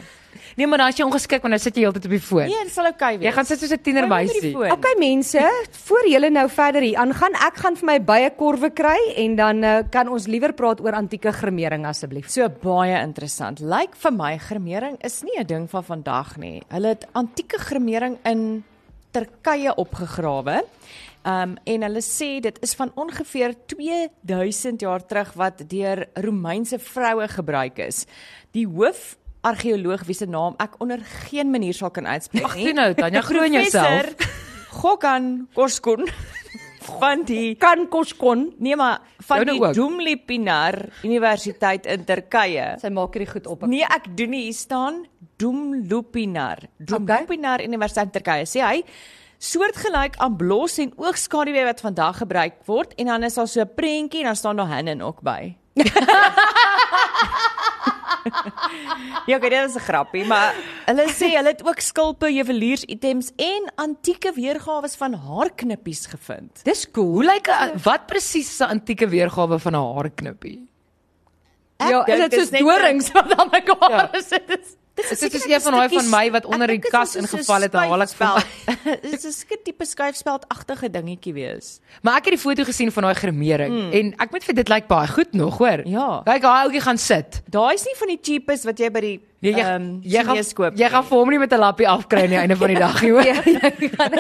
Nee, 0.60 0.67
maar 0.67 0.82
dan 0.82 0.91
as 0.91 0.98
jy 1.00 1.06
ongeskik 1.08 1.45
want 1.45 1.54
nou 1.56 1.60
sit 1.63 1.78
jy 1.80 1.86
heeltyd 1.86 2.08
op 2.10 2.13
die 2.17 2.19
foon. 2.19 2.50
Nee, 2.52 2.63
dit 2.67 2.74
sal 2.74 2.89
oukei 2.89 3.13
wees. 3.15 3.26
Jy 3.30 3.32
gaan 3.38 3.48
sit 3.48 3.62
soos 3.62 3.72
'n 3.72 3.82
tienermeisie. 3.86 4.52
foon. 4.52 4.72
Okay 4.76 4.95
mense, 5.00 5.43
voor 5.88 6.08
julle 6.08 6.30
nou 6.30 6.50
verder 6.50 6.82
hier 6.82 6.98
aangaan, 7.00 7.38
ek 7.48 7.62
gaan 7.63 7.76
vir 7.80 7.86
my 7.86 8.00
baie 8.04 8.30
korwe 8.36 8.69
kry 8.69 8.98
en 9.15 9.36
dan 9.36 9.63
uh, 9.63 9.78
kan 9.89 10.10
ons 10.12 10.28
liewer 10.28 10.52
praat 10.54 10.82
oor 10.82 10.91
antieke 11.00 11.32
gremering 11.32 11.86
asseblief. 11.86 12.28
So 12.30 12.50
baie 12.50 13.00
interessant. 13.00 13.60
Lyk 13.60 13.95
vir 13.95 14.12
my 14.12 14.38
gremering 14.38 14.98
is 15.02 15.24
nie 15.24 15.39
'n 15.39 15.48
ding 15.48 15.69
van 15.69 15.84
vandag 15.84 16.38
nie. 16.38 16.62
Hulle 16.67 16.88
het 16.88 17.08
antieke 17.13 17.58
gremering 17.58 18.17
in 18.26 18.63
Turkye 19.12 19.76
opgegrawe. 19.76 20.63
Um 21.26 21.56
en 21.63 21.82
hulle 21.82 22.02
sê 22.02 22.41
dit 22.41 22.60
is 22.62 22.74
van 22.74 22.91
ongeveer 22.95 23.56
2000 23.65 24.82
jaar 24.82 25.06
terug 25.06 25.34
wat 25.36 25.69
deur 25.69 26.08
Romeinse 26.15 26.80
vroue 26.80 27.28
gebruik 27.28 27.80
is. 27.80 28.06
Die 28.52 28.67
hoof 28.67 29.15
argeoloog 29.41 30.04
wie 30.06 30.15
se 30.15 30.25
naam 30.25 30.56
ek 30.60 30.75
onder 30.80 30.99
geen 31.30 31.52
manier 31.52 31.73
sal 31.73 31.89
kan 31.91 32.06
uitspreek 32.08 32.43
Ag, 32.45 32.54
toe 32.56 32.73
nou, 32.73 32.93
Tanya, 32.93 33.21
glo 33.21 33.43
in 33.43 33.54
jouself. 33.54 34.06
Gokan 34.69 35.47
Koskun 35.56 36.06
van 36.99 37.23
die 37.23 37.56
Kan 37.56 37.88
kos 37.89 38.15
kon. 38.17 38.54
nee 38.58 38.75
maar 38.75 38.99
van 39.28 39.38
Joune 39.45 39.52
die. 39.73 39.73
Dumli 39.80 40.15
Pinar 40.17 40.75
Universiteit 41.04 41.86
in 41.86 42.06
Turkye. 42.06 42.75
Sy 42.82 42.89
maak 42.89 43.13
hierdie 43.13 43.32
goed 43.32 43.47
op. 43.47 43.65
Nee, 43.67 43.84
ek 43.84 44.10
doen 44.17 44.30
nie 44.30 44.43
hier 44.47 44.54
staan 44.58 45.06
Doemlupinar. 45.39 46.65
Doemlupinar 46.78 47.62
Universiteit 47.63 48.08
in 48.10 48.12
Turkye 48.12 48.45
sê 48.49 48.60
hy 48.65 48.84
soortgelyk 49.39 50.17
aan 50.19 50.36
blos 50.36 50.78
en 50.84 50.91
oogskaduwee 50.99 51.63
wat 51.63 51.80
vandag 51.80 52.17
gebruik 52.25 52.58
word 52.67 52.91
en 52.99 53.06
dan 53.08 53.23
is 53.23 53.36
daar 53.39 53.47
so 53.47 53.62
'n 53.62 53.71
prentjie 53.75 54.19
en 54.19 54.25
dan 54.25 54.36
staan 54.36 54.58
daar 54.58 54.67
Hannen 54.67 55.02
ook 55.02 55.21
by. 55.21 55.56
ja, 59.26 59.36
okay, 59.38 59.50
dit 59.50 59.70
is 59.70 59.76
'n 59.76 59.80
grappie, 59.80 60.26
maar 60.26 60.54
hulle 60.86 61.06
sê 61.10 61.30
hulle 61.36 61.50
het 61.54 61.63
ook 61.68 61.80
skulpe, 61.80 62.32
juweliersitems 62.34 63.32
en 63.36 63.72
antieke 63.76 64.32
weergawe 64.36 64.89
van 64.98 65.13
haarknippies 65.13 66.06
gevind. 66.06 66.63
Dis 66.63 66.92
cool. 66.92 67.12
Hoe 67.13 67.24
lyk 67.24 67.48
wat 67.84 68.06
presies 68.08 68.50
is 68.50 68.60
'n 68.60 68.70
antieke 68.80 69.08
weergawe 69.08 69.60
van 69.60 69.74
'n 69.76 69.96
haarknippie? 69.96 70.68
Ja, 71.78 72.04
dink 72.04 72.08
is 72.08 72.30
dit 72.30 72.34
soos 72.39 72.52
'n- 72.52 72.63
dorings 72.63 73.12
wat 73.12 73.36
aan 73.38 73.48
mekaar 73.52 73.89
Ja. 73.92 74.10
is? 74.20 74.76
Dit 74.99 75.12
is 75.12 75.19
Dit 75.19 75.33
is 75.39 75.45
een 75.47 75.62
van 75.62 75.77
daai 75.77 75.89
van 75.93 76.09
my 76.12 76.25
wat 76.35 76.45
onder 76.45 76.67
die 76.67 76.79
kas 76.83 77.15
ingeval 77.19 77.65
het, 77.67 77.73
haal 77.73 78.03
ek 78.05 78.15
van 78.19 78.41
Dit 79.13 79.23
is 79.23 79.45
'n 79.47 79.62
tipe 79.63 79.85
skuifspeldagtige 79.85 80.89
dingetjie 80.91 81.33
wees. 81.33 81.79
Maar 82.01 82.19
ek 82.19 82.29
het 82.29 82.35
die 82.38 82.43
foto 82.43 82.63
gesien 82.63 82.91
van 82.91 83.03
daai 83.09 83.15
gremering 83.15 83.73
mm. 83.73 83.91
en 83.91 84.13
ek 84.17 84.31
moet 84.31 84.43
vir 84.43 84.55
dit 84.62 84.69
lyk 84.69 84.88
baie 84.88 85.07
goed 85.07 85.33
nog, 85.33 85.57
hoor. 85.57 85.85
Ja. 85.88 86.21
Kyk, 86.25 86.41
daai 86.41 86.63
ouetjie 86.67 86.83
gaan 86.83 86.97
sit. 86.97 87.41
Daai 87.47 87.73
is 87.73 87.85
nie 87.88 87.97
van 87.97 88.07
die 88.07 88.19
cheapest 88.21 88.63
wat 88.69 88.79
jy 88.79 88.91
by 88.91 89.03
die 89.07 89.17
Nee, 89.39 89.53
jy, 89.55 89.63
ehm 89.63 89.83
jy 90.03 90.23
gaan 90.27 90.39
koop. 90.53 90.75
jy 90.75 90.88
gaan 90.91 91.05
vir 91.07 91.17
hom 91.17 91.29
nie 91.31 91.39
met 91.39 91.53
'n 91.53 91.59
lappie 91.59 91.88
afkry 91.88 92.23
aan 92.27 92.33
die 92.33 92.41
einde 92.43 92.57
van 92.59 92.67
die 92.67 92.79
dag 92.79 93.01
nie, 93.01 93.12
hoor. 93.15 93.23
ja, 93.23 93.39
jy 93.45 93.89
gaan 93.95 94.12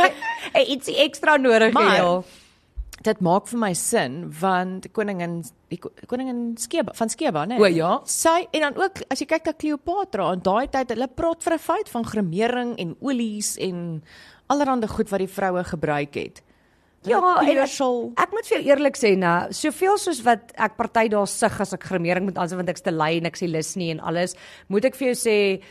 hey, 0.53 0.63
ietsie 0.63 0.95
ekstra 0.95 1.35
nodig 1.37 1.75
hê. 1.75 2.23
Dit 3.03 3.21
maak 3.21 3.47
vir 3.47 3.59
my 3.59 3.73
sin 3.73 4.29
want 4.41 4.89
koningin 4.93 5.43
die 5.71 5.77
ko- 5.77 5.91
koningin 6.07 6.57
Skeba 6.57 6.91
van 6.93 7.09
Skeba, 7.09 7.45
né? 7.45 7.59
O, 7.59 7.65
ja. 7.65 7.99
Sy 8.05 8.47
en 8.51 8.61
dan 8.61 8.75
ook 8.77 9.03
as 9.09 9.19
jy 9.19 9.25
kyk 9.25 9.45
na 9.45 9.53
Kleopatra 9.53 10.33
in 10.33 10.39
daai 10.43 10.67
tyd, 10.67 10.89
hulle 10.89 11.07
praat 11.07 11.43
vir 11.43 11.53
'n 11.53 11.59
feit 11.59 11.89
van 11.89 12.03
gremering 12.03 12.75
en 12.79 12.95
olies 13.01 13.57
en 13.57 14.03
allerlei 14.49 14.87
goed 14.87 15.09
wat 15.09 15.19
die 15.19 15.27
vroue 15.27 15.63
gebruik 15.63 16.13
het. 16.15 16.41
Ja, 17.07 17.19
en 17.41 17.47
ek, 17.63 17.69
ek 18.19 18.31
moet 18.35 18.45
vir 18.49 18.57
jou 18.57 18.63
eerlik 18.67 18.97
sê, 18.99 19.13
nou, 19.17 19.51
soveel 19.55 19.97
soos 19.97 20.21
wat 20.25 20.51
ek 20.59 20.75
party 20.75 21.07
daar 21.07 21.27
sug 21.27 21.61
as 21.61 21.71
ek 21.73 21.83
gremering 21.83 22.25
moet 22.25 22.37
aansit 22.37 22.57
want 22.59 22.69
ek's 22.69 22.81
te 22.81 22.91
lui 22.91 23.17
en 23.17 23.25
ek 23.25 23.35
sien 23.39 23.51
lus 23.51 23.75
nie 23.79 23.91
en 23.91 23.99
alles, 24.01 24.35
moet 24.67 24.85
ek 24.85 24.95
vir 24.95 25.13
jou 25.13 25.15
sê 25.15 25.61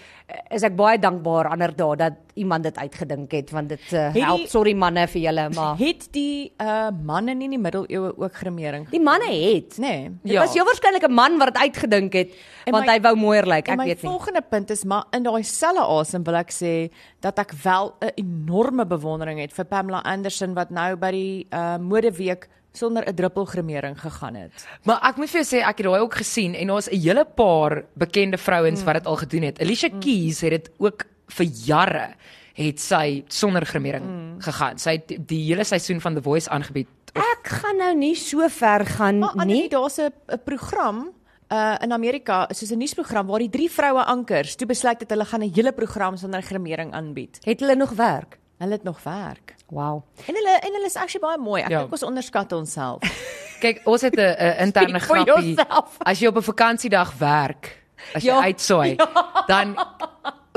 is 0.53 0.63
ek 0.63 0.75
baie 0.77 0.99
dankbaar 1.01 1.47
ander 1.49 1.73
dae 1.73 1.97
dat 1.97 2.17
iemand 2.37 2.63
dit 2.63 2.77
uitgedink 2.77 3.33
het 3.33 3.51
want 3.51 3.69
dit 3.73 3.81
uh, 3.97 4.13
die- 4.13 4.21
help 4.25 4.43
sorry 4.49 4.75
manne 4.77 5.07
vir 5.09 5.23
julle, 5.23 5.49
maar 5.57 5.77
Het 5.81 6.09
die 6.13 6.53
uh 6.61 6.91
manne 6.93 7.35
nie 7.35 7.47
in 7.49 7.51
die 7.57 7.59
middeleeue 7.59 8.13
ook 8.17 8.35
gremering? 8.35 8.89
die 8.91 9.01
manne 9.01 9.25
het. 9.33 9.79
Nê. 9.79 10.09
Nee. 10.09 10.11
Dit 10.25 10.37
was 10.39 10.53
heel 10.55 10.65
waarskynlik 10.69 11.05
'n 11.09 11.13
man 11.15 11.39
wat 11.39 11.55
dit 11.55 11.63
uitgedink 11.63 12.13
het 12.13 12.31
En 12.67 12.73
want 12.73 12.87
my- 12.87 12.93
hy 12.93 13.01
wou 13.01 13.15
mooier 13.17 13.47
lyk, 13.47 13.69
En 13.69 13.73
ek 13.73 13.79
my 13.79 13.85
weet 13.87 14.03
nie. 14.03 14.11
volgende 14.11 14.43
punt 14.43 14.71
is 14.71 14.85
maar 14.85 15.05
in 15.13 15.23
daai 15.23 15.43
selle 15.43 15.81
asem 15.81 16.23
wil 16.25 16.35
ek 16.37 16.51
sê 16.53 16.91
dat 17.21 17.39
ek 17.39 17.53
wel 17.63 17.97
'n 18.01 18.13
enorme 18.15 18.87
bewondering 18.87 19.41
het 19.41 19.53
vir 19.53 19.65
Pamela 19.65 20.01
Anderson 20.01 20.55
wat 20.55 20.71
nou 20.71 20.97
by 20.97 21.11
die 21.11 21.47
uh 21.51 21.77
modeweek 21.79 22.49
sonder 22.73 23.05
'n 23.09 23.15
druppel 23.15 23.45
gremering 23.45 24.01
gegaan 24.01 24.35
het. 24.35 24.67
Maar 24.83 25.01
ek 25.03 25.17
moet 25.17 25.31
vir 25.31 25.43
jou 25.43 25.57
sê 25.57 25.63
ek 25.63 25.79
het 25.79 25.87
daai 25.87 26.01
ook 26.01 26.15
gesien 26.15 26.55
en 26.55 26.67
daar's 26.67 26.89
'n 26.89 27.01
hele 27.01 27.25
paar 27.25 27.85
bekende 27.95 28.39
vrouens 28.39 28.81
mm. 28.81 28.85
wat 28.85 28.95
dit 28.95 29.07
al 29.07 29.17
gedoen 29.17 29.43
het. 29.43 29.61
Alicia 29.61 29.89
mm. 29.93 30.01
Keys 30.01 30.41
het 30.41 30.51
dit 30.51 30.71
ook 30.79 31.05
vir 31.27 31.47
jare 31.47 32.09
het 32.53 32.81
sy 32.81 33.25
sonder 33.29 33.67
gremering 33.67 34.05
mm. 34.05 34.41
gegaan. 34.41 34.79
Sy 34.79 34.91
het 34.99 35.29
die, 35.29 35.45
hele 35.47 35.65
seisoen 35.65 36.01
van 36.01 36.15
The 36.15 36.23
Voice 36.23 36.51
aangebied. 36.51 36.89
Ek 37.15 37.47
gaan 37.63 37.77
nou 37.77 37.95
nie 37.95 38.15
so 38.15 38.49
ver 38.49 38.87
gaan 38.87 39.19
Maar 39.19 39.47
nie. 39.47 39.61
nee, 39.61 39.69
daar's 39.69 39.99
'n 39.99 40.13
program 40.45 41.11
uh 41.53 41.75
in 41.81 41.93
Amerika, 41.93 42.47
soos 42.53 42.71
'n 42.71 42.79
nuusprogram 42.79 43.27
waar 43.27 43.39
die 43.39 43.49
drie 43.51 43.71
vroue 43.71 44.05
ankers 44.05 44.57
toe 44.57 44.67
besluit 44.67 45.01
het 45.01 45.11
hulle 45.11 45.25
gaan 45.25 45.41
'n 45.43 45.53
hele 45.55 45.73
program 45.73 46.17
sonder 46.17 46.43
gremering 46.43 46.93
aanbied. 46.93 47.39
Het 47.45 47.61
hulle 47.61 47.75
nog 47.77 47.91
werk? 47.91 48.39
Hulle 48.59 48.73
het 48.73 48.83
nog 48.83 49.03
werk. 49.03 49.55
Wow. 49.71 50.03
En 50.27 50.35
hulle 50.35 50.59
en 50.61 50.73
hulle 50.73 50.87
is 50.87 50.97
actually 50.97 51.21
baie 51.27 51.39
mooi. 51.39 51.63
Ek 51.63 51.69
Ja. 51.71 51.79
dink 51.79 51.93
ons 51.93 52.03
onderskat 52.03 52.53
onsself. 52.53 53.01
Kyk, 53.61 53.81
ons 53.85 54.01
het 54.01 54.15
'n 54.17 54.63
interne 54.63 54.99
grappie. 55.09 55.57
As 56.03 56.19
jy 56.19 56.27
op 56.27 56.37
'n 56.37 56.43
vakansiedag 56.43 57.13
werk, 57.19 57.83
as 58.15 58.23
jy 58.23 58.29
Ja. 58.33 58.43
uitsaai, 58.43 58.97
dan 59.53 59.77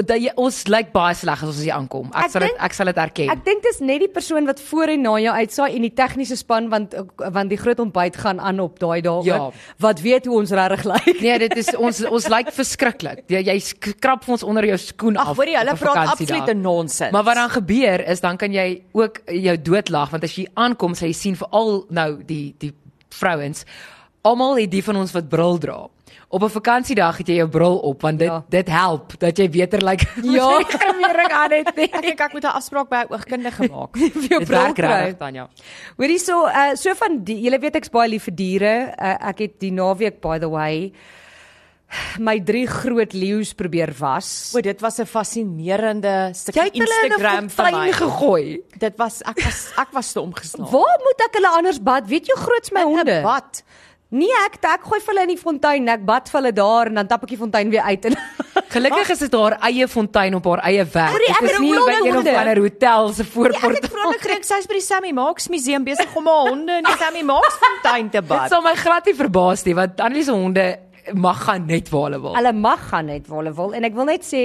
dat 0.08 0.22
jy 0.22 0.32
ons 0.36 0.68
lyk 0.68 0.92
baie 0.94 1.16
sleg 1.16 1.44
as 1.44 1.50
ons 1.50 1.62
hier 1.64 1.74
aankom. 1.74 2.08
Ek, 2.14 2.26
Ek 2.26 2.32
sal 2.32 2.42
dit 2.42 2.56
ek 2.60 2.74
sal 2.74 2.86
dit 2.86 2.98
erken. 2.98 3.30
Ek 3.30 3.44
dink 3.46 3.64
dis 3.64 3.80
net 3.80 4.00
die 4.00 4.08
persoon 4.10 4.46
wat 4.46 4.60
voor 4.60 4.88
en 4.94 5.02
na 5.02 5.16
jou 5.20 5.34
uitsaai 5.36 5.76
en 5.76 5.82
die 5.82 5.94
tegniese 5.94 6.36
span 6.38 6.70
want 6.70 6.96
want 7.18 7.50
die 7.50 7.58
groot 7.58 7.80
ontbyt 7.80 8.18
gaan 8.18 8.40
aan 8.40 8.60
op 8.60 8.80
daai 8.80 9.02
dae 9.02 9.24
Ja. 9.26 9.52
wat 9.80 10.02
weet 10.02 10.26
hoe 10.26 10.38
ons 10.38 10.52
regtig 10.52 10.84
lyk. 10.86 11.22
Nee, 11.22 11.38
dit 11.40 11.58
is 11.58 11.76
ons 11.76 12.04
ons 12.06 12.28
lyk 12.28 12.52
verskriklik. 12.52 13.24
Jy, 13.28 13.44
jy 13.46 13.60
krap 14.00 14.24
vir 14.24 14.32
ons 14.34 14.44
onder 14.44 14.66
jou 14.66 14.78
skoen 14.78 15.18
af. 15.18 15.28
Ag, 15.28 15.36
hoorie, 15.38 15.58
hulle 15.58 15.72
op 15.72 15.78
'n 15.80 15.84
praat 15.86 16.08
absolute 16.10 16.54
nonsens. 16.54 17.12
Maar 17.12 17.24
wat 17.24 17.36
dan 17.36 17.50
gebeur 17.50 18.08
is 18.10 18.20
dan 18.22 18.38
kan 18.38 18.52
jy 18.54 18.82
ook 18.94 19.22
jou 19.28 19.58
doodlag 19.62 20.10
want 20.12 20.24
as 20.24 20.36
jy 20.36 20.48
aankom 20.56 20.94
sê 20.94 21.08
jy 21.08 21.14
sien 21.14 21.36
veral 21.36 21.86
nou 21.90 22.24
die 22.26 22.56
die 22.60 22.74
vrouens 23.10 23.66
almal 24.24 24.56
het 24.58 24.70
die 24.72 24.84
van 24.84 24.96
ons 24.98 25.12
wat 25.12 25.30
bril 25.30 25.58
dra. 25.58 25.88
Op 26.30 26.44
'n 26.44 26.50
vakansiedag 26.50 27.18
het 27.18 27.28
jy 27.28 27.36
jou 27.36 27.50
bril 27.50 27.78
op 27.78 28.02
want 28.02 28.20
dit 28.20 28.28
Ja. 28.28 28.44
dit 28.50 28.68
help 28.70 29.20
dat 29.20 29.38
jy 29.38 29.50
beter 29.50 29.82
lyk. 29.84 30.02
Ja. 30.24 30.60
gemering 30.64 31.32
aan 31.32 31.52
het. 31.52 31.68
Ek 31.78 32.02
dink 32.02 32.20
ek 32.20 32.34
moet 32.34 32.44
'n 32.44 32.48
afspraak 32.56 32.90
by 32.90 32.96
'n 33.04 33.14
oogkundige 33.14 33.68
maak. 33.70 33.98
vir 33.98 34.28
jou 34.30 34.40
Dit 34.40 34.48
bril 34.48 34.62
werk 34.62 34.76
kry. 34.76 34.88
regtig 34.88 35.18
dan 35.18 35.34
ja. 35.34 35.48
Hoorie 35.98 36.20
so 36.20 36.46
uh 36.48 36.76
so 36.76 36.94
van 36.94 37.24
die 37.24 37.42
julle 37.42 37.60
weet 37.60 37.76
ek's 37.76 37.90
baie 37.90 38.10
lief 38.10 38.24
vir 38.24 38.36
diere. 38.36 38.94
Uh, 39.02 39.28
ek 39.30 39.40
het 39.40 39.60
die 39.60 39.72
naweek 39.72 40.22
by 40.22 40.40
the 40.40 40.50
way 40.50 40.92
my 42.20 42.40
drie 42.40 42.66
groot 42.68 43.12
leeu's 43.14 43.54
probeer 43.54 43.92
was. 44.00 44.54
O, 44.56 44.62
dit 44.62 44.80
was 44.82 45.00
'n 45.00 45.06
fascinerende 45.06 46.28
Jy 46.32 46.34
stukkie 46.34 46.62
het 46.64 46.74
hulle 46.74 46.84
in 46.84 47.12
'n 47.12 47.12
Instagram 47.12 47.50
vir 47.50 47.64
my. 47.66 47.72
fontein 47.72 47.94
gegooi. 47.94 48.62
Dit 48.78 48.94
was 48.98 49.22
ek 49.22 49.44
was 49.44 49.72
ek 49.78 49.88
was 49.92 50.12
te 50.14 50.22
omgeslaan. 50.22 50.70
Waar 50.72 51.00
moet 51.04 51.20
ek 51.28 51.34
hulle 51.34 51.50
anders 51.50 51.80
bad? 51.84 52.08
Weet 52.08 52.26
jy 52.28 52.34
hoe 52.36 52.44
groot 52.44 52.72
my 52.72 52.84
honde? 52.84 53.22
Wat? 53.22 53.64
Nee, 54.12 54.28
ek 54.46 54.58
ek 54.68 54.82
gooi 54.84 55.00
hulle 55.08 55.22
in 55.24 55.30
die 55.32 55.38
fontein, 55.40 55.86
ek 55.88 56.02
bad 56.06 56.28
vir 56.30 56.40
hulle 56.42 56.52
daar 56.52 56.90
en 56.92 56.96
dan 57.00 57.08
tap 57.08 57.22
ek 57.24 57.30
die 57.32 57.38
fontein 57.40 57.70
weer 57.72 57.86
uit 57.88 58.06
en 58.10 58.16
Gelukkig 58.74 59.10
is 59.14 59.20
dit 59.24 59.34
haar 59.36 59.54
eie 59.68 59.88
fontein 59.88 60.36
op 60.36 60.46
haar 60.52 60.62
eie 60.68 60.84
werk. 60.84 61.14
Hoorie, 61.14 61.30
ek 61.32 61.40
Dit 61.42 61.52
is 61.52 61.60
nie 61.64 61.72
by 61.72 61.94
een 61.96 62.10
of 62.10 62.16
honde. 62.18 62.34
ander 62.42 62.60
hotel 62.60 63.14
se 63.16 63.24
Ja, 63.24 63.28
ek 63.28 63.32
voorport. 63.34 63.78
het 63.80 63.88
vroeër 63.94 64.20
gedink 64.26 64.44
sy's 64.48 64.68
by 64.68 64.74
die 64.80 64.84
Sammy 64.84 65.12
Marks 65.16 65.48
museum 65.50 65.84
besig 65.88 66.16
om 66.20 66.28
haar 66.28 66.50
honde 66.52 66.78
in 66.82 66.84
die 66.84 66.98
Sammy 67.04 67.24
Marks 67.24 67.56
fontein 67.64 68.10
te 68.12 68.20
Dit 68.20 68.28
bad. 68.28 68.50
sal 68.52 68.62
my 68.68 68.76
glad 68.76 69.06
nie 69.08 69.16
verbaas 69.16 69.64
nie 69.66 69.76
want 69.80 70.00
Annelies 70.04 70.26
se 70.28 70.36
honde 70.36 70.68
mag 71.18 71.40
gaan 71.48 71.66
net 71.66 71.88
waar 71.90 72.10
hulle 72.10 72.20
wil. 72.22 72.36
Hulle 72.36 72.54
mag 72.54 72.84
gaan 72.92 73.08
net 73.10 73.28
waar 73.32 73.40
hulle 73.46 73.56
wil 73.58 73.72
en 73.80 73.88
ek 73.88 73.96
wil 73.96 74.06
net 74.12 74.28
sê 74.28 74.44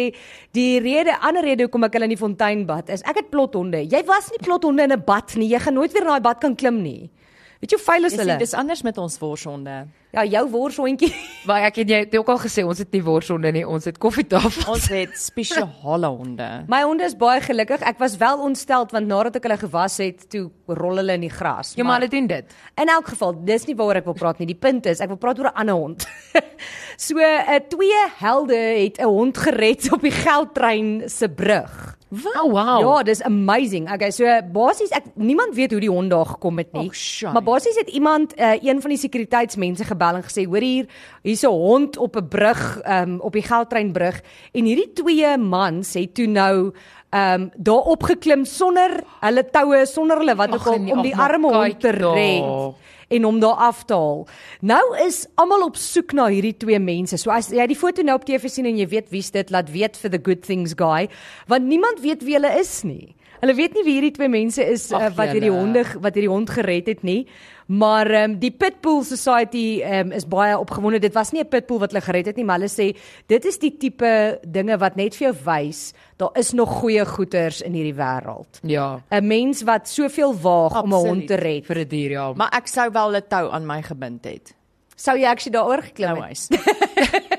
die 0.57 0.79
rede 0.81 1.19
ander 1.21 1.43
rede 1.45 1.67
hoekom 1.67 1.85
ek 1.91 1.99
hulle 1.99 2.07
in 2.09 2.15
die 2.15 2.23
fontein 2.23 2.63
bad 2.71 2.89
is 2.95 3.03
ek 3.03 3.19
het 3.25 3.31
plothonde. 3.35 3.83
Jy 3.91 4.05
was 4.09 4.31
nie 4.31 4.41
plothonde 4.47 4.87
in 4.87 4.93
'n 4.95 5.03
bad 5.07 5.35
nie. 5.37 5.51
Jy 5.51 5.59
gaan 5.67 5.75
nooit 5.75 5.93
weer 5.93 6.07
in 6.07 6.09
daai 6.15 6.23
bad 6.23 6.41
kan 6.41 6.55
klim 6.55 6.83
nie. 6.83 7.11
Weet 7.61 7.73
jy 7.73 7.79
hoe 7.79 7.85
vuil 7.87 8.05
is 8.05 8.13
Dis, 8.13 8.21
hulle? 8.21 8.37
dis 8.39 8.53
anders 8.55 8.83
met 8.85 8.99
ons 8.99 9.19
worshonde. 9.19 9.87
Ja, 10.13 10.25
jou 10.25 10.43
worshondjie. 10.53 11.09
Maar 11.49 11.65
ek 11.71 11.81
het 11.83 11.89
jy 11.89 11.99
het 12.05 12.17
ook 12.17 12.29
al 12.29 12.39
gesê 12.43 12.65
ons 12.65 12.79
het 12.79 12.93
nie 12.93 13.03
worshonde 13.05 13.53
nie, 13.53 13.65
ons 13.69 13.85
het 13.89 13.97
koffietafels. 14.01 14.67
Ons 14.69 14.89
het 14.93 15.17
spesiale 15.21 16.11
honde. 16.13 16.49
My 16.73 16.83
honde 16.85 17.05
is 17.09 17.17
baie 17.17 17.41
gelukkig. 17.41 17.81
Ek 17.81 17.99
was 17.99 18.17
wel 18.21 18.45
ontsteld 18.45 18.93
want 18.93 19.09
nadat 19.09 19.37
ek 19.41 19.49
hulle 19.49 19.59
gewas 19.65 19.97
het, 20.05 20.29
toe 20.33 20.51
rol 20.69 21.01
hulle 21.01 21.17
in 21.17 21.25
die 21.25 21.33
gras. 21.33 21.73
Ja, 21.77 21.85
maar 21.85 22.01
hulle 22.01 22.13
doen 22.13 22.29
dit. 22.29 22.57
In 22.77 22.93
elk 22.93 23.09
geval, 23.15 23.35
dis 23.49 23.67
nie 23.67 23.77
waaroor 23.77 24.03
ek 24.03 24.09
wil 24.13 24.19
praat 24.21 24.39
nie. 24.39 24.51
Die 24.53 24.61
punt 24.61 24.87
is, 24.87 25.01
ek 25.01 25.09
wil 25.09 25.21
praat 25.21 25.41
oor 25.41 25.49
'n 25.53 25.57
ander 25.65 25.75
hond. 25.81 26.07
so, 27.07 27.17
'n 27.17 27.57
uh, 27.57 27.61
twee 27.73 28.01
helde 28.21 28.57
het 28.57 29.01
'n 29.01 29.09
hond 29.09 29.39
gered 29.39 29.93
op 29.93 30.01
die 30.05 30.13
Geldtrein 30.13 31.09
se 31.09 31.29
brug. 31.29 31.96
Oh 32.09 32.53
wow. 32.53 32.81
Ja, 32.81 33.03
dis 33.03 33.23
amazing. 33.23 33.89
Okay, 33.91 34.13
so 34.15 34.31
basies 34.55 34.93
ek 34.95 35.09
niemand 35.19 35.57
weet 35.59 35.73
hoe 35.75 35.81
die 35.83 35.91
hond 35.91 36.13
daar 36.13 36.29
gekom 36.37 36.61
het 36.63 36.71
nie. 36.77 36.87
Shy. 36.95 37.33
maar 37.35 37.43
basies 37.43 37.75
het 37.81 37.91
iemand 37.91 38.37
uh, 38.39 38.55
een 38.63 38.81
van 38.81 38.95
die 38.95 39.01
sekuriteitsmense 39.01 39.85
gebel 39.85 40.21
en 40.21 40.23
gesê, 40.23 40.47
"Hoor 40.47 40.63
hier, 40.63 40.87
hier's 41.27 41.43
'n 41.43 41.51
hond 41.51 41.99
op 41.99 42.17
'n 42.17 42.29
brug, 42.29 42.81
um, 42.87 43.19
op 43.21 43.33
die 43.33 43.43
Geldtreinbrug." 43.43 44.23
En 44.53 44.65
hierdie 44.65 44.93
twee 44.93 45.37
mans 45.37 45.95
het 45.95 46.15
toe 46.15 46.27
nou 46.27 46.73
ehm 47.11 47.41
um, 47.41 47.51
daar 47.57 47.87
opgeklim 47.91 48.45
sonder 48.45 49.03
hulle 49.21 49.51
toue, 49.51 49.87
sonder 49.87 50.19
hulle 50.19 50.35
wat 50.35 50.55
ook 50.55 50.67
al 50.67 50.79
nee, 50.79 50.93
om 50.93 51.03
die 51.03 51.17
arme 51.17 51.53
hond 51.53 51.81
te 51.81 51.91
red 51.91 52.75
en 53.09 53.27
hom 53.27 53.41
daar 53.41 53.61
af 53.69 53.85
te 53.85 53.95
haal. 53.95 54.25
Nou 54.61 54.83
is 55.05 55.25
almal 55.35 55.67
op 55.69 55.77
soek 55.79 56.15
na 56.17 56.27
hierdie 56.33 56.57
twee 56.59 56.79
mense. 56.83 57.19
So 57.21 57.31
as 57.35 57.53
jy 57.55 57.67
die 57.71 57.79
foto 57.79 58.03
nou 58.07 58.17
op 58.19 58.27
TV 58.27 58.51
sien 58.51 58.67
en 58.67 58.79
jy 58.81 58.89
weet 58.91 59.13
wie's 59.15 59.31
dit, 59.35 59.53
laat 59.55 59.71
weet 59.75 59.99
vir 60.01 60.15
the 60.15 60.23
good 60.23 60.43
things 60.47 60.75
guy, 60.79 61.07
want 61.51 61.69
niemand 61.71 62.03
weet 62.05 62.27
wie 62.27 62.39
hulle 62.39 62.53
is 62.59 62.81
nie. 62.87 63.15
Hulle 63.43 63.55
weet 63.55 63.77
nie 63.77 63.85
wie 63.85 63.99
hierdie 63.99 64.15
twee 64.17 64.31
mense 64.33 64.65
is 64.65 64.89
uh, 64.91 65.07
Ag, 65.07 65.17
wat 65.19 65.35
hierdie 65.37 65.53
honde 65.53 65.85
wat 66.01 66.17
hierdie 66.17 66.33
hond 66.33 66.51
gered 66.51 66.89
het 66.91 67.05
nie. 67.07 67.27
Maar 67.67 68.11
ehm 68.11 68.31
um, 68.31 68.39
die 68.39 68.51
Pitbull 68.51 69.03
Society 69.03 69.81
ehm 69.83 70.07
um, 70.07 70.13
is 70.13 70.27
baie 70.29 70.59
opgewonde. 70.59 70.99
Dit 70.99 71.15
was 71.15 71.33
nie 71.33 71.43
'n 71.43 71.49
pitbull 71.49 71.79
wat 71.79 71.91
hulle 71.91 72.03
gered 72.05 72.27
het 72.27 72.37
nie, 72.37 72.45
maar 72.45 72.59
hulle 72.59 72.71
sê 72.71 72.97
dit 73.27 73.45
is 73.45 73.59
die 73.59 73.77
tipe 73.77 74.39
dinge 74.47 74.79
wat 74.79 74.97
net 74.97 75.17
vir 75.17 75.27
jou 75.33 75.37
wys 75.45 75.93
daar 76.17 76.31
is 76.35 76.53
nog 76.53 76.71
goeie 76.81 77.05
goeters 77.05 77.61
in 77.61 77.73
hierdie 77.73 77.95
wêreld. 77.95 78.61
Ja, 78.63 79.03
'n 79.11 79.27
Mens 79.27 79.63
wat 79.63 79.89
soveel 79.89 80.35
waag 80.41 80.83
om 80.83 80.89
'n 80.89 80.95
hond 80.95 81.07
Absoluut. 81.07 81.27
te 81.27 81.35
red. 81.35 81.67
vir 81.67 81.79
'n 81.79 81.89
dier 81.89 82.11
ja. 82.11 82.33
Maar 82.33 82.53
ek 82.53 82.67
sou 82.67 82.91
wel 82.93 83.17
'n 83.17 83.23
tou 83.29 83.51
aan 83.51 83.67
my 83.67 83.83
gebind 83.83 84.25
het. 84.25 84.55
Sou 84.97 85.19
jy 85.19 85.27
actually 85.27 85.59
daaroor 85.59 85.83
geklim 85.83 86.15
Nou 86.15 86.29
het? 86.29 86.49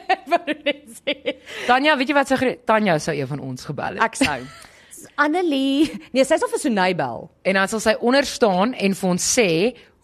sê. 1.08 1.36
Tanya, 1.68 1.98
weet 1.98 2.08
jy 2.08 2.16
wat 2.18 2.28
sou 2.32 2.56
Tanya 2.66 2.98
sou 3.00 3.16
een 3.16 3.28
van 3.28 3.40
ons 3.40 3.66
gebel 3.66 3.98
het. 3.98 4.04
Ek 4.04 4.16
sou. 4.16 4.40
Annelie. 5.18 5.90
Nee, 6.14 6.26
sy 6.28 6.38
sal 6.38 6.50
vir 6.52 6.62
Sunay 6.62 6.94
bel. 6.98 7.28
En 7.48 7.58
dan 7.58 7.70
sal 7.72 7.82
sy 7.84 7.96
onder 8.06 8.26
staan 8.30 8.76
en 8.78 8.96
vir 9.00 9.10
ons 9.10 9.28
sê 9.38 9.50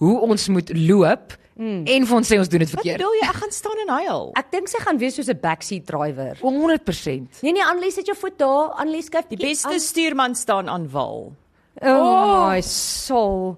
hoe 0.01 0.15
ons 0.25 0.47
moet 0.49 0.71
loop 0.73 1.35
mm. 1.55 1.83
en 1.85 2.07
vir 2.09 2.17
ons 2.17 2.31
sê 2.33 2.39
ons 2.41 2.49
doen 2.49 2.63
dit 2.63 2.71
Wat 2.71 2.79
verkeerd. 2.79 2.97
bedoel 3.01 3.19
jy? 3.19 3.27
Ek 3.29 3.39
gaan 3.43 3.55
staan 3.55 3.83
en 3.85 3.93
huil. 3.99 4.31
Ek 4.41 4.51
dink 4.55 4.71
sy 4.71 4.81
gaan 4.83 5.01
wees 5.01 5.17
soos 5.19 5.29
'n 5.29 5.39
backseat 5.43 5.85
driver. 5.89 6.37
100%. 6.41 7.43
Nee 7.45 7.53
nee, 7.53 7.65
Annelie 7.65 7.93
sit 7.93 8.09
jou 8.09 8.17
voet 8.17 8.37
daar. 8.41 8.73
Annelie 8.81 9.05
skuif 9.05 9.29
Die 9.29 9.37
beste 9.37 9.79
stuurman 9.79 10.35
staan 10.35 10.69
aan 10.69 10.89
wal. 10.89 11.33
Oh, 11.81 12.49
my 12.49 12.61
soul. 12.61 13.57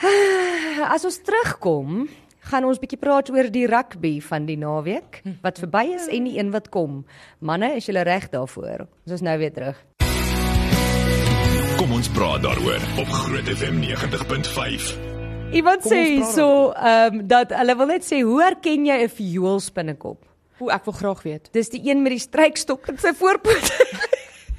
As 0.94 1.04
ons 1.06 1.18
terugkom, 1.22 2.08
gaan 2.50 2.66
ons 2.68 2.80
bietjie 2.82 2.98
praat 3.00 3.30
oor 3.32 3.48
die 3.52 3.66
rugby 3.70 4.18
van 4.24 4.46
die 4.48 4.56
naweek 4.60 5.22
wat 5.44 5.60
verby 5.62 5.86
is 5.94 6.08
en 6.12 6.26
die 6.28 6.36
een 6.38 6.50
wat 6.54 6.68
kom. 6.74 7.04
Manne, 7.40 7.74
is 7.78 7.86
julle 7.88 8.04
reg 8.04 8.28
daarvoor? 8.34 8.86
Ons 9.06 9.16
is 9.18 9.24
nou 9.24 9.36
weer 9.40 9.52
terug. 9.54 9.78
Kom 11.84 11.98
ons 11.98 12.06
praat 12.16 12.40
daaroor 12.40 12.80
op 12.96 13.10
Groot 13.12 13.48
FM 13.52 13.82
90.5. 13.82 14.84
Iemand 15.52 15.82
Kom 15.84 15.92
sê 15.92 16.22
so, 16.24 16.70
ehm 16.72 17.18
um, 17.18 17.26
dat 17.28 17.50
hulle 17.52 17.74
wil 17.76 17.90
net 17.90 18.06
sê, 18.06 18.22
hoe 18.24 18.38
herken 18.40 18.86
jy 18.88 18.96
'n 19.04 19.10
viool 19.12 19.60
spinnekop? 19.60 20.22
O, 20.64 20.70
ek 20.72 20.86
wil 20.88 20.94
graag 20.96 21.20
weet. 21.26 21.50
Dis 21.52 21.68
die 21.68 21.82
een 21.84 22.00
met 22.00 22.16
die 22.16 22.22
strykstok 22.24 22.88
in 22.88 22.96
sy 22.96 23.12
voorpoot. 23.12 23.68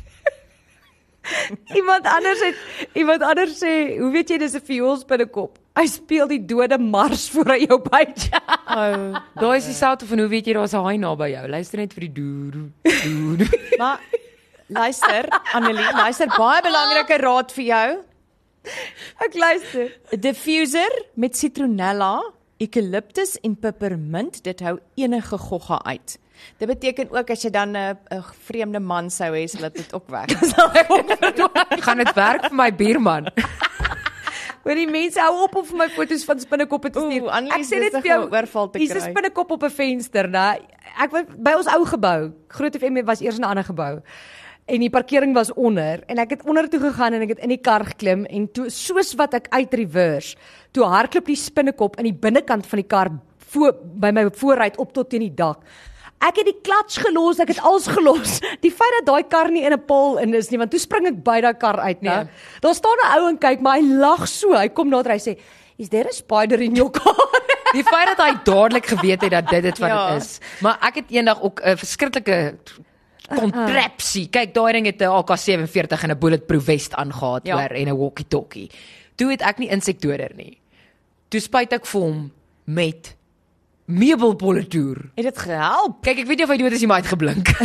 iemand 1.80 2.06
anders 2.06 2.44
het 2.46 2.94
iemand 2.94 3.26
anders 3.26 3.58
sê, 3.58 3.98
hoe 3.98 4.12
weet 4.14 4.30
jy 4.30 4.38
dis 4.38 4.54
'n 4.54 4.62
viool 4.62 4.98
spinnekop? 5.02 5.58
Hy 5.74 5.88
speel 5.90 6.28
die 6.30 6.46
dode 6.46 6.78
mars 6.78 7.26
voor 7.34 7.56
hy 7.56 7.66
jou 7.66 7.82
byt. 7.82 8.30
Oh, 8.76 9.18
daai 9.40 9.58
is 9.58 9.66
dieselfde 9.66 10.06
van 10.06 10.20
hoe 10.20 10.28
weet 10.28 10.46
jy 10.46 10.54
daar's 10.54 10.74
'n 10.74 10.86
haai 10.86 10.98
naby 10.98 11.32
jou. 11.34 11.48
Luister 11.48 11.80
net 11.80 11.94
vir 11.94 12.06
die 12.06 12.14
doer 12.14 12.70
doer. 12.84 13.50
Maar 13.82 13.98
luister, 14.68 15.28
Annelie, 15.54 15.92
luister 15.94 16.28
baie 16.38 16.62
belangrike 16.66 17.18
raad 17.22 17.52
vir 17.56 17.66
jou. 17.70 17.88
Ek 19.22 19.34
luister. 19.38 19.92
'n 20.12 20.20
Diffuser 20.20 20.92
met 21.16 21.38
citronella, 21.38 22.22
eucalyptus 22.60 23.38
en 23.44 23.56
pepermint, 23.56 24.44
dit 24.44 24.60
hou 24.62 24.80
enige 24.96 25.38
gogga 25.38 25.82
uit. 25.86 26.18
Dit 26.60 26.68
beteken 26.68 27.12
ook 27.12 27.30
as 27.30 27.42
jy 27.44 27.50
dan 27.50 27.76
'n 27.78 27.98
'n 28.12 28.24
vreemde 28.48 28.80
man 28.80 29.10
sou 29.10 29.32
hê, 29.34 29.46
sal 29.48 29.70
dit 29.70 29.94
ook 29.94 30.10
weg. 30.10 30.26
Gaan 31.86 31.98
dit 31.98 32.14
werk 32.14 32.42
vir 32.50 32.56
my 32.56 32.72
buurman? 32.76 33.28
Hoor 34.66 34.76
die 34.76 34.88
mense 34.90 35.20
hou 35.22 35.44
op 35.44 35.56
om 35.56 35.66
vir 35.66 35.78
my 35.78 35.90
foto's 35.90 36.24
van 36.26 36.40
spinnekoppe 36.40 36.90
te 36.90 37.00
stuur. 37.00 37.22
Oeh, 37.24 37.32
Annelies, 37.38 37.70
dis 37.70 37.92
vir 37.92 37.92
nog 37.92 38.30
'n 38.30 38.34
oorval 38.34 38.70
te 38.70 38.80
Hier's 38.80 38.96
'n 38.96 39.00
kry. 39.00 39.10
spinnekop 39.12 39.52
op 39.52 39.64
'n 39.64 39.70
venster, 39.70 40.28
né? 40.28 40.58
Ek 40.98 41.12
was 41.12 41.24
by 41.38 41.54
ons 41.54 41.68
ou 41.68 41.86
gebou. 41.86 42.34
Groot 42.48 42.76
FM 42.76 43.06
was 43.06 43.22
eers 43.22 43.38
'n 43.38 43.44
ander 43.44 43.64
gebou. 43.64 44.02
En 44.66 44.82
die 44.82 44.90
parkering 44.90 45.36
was 45.38 45.52
onder 45.54 46.02
en 46.10 46.18
ek 46.24 46.32
het 46.34 46.46
onder 46.50 46.66
toe 46.70 46.80
gegaan 46.82 47.14
en 47.14 47.22
ek 47.22 47.36
het 47.36 47.42
in 47.46 47.52
die 47.54 47.62
kar 47.62 47.84
geklim 47.86 48.24
en 48.34 48.48
toe 48.50 48.66
soos 48.74 49.12
wat 49.20 49.36
ek 49.38 49.50
uit 49.54 49.74
reverse, 49.78 50.34
toe 50.74 50.88
hardloop 50.90 51.28
die 51.30 51.38
spinnekop 51.38 52.00
in 52.02 52.10
die 52.10 52.16
binnekant 52.18 52.66
van 52.66 52.82
die 52.82 52.88
kar 52.90 53.12
voor 53.54 53.76
by 54.02 54.10
my 54.16 54.24
vooruit 54.34 54.80
op 54.82 54.96
tot 54.96 55.12
teen 55.12 55.22
die 55.22 55.36
dak. 55.38 55.62
Ek 56.26 56.40
het 56.42 56.48
die 56.50 56.58
klats 56.66 56.98
gelos, 56.98 57.38
ek 57.44 57.52
het 57.54 57.60
alles 57.62 57.86
gelos. 57.92 58.40
Die 58.64 58.72
feit 58.74 58.94
dat 58.98 59.06
daai 59.10 59.28
kar 59.30 59.52
nie 59.52 59.66
in 59.68 59.74
'n 59.76 59.84
paal 59.86 60.18
in 60.24 60.34
is 60.34 60.50
nie, 60.50 60.58
want 60.58 60.72
toe 60.72 60.80
spring 60.80 61.06
ek 61.12 61.20
by 61.28 61.42
daai 61.44 61.54
kar 61.60 61.78
uit, 61.84 62.02
né? 62.02 62.16
Nee. 62.24 62.30
Daar 62.64 62.74
staan 62.74 62.98
'n 63.04 63.20
ou 63.20 63.28
en 63.30 63.38
kyk, 63.38 63.62
maar 63.62 63.78
hy 63.78 63.86
lag 64.00 64.26
so. 64.28 64.56
Hy 64.56 64.70
kom 64.70 64.90
nader, 64.90 65.12
hy 65.12 65.20
sê, 65.20 65.38
"Is 65.78 65.90
there 65.90 66.08
a 66.10 66.12
spider 66.14 66.60
in 66.62 66.74
your 66.76 66.90
car?" 66.90 67.14
Die 67.78 67.84
feit 67.84 68.08
dat 68.16 68.18
hy 68.26 68.34
dadelik 68.44 68.86
geweet 68.88 69.22
het 69.22 69.32
dat 69.32 69.50
dit 69.50 69.64
dit 69.64 69.78
wat 69.78 69.90
Ja. 69.90 70.14
dit 70.14 70.24
is. 70.24 70.40
Maar 70.62 70.78
ek 70.82 70.96
het 70.96 71.12
eendag 71.12 71.42
ook 71.44 71.62
'n 71.62 71.78
verskriklike 71.78 72.58
kontrapsie. 73.28 74.28
Kyk, 74.30 74.54
daai 74.54 74.72
ding 74.74 74.86
het 74.86 75.02
'n 75.02 75.10
AK47 75.10 76.04
en 76.04 76.12
'n 76.12 76.20
bulletproof 76.20 76.64
vest 76.64 76.94
aangetree 76.94 77.54
Ja. 77.54 77.60
hoor 77.60 77.72
en 77.76 77.88
'n 77.88 77.98
walkie-talkie. 77.98 78.70
Toe 79.16 79.30
het 79.32 79.42
ek 79.42 79.58
nie 79.60 79.70
insekdoder 79.70 80.32
nie. 80.36 80.58
Toe 81.30 81.40
spuit 81.40 81.72
ek 81.74 81.86
vir 81.86 82.02
hom 82.02 82.32
met 82.66 83.16
meubelpolitoer. 83.88 84.98
Het 85.16 85.26
dit 85.26 85.38
gehelp? 85.38 86.02
Kyk, 86.02 86.20
ek 86.20 86.28
weet 86.28 86.38
nie 86.38 86.44
of 86.44 86.50
hy 86.50 86.58
dood 86.58 86.72
is 86.72 86.80
nie, 86.80 86.88
maar 86.88 87.02
hy 87.02 87.04
het 87.08 87.12
geblink. 87.14 87.48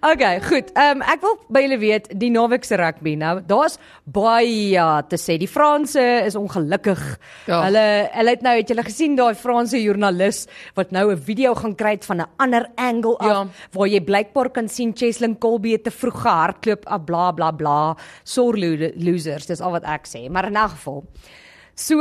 Okay, 0.00 0.40
goed. 0.40 0.70
Ehm 0.72 0.96
um, 0.96 1.02
ek 1.02 1.20
wil 1.20 1.36
by 1.48 1.60
julle 1.62 1.78
weet 1.78 2.08
die 2.18 2.30
naweek 2.30 2.64
se 2.64 2.76
rugby. 2.76 3.14
Nou, 3.18 3.40
daar's 3.46 3.78
baie 4.04 4.86
te 5.08 5.16
sê. 5.20 5.36
Die 5.38 5.48
Franse 5.48 6.00
is 6.26 6.34
ongelukkig. 6.38 7.00
Ja. 7.46 7.62
Hulle 7.66 7.84
hulle 8.12 8.30
het 8.30 8.42
nou 8.42 8.54
het 8.58 8.68
julle 8.72 8.82
gesien 8.86 9.16
daai 9.18 9.34
Franse 9.38 9.78
joernalis 9.82 10.46
wat 10.74 10.90
nou 10.92 11.10
'n 11.12 11.16
video 11.18 11.54
gaan 11.54 11.74
kry 11.74 11.98
van 12.00 12.20
'n 12.20 12.26
ander 12.38 12.66
angle 12.76 13.16
af 13.18 13.26
Ja. 13.30 13.46
waar 13.72 13.88
jy 13.88 14.00
blykbaar 14.00 14.50
kan 14.50 14.68
sien 14.68 14.92
Cheslin 14.96 15.38
Colby 15.38 15.72
het 15.72 15.84
te 15.84 15.90
vroeg 15.90 16.22
gehardloop, 16.22 16.84
ah, 16.86 16.98
bla 17.04 17.32
bla 17.32 17.50
bla. 17.52 17.96
Sore 18.24 18.56
lo- 18.58 18.90
losers, 18.96 19.46
dis 19.46 19.60
al 19.60 19.70
wat 19.72 19.84
ek 19.84 20.06
sê. 20.06 20.28
Maar 20.30 20.46
in 20.46 20.56
elk 20.56 20.70
geval. 20.70 21.04
So 21.74 22.00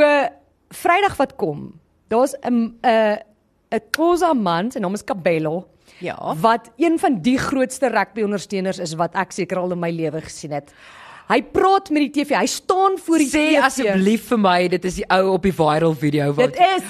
Vrydag 0.73 1.17
wat 1.17 1.35
kom, 1.35 1.73
daar's 2.09 2.33
'n 2.43 2.77
'n 2.83 3.17
'n 3.71 3.79
Khoza 3.91 4.33
man, 4.33 4.71
sy 4.71 4.79
naam 4.79 4.93
is 4.93 5.03
Kabelo 5.03 5.65
Ja. 6.01 6.35
wat 6.41 6.69
een 6.77 6.99
van 6.99 7.21
die 7.21 7.37
grootste 7.37 7.87
rugby 7.93 8.23
ondersteuners 8.25 8.79
is 8.79 8.95
wat 8.97 9.15
ek 9.15 9.31
seker 9.31 9.57
al 9.61 9.71
in 9.71 9.79
my 9.79 9.91
lewe 9.91 10.21
gesien 10.21 10.51
het. 10.51 10.73
Hy 11.29 11.41
praat 11.41 11.89
met 11.93 12.11
die 12.11 12.23
TV. 12.23 12.35
Hy 12.35 12.45
staan 12.49 12.97
voor 12.97 13.17
die 13.17 13.27
Sê 13.29 13.45
TV. 13.55 13.61
asseblief 13.63 14.27
vir 14.27 14.37
my, 14.37 14.67
dit 14.67 14.85
is 14.85 14.95
die 14.95 15.05
ou 15.09 15.33
op 15.33 15.43
die 15.43 15.53
viral 15.53 15.93
video 15.95 16.33
wat 16.33 16.51
Dit 16.51 16.59
is 16.59 16.83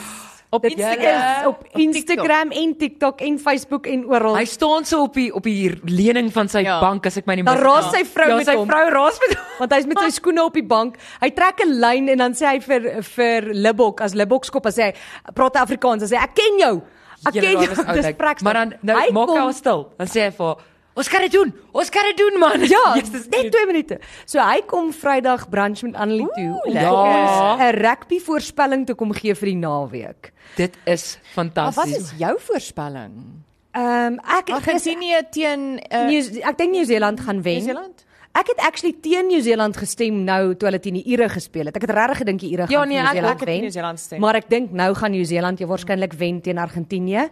Op 0.53 0.61
dit 0.63 0.73
Instagram, 0.73 1.21
is 1.39 1.45
op 1.47 1.59
op 1.63 1.77
Instagram 1.79 2.49
en 2.51 2.71
TikTok 2.77 3.21
en 3.21 3.37
Facebook 3.39 3.85
en 3.87 4.01
oral. 4.05 4.35
Hy 4.35 4.43
staan 4.45 4.83
so 4.85 5.03
op 5.03 5.13
die 5.13 5.29
op 5.33 5.43
die 5.43 5.69
lening 5.87 6.27
van 6.33 6.49
sy 6.49 6.59
Ja. 6.65 6.79
bank 6.81 7.05
as 7.05 7.15
ek 7.17 7.25
my 7.25 7.35
nie 7.35 7.43
Dan 7.43 7.53
mis- 7.55 7.63
raas 7.63 7.91
sy 7.93 8.03
vrou 8.03 8.27
ja, 8.27 8.35
met 8.35 8.45
sy 8.45 8.55
hom. 8.55 8.67
vrou 8.67 8.89
raas 8.89 9.17
met 9.21 9.37
want 9.59 9.71
hy's 9.71 9.85
met 9.85 9.99
sy 9.99 10.09
skoene 10.09 10.43
op 10.43 10.53
die 10.53 10.63
bank. 10.67 10.97
Hy 11.21 11.29
trek 11.29 11.61
'n 11.65 11.79
lyn 11.79 12.09
en 12.09 12.17
dan 12.17 12.33
sê 12.33 12.47
hy 12.47 12.59
vir 12.59 13.01
vir 13.01 13.41
Libbok 13.53 14.01
as 14.01 14.13
Libbok 14.13 14.43
skop 14.45 14.65
as 14.65 14.75
hy 14.75 14.91
praat 15.33 15.55
Afrikaans, 15.55 15.99
dan 16.01 16.09
sê 16.09 16.17
hy 16.17 16.23
ek 16.23 16.35
ken 16.35 16.59
jou. 16.59 16.81
Ek 17.25 17.33
ken 17.33 17.51
jou. 17.51 17.67
Dis 17.93 18.11
prekstad. 18.17 18.41
Maar 18.41 18.53
dan 18.53 18.73
nou 18.81 18.97
Hy 18.99 19.11
maak 19.11 19.27
hy 19.29 19.33
kom- 19.35 19.41
haar 19.43 19.53
stil. 19.53 19.81
Dan 19.97 20.07
sê 20.07 20.21
hy 20.25 20.31
vir 20.31 20.45
haar, 20.45 20.57
"Ons 20.95 21.07
kan 21.09 21.21
dit 21.21 21.31
doen. 21.31 21.53
Ons 21.73 21.89
kan 21.89 22.03
dit 22.03 22.17
doen, 22.17 22.39
man." 22.39 22.59
Ja, 22.67 22.93
Jesus, 22.99 23.27
net 23.29 23.51
2 23.51 23.65
minute. 23.65 23.99
So 24.25 24.39
hy 24.39 24.61
kom 24.67 24.91
Vrydag 24.93 25.49
brunch 25.49 25.83
met 25.83 25.95
Annelie 25.95 26.27
toe 26.35 26.61
om 26.65 26.73
lekker. 26.73 26.91
ons 26.91 27.61
'n 27.61 27.75
rugby 27.81 28.19
voorspelling 28.19 28.85
te 28.85 28.93
kom 28.93 29.13
gee 29.13 29.35
vir 29.35 29.45
die 29.45 29.55
naweek. 29.55 30.31
Dit 30.55 30.75
is 30.85 31.17
Maar 31.35 31.45
wat 31.45 31.53
fantasties. 31.55 31.97
is 31.97 32.13
jou 32.17 32.35
voorspelling? 32.39 33.43
Ehm 33.73 33.83
um, 34.13 34.19
ek 34.37 34.49
Argentinië 34.49 35.21
teen 35.31 35.79
uh, 35.93 36.05
New, 36.07 36.41
ek 36.43 36.57
dink 36.57 36.71
Nieu-Seeland 36.71 37.19
gaan 37.19 37.41
wen. 37.41 37.53
Nieu-Seeland? 37.63 38.05
Ek 38.33 38.47
het 38.47 38.59
actually 38.63 38.95
teen 39.01 39.27
Nieu-Seeland 39.27 39.75
gestem 39.77 40.23
nou 40.23 40.55
toe 40.55 40.69
hulle 40.69 40.79
teen 40.79 40.93
die 40.93 41.03
Ire 41.11 41.27
gespeel 41.29 41.65
het. 41.65 41.75
Ek 41.75 41.81
het 41.81 41.91
regtig 41.91 42.17
gedink 42.23 42.39
die 42.39 42.51
Ire 42.53 42.65
Ja, 42.69 42.79
gaan 42.79 42.87
nee, 42.87 42.97
ek- 42.97 43.03
Nieu-Seeland 43.03 43.33
ek 43.33 43.39
het 43.39 43.49
wen. 43.49 43.61
Nieu-Seeland 43.61 43.97
gestem. 43.99 44.19
Maar 44.19 44.35
ek 44.35 44.49
dink 44.49 44.71
nou 44.71 44.93
gaan 44.95 45.11
Nieu-Seeland 45.11 45.59
jy 45.59 45.65
waarskynlik 45.67 46.13
wen 46.13 46.41
teen 46.41 46.57
Argentinië. 46.57 47.29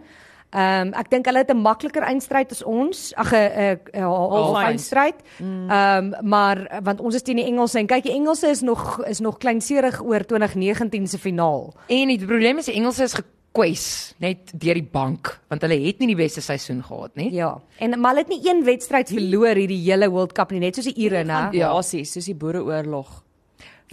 Ehm 0.52 0.88
um, 0.88 0.92
ek 0.98 1.10
dink 1.10 1.26
hulle 1.26 1.38
het 1.38 1.50
'n 1.50 1.56
makliker 1.62 2.02
eindstryd 2.02 2.50
as 2.50 2.62
ons. 2.64 3.14
Ag 3.14 3.32
'n 3.32 3.78
'n 3.94 4.02
half 4.02 4.56
eindstryd. 4.64 5.14
Ehm 5.40 5.70
um, 5.70 6.14
maar 6.28 6.80
want 6.82 7.00
ons 7.00 7.14
is 7.14 7.22
teen 7.22 7.36
die 7.36 7.46
Engelse 7.46 7.78
en 7.78 7.86
kyk 7.86 8.02
die 8.02 8.12
Engelse 8.12 8.48
is 8.50 8.60
nog 8.60 9.04
is 9.06 9.20
nog 9.20 9.38
kleinserig 9.38 10.02
oor 10.02 10.24
2019 10.26 11.06
se 11.06 11.18
finaal. 11.18 11.72
En 11.86 12.08
die 12.08 12.18
probleem 12.26 12.58
is 12.58 12.64
die 12.64 12.74
Engelse 12.74 13.02
is 13.02 13.14
gekwes 13.52 14.14
net 14.22 14.52
deur 14.54 14.74
die 14.78 14.86
bank 14.92 15.32
want 15.50 15.62
hulle 15.66 15.78
het 15.82 15.98
nie 15.98 16.12
die 16.12 16.18
beste 16.18 16.40
seisoen 16.40 16.82
gehad 16.86 17.16
nie. 17.18 17.32
Ja. 17.34 17.56
En 17.82 17.98
maar 18.00 18.14
hulle 18.14 18.22
het 18.22 18.30
nie 18.30 18.42
een 18.48 18.64
wedstryd 18.64 19.08
verloor 19.10 19.56
hierdie 19.58 19.80
hele 19.90 20.08
World 20.10 20.32
Cup 20.32 20.52
nie, 20.52 20.60
net 20.60 20.76
soos 20.78 20.86
die 20.86 20.94
Ire, 21.04 21.24
né? 21.24 21.48
Ja. 21.52 21.72
Basies, 21.74 22.12
soos 22.12 22.24
die 22.30 22.34
Boereoorlog 22.34 23.22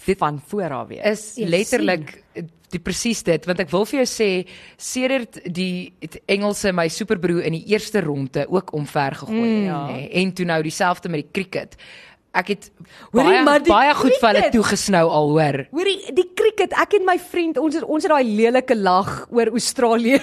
Dit 0.06 0.18
van 0.20 0.40
voor 0.48 0.72
af 0.72 0.88
weer. 0.88 1.04
is 1.10 1.34
Jy 1.36 1.48
letterlik 1.50 2.24
die 2.70 2.80
presies 2.84 3.24
dit 3.24 3.46
want 3.48 3.60
ek 3.64 3.70
wil 3.72 3.86
vir 3.88 4.04
jou 4.04 4.08
sê 4.12 4.30
sedert 4.78 5.40
die 5.56 5.94
het 6.04 6.20
Engelse 6.28 6.74
my 6.76 6.88
superbroer 6.92 7.46
in 7.48 7.54
die 7.58 7.64
eerste 7.74 8.02
ronde 8.04 8.46
ook 8.52 8.74
omver 8.76 9.16
gegooi 9.16 9.40
Mm. 9.42 9.56
het 9.56 9.66
Ja. 9.66 9.88
nê 9.90 10.10
en 10.22 10.34
toe 10.34 10.46
nou 10.46 10.62
dieselfde 10.64 11.10
met 11.10 11.24
die 11.24 11.32
cricket. 11.32 11.76
Ek 12.38 12.52
het 12.54 12.68
Hoorie, 13.12 13.32
baie 13.32 13.44
maar 13.44 13.64
baie 13.66 13.94
goed 13.98 14.14
vir 14.14 14.28
hulle 14.30 14.42
cricket- 14.44 14.54
toegesnou 14.60 15.06
al 15.10 15.30
hoor. 15.34 15.58
Hoorie, 15.74 15.98
die 16.14 16.28
cricket, 16.38 16.76
ek 16.78 16.94
en 17.00 17.06
my 17.08 17.18
vriend, 17.18 17.58
ons 17.58 17.76
het 17.76 17.84
ons 17.84 18.04
het 18.06 18.12
daai 18.14 18.28
lelike 18.38 18.76
lag 18.78 19.26
oor 19.34 19.50
Australië. 19.58 20.20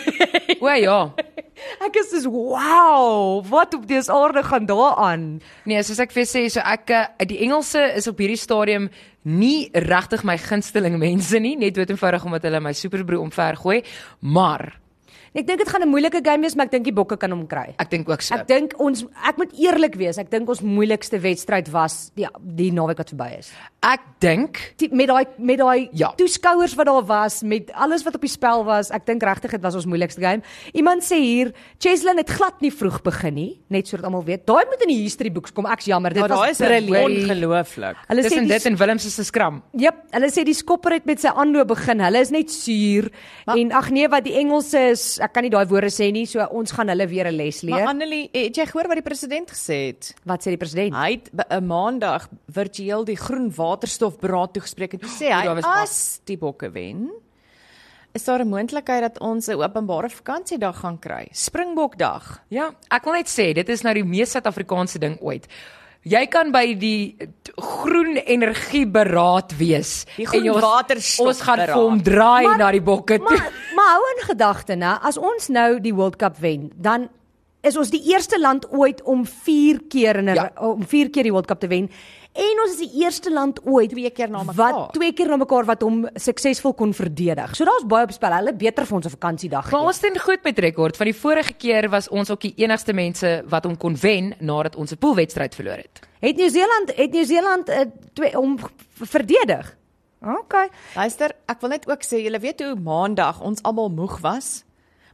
O 0.61 0.69
ja. 0.71 0.99
ek 1.87 1.97
is 2.01 2.11
soos, 2.13 2.27
"Wow, 2.31 3.43
wat 3.51 3.75
op 3.75 3.87
dese 3.89 4.13
aarde 4.13 4.43
gaan 4.47 4.67
daaraan?" 4.67 5.27
Nee, 5.67 5.83
soos 5.83 5.99
ek 6.03 6.13
vir 6.15 6.27
sê, 6.29 6.47
so 6.51 6.61
ek 6.61 6.91
eh, 6.91 7.27
die 7.27 7.41
Engelse 7.47 7.83
is 7.97 8.07
op 8.11 8.19
hierdie 8.23 8.39
stadium 8.39 8.89
nie 9.25 9.71
regtig 9.73 10.23
my 10.25 10.37
gunsteling 10.39 10.99
mense 10.99 11.39
nie, 11.41 11.57
net 11.57 11.75
dood 11.75 11.91
eenvoudig 11.91 12.25
omdat 12.25 12.43
hulle 12.45 12.61
my 12.61 12.73
superbroer 12.77 13.23
omver 13.25 13.57
gooi, 13.57 13.83
maar 14.21 14.75
Ek 15.35 15.49
dink 15.49 15.59
dit 15.59 15.69
gaan 15.69 15.83
'n 15.83 15.91
moeilike 15.91 16.21
game 16.23 16.43
wees, 16.43 16.55
maar 16.55 16.67
ek 16.67 16.71
dink 16.71 16.85
die 16.85 16.93
Bokke 16.95 17.17
kan 17.19 17.31
hom 17.31 17.47
kry. 17.47 17.75
Ek 17.77 17.91
dink 17.91 18.09
ook 18.09 18.23
so. 18.23 18.35
Ek 18.37 18.47
dink 18.47 18.75
ons 18.79 19.05
ek 19.27 19.37
moet 19.37 19.51
eerlik 19.59 19.97
wees, 19.97 20.17
ek 20.17 20.31
dink 20.31 20.49
ons 20.49 20.61
moeilikste 20.63 21.19
wedstryd 21.19 21.69
was 21.73 22.13
die 22.15 22.27
die 22.41 22.71
naweek 22.71 22.99
wat 22.99 23.11
verby 23.11 23.39
is. 23.39 23.51
Ek 23.83 24.01
dink 24.21 24.75
met 24.93 25.09
daai 25.09 25.27
met 25.39 25.59
daai 25.59 25.89
Ja. 25.93 26.13
toeskouers 26.17 26.75
wat 26.77 26.87
daar 26.87 27.03
was, 27.05 27.43
met 27.43 27.73
alles 27.73 28.05
wat 28.05 28.15
op 28.15 28.21
die 28.21 28.31
spel 28.31 28.65
was, 28.65 28.91
ek 28.93 29.07
dink 29.07 29.23
regtig 29.23 29.51
dit 29.51 29.61
was 29.61 29.75
ons 29.75 29.87
moeilikste 29.87 30.21
game. 30.21 30.43
Iemand 30.73 31.03
sê 31.03 31.17
hier, 31.19 31.53
Cheslin 31.81 32.17
het 32.19 32.31
glad 32.31 32.61
nie 32.61 32.71
vroeg 32.71 33.03
begin 33.03 33.35
nie, 33.35 33.61
net 33.69 33.89
sodat 33.89 34.05
almal 34.05 34.25
weet. 34.25 34.47
Daai 34.47 34.65
moet 34.71 34.83
in 34.83 34.89
die 34.89 35.03
history 35.03 35.31
books 35.33 35.51
kom. 35.53 35.67
Ek's 35.67 35.87
jammer, 35.87 36.11
dit 36.15 36.21
Maar 36.21 36.29
was 36.29 36.61
ongelooflik. 36.61 37.97
Tussen 38.09 38.47
dit 38.49 38.67
en 38.67 38.77
Willems 38.77 39.15
se 39.15 39.25
skram. 39.25 39.63
Jep, 39.77 39.95
hulle 40.13 40.31
sê 40.31 40.45
die 40.45 40.55
skopper 40.55 40.93
het 40.93 41.05
met 41.07 41.21
sy 41.21 41.29
aanloop 41.29 41.69
begin. 41.69 42.01
Hulle 42.01 42.21
is 42.21 42.31
net 42.31 42.51
suur 42.51 43.11
en 43.47 43.73
ag 43.73 43.91
nee, 43.91 44.09
wat 44.09 44.25
die 44.25 44.35
Engelse 44.39 44.79
is, 44.91 45.19
ek 45.25 45.33
kan 45.35 45.45
nie 45.47 45.53
daai 45.53 45.67
woorde 45.71 45.91
sê 45.93 46.11
nie, 46.13 46.27
so 46.29 46.45
ons 46.53 46.73
gaan 46.77 46.89
hulle 46.93 47.07
weer 47.09 47.27
'n 47.29 47.37
les 47.37 47.63
Maar 47.63 47.81
leer. 47.81 47.89
Annelie, 47.89 48.31
het 48.33 48.57
jy 48.57 48.67
gehoor 48.67 48.89
wat 48.89 49.01
die 49.01 49.09
president 49.11 49.49
gesê 49.51 49.79
het? 49.89 50.15
Wat 50.25 50.41
sê 50.41 50.51
die 50.51 50.57
president? 50.61 50.95
Hy 50.95 51.11
het 51.11 51.31
'n 51.51 51.67
maandag 51.67 52.29
virtueel 52.51 53.05
die 53.05 53.17
groen 53.17 53.51
waterstofberaad 53.51 54.53
toegespreek 54.55 54.95
en 54.95 55.01
toe 55.01 55.09
sê 55.09 55.33
hy 55.33 55.47
bak. 55.47 55.65
as 55.65 56.21
die 56.25 56.37
bokke 56.37 56.71
wen, 56.71 57.11
is 58.13 58.25
daar 58.25 58.41
'n 58.41 58.49
moontlikheid 58.49 59.01
dat 59.01 59.21
ons 59.21 59.49
'n 59.49 59.61
openbare 59.63 60.09
vakansiedag 60.09 60.77
gaan 60.81 60.99
kry. 60.99 61.29
Springbokdag. 61.33 62.43
Ja, 62.49 62.75
ek 62.91 63.05
wil 63.05 63.15
net 63.15 63.29
sê 63.29 63.53
dit 63.55 63.69
is 63.69 63.83
nou 63.83 63.95
die 63.95 64.05
mees 64.05 64.31
Suid-Afrikaanse 64.31 64.99
ding 64.99 65.19
ooit. 65.21 65.47
Jy 66.05 66.27
kan 66.29 66.51
by 66.53 66.75
die 66.77 67.17
groen 67.57 68.17
energie 68.17 68.85
beraad 68.87 69.55
wees. 69.57 70.05
Die 70.19 70.27
groen 70.27 70.43
en 70.47 70.53
jy- 70.53 70.61
waterstof 70.61 71.27
Ons 71.27 71.41
gaan 71.41 71.59
vir 71.65 71.75
hom 71.75 72.03
draai 72.03 72.45
Maar- 72.45 72.59
na 72.59 72.71
die 72.71 72.83
bokke 72.83 73.17
toe. 73.19 73.39
Maar 73.39 73.53
maar 73.75 73.91
hou 73.97 74.03
in 74.17 74.23
gedagte, 74.27 74.75
né, 74.77 74.99
as 75.03 75.17
ons 75.19 75.49
nou 75.49 75.81
die 75.81 75.95
World 75.95 76.17
Cup 76.17 76.37
wen, 76.39 76.71
dan 76.77 77.09
is 77.65 77.77
ons 77.77 77.91
die 77.91 78.03
eerste 78.13 78.39
land 78.41 78.67
ooit 78.71 79.03
om 79.03 79.25
4 79.27 79.81
keer 79.89 80.17
in 80.17 80.29
'n 80.31 80.35
Ja. 80.35 80.51
om 80.61 80.83
4 80.87 81.11
keer 81.11 81.23
die 81.23 81.33
World 81.33 81.47
Cup 81.47 81.61
te 81.61 81.67
wen. 81.69 81.91
En 82.35 82.61
ons 82.65 82.71
is 82.73 82.91
die 82.91 83.03
eerste 83.03 83.31
land 83.33 83.61
ooit 83.65 83.91
Twee 83.91 84.11
keer 84.11 84.29
na 84.31 84.43
mekaar. 84.43 84.55
wat 84.73 84.93
twee 84.93 85.13
keer 85.13 85.29
na 85.29 85.37
mekaar 85.37 85.65
wat 85.65 85.83
hom 85.83 86.09
suksesvol 86.15 86.75
kon 86.75 86.93
verdedig. 86.93 87.55
So 87.57 87.65
daar's 87.65 87.87
baie 87.87 88.03
op 88.05 88.11
spel. 88.13 88.33
Hulle 88.33 88.53
beter 88.55 88.85
vir 88.87 88.97
ons 88.97 89.07
'n 89.07 89.11
vakansiedag 89.11 89.71
Maar 89.71 89.81
ons 89.87 90.01
doen 90.01 90.19
goed 90.19 90.43
met 90.43 90.59
rekord. 90.59 90.97
Van 90.97 91.07
die 91.07 91.15
vorige 91.15 91.53
keer 91.53 91.89
was 91.91 92.09
ons 92.09 92.31
ook 92.31 92.41
die 92.41 92.55
enigste 92.57 92.93
mense 92.93 93.45
wat 93.47 93.65
hom 93.65 93.77
kon 93.77 93.95
wen 93.97 94.35
nadat 94.41 94.77
ons 94.77 94.91
'n 94.93 94.97
poolwedstryd 94.99 95.55
verloor 95.55 95.77
het. 95.77 96.01
Het 96.21 96.37
Nieu-Seeland 96.37 96.93
het 96.97 97.13
Nieu-Seeland 97.13 97.69
uh, 97.69 97.81
twee 98.15 98.39
om 98.39 98.59
verdedig. 98.95 99.77
OK. 100.23 100.55
Luister, 100.97 101.31
ek 101.49 101.61
wil 101.61 101.71
net 101.71 101.89
ook 101.89 102.03
sê, 102.03 102.23
julle 102.25 102.39
weet 102.41 102.61
hoe 102.65 102.75
maandag 102.81 103.41
ons 103.41 103.63
almal 103.63 103.91
moeg 103.91 104.21
was. 104.21 104.65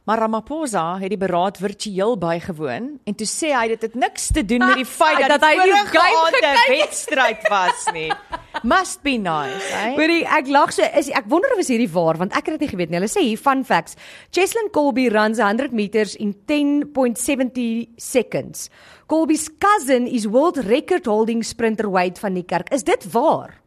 Maar 0.09 0.17
Ramaphosa 0.17 0.97
het 0.97 1.11
die 1.13 1.17
beraad 1.21 1.59
virtueel 1.61 2.15
bygewoon 2.17 2.85
en 3.05 3.15
toe 3.15 3.27
sê 3.29 3.51
hy 3.53 3.67
dit 3.75 3.83
het 3.85 3.97
niks 4.01 4.31
te 4.33 4.41
doen 4.41 4.63
met 4.65 4.79
die 4.81 4.87
feit 4.89 5.19
dat, 5.21 5.35
dat 5.35 5.45
hy 5.45 5.51
die 5.61 5.75
vorige 5.77 6.41
game 6.41 6.63
wedstryd 6.73 7.45
was 7.53 7.85
nie. 7.93 8.09
Must 8.73 9.03
be 9.05 9.13
nice, 9.21 9.69
hè? 9.69 9.93
Hoorie, 9.99 10.23
ek 10.25 10.49
lag 10.49 10.73
so 10.73 10.89
is 10.97 11.11
ek 11.13 11.29
wonder 11.29 11.53
of 11.53 11.61
is 11.61 11.69
hierdie 11.69 11.89
waar 11.93 12.17
want 12.17 12.33
ek 12.33 12.49
het 12.49 12.57
dit 12.57 12.65
nie 12.65 12.71
geweet 12.73 12.89
nie. 12.89 12.97
Hulle 12.97 13.11
sê 13.13 13.27
hier 13.27 13.37
fun 13.37 13.61
facts. 13.67 13.93
Cheslin 14.33 14.73
Colby 14.73 15.05
runs 15.13 15.37
100 15.37 15.69
meters 15.77 16.17
in 16.17 16.33
10.70 16.49 17.93
seconds. 18.01 18.71
Colby's 19.05 19.51
cousin 19.61 20.09
is 20.09 20.25
world 20.25 20.57
record 20.65 21.05
holding 21.05 21.45
sprinter 21.45 21.91
Wade 21.93 22.17
van 22.17 22.33
Niekerk. 22.33 22.73
Is 22.73 22.89
dit 22.89 23.05
waar? 23.13 23.60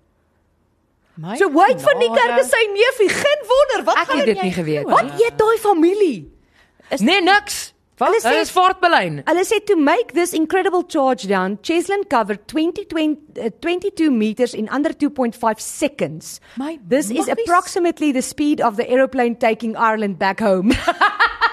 My 1.17 1.37
So 1.39 1.49
Wade 1.53 1.79
van 1.81 1.95
genade. 1.95 2.09
Niekerk 2.09 2.41
is 2.41 2.49
sy 2.51 2.65
neefie. 2.73 3.09
Geen 3.09 3.45
wonder. 3.51 3.85
Wat 3.85 3.97
Ek 4.03 4.09
gaan 4.09 4.17
het 4.19 4.27
dit 4.27 4.43
nie 4.43 4.53
geweet 4.53 4.85
Wat 4.91 5.05
nie. 5.05 5.25
eet 5.27 5.39
daai 5.39 5.59
familie? 5.62 6.17
Nee, 6.99 7.21
niks. 7.23 7.73
Hulle 7.97 8.11
Wat? 8.11 8.23
sê- 8.25 8.29
Hulle 8.29 8.41
is 8.43 8.51
voortbelyn. 8.51 9.21
Hulle 9.25 9.45
sê 9.47 9.61
to 9.67 9.77
make 9.77 10.12
this 10.15 10.33
incredible 10.35 10.83
charge 10.89 11.29
down, 11.29 11.59
Cheslin 11.62 12.03
covered 12.11 12.49
20, 12.49 12.85
20 12.87 13.19
uh, 13.39 13.51
22 13.61 14.11
meters 14.11 14.53
in 14.55 14.69
under 14.69 14.91
2.5 14.93 15.61
seconds. 15.61 16.41
My 16.57 16.79
this 16.89 17.11
is 17.11 17.29
approximately 17.29 18.11
the 18.12 18.23
speed 18.23 18.61
of 18.61 18.77
the 18.77 18.89
aeroplane 18.91 19.37
taking 19.37 19.77
Ireland 19.77 20.19
back 20.19 20.41
home. 20.41 20.73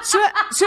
So 0.03 0.18
so 0.49 0.66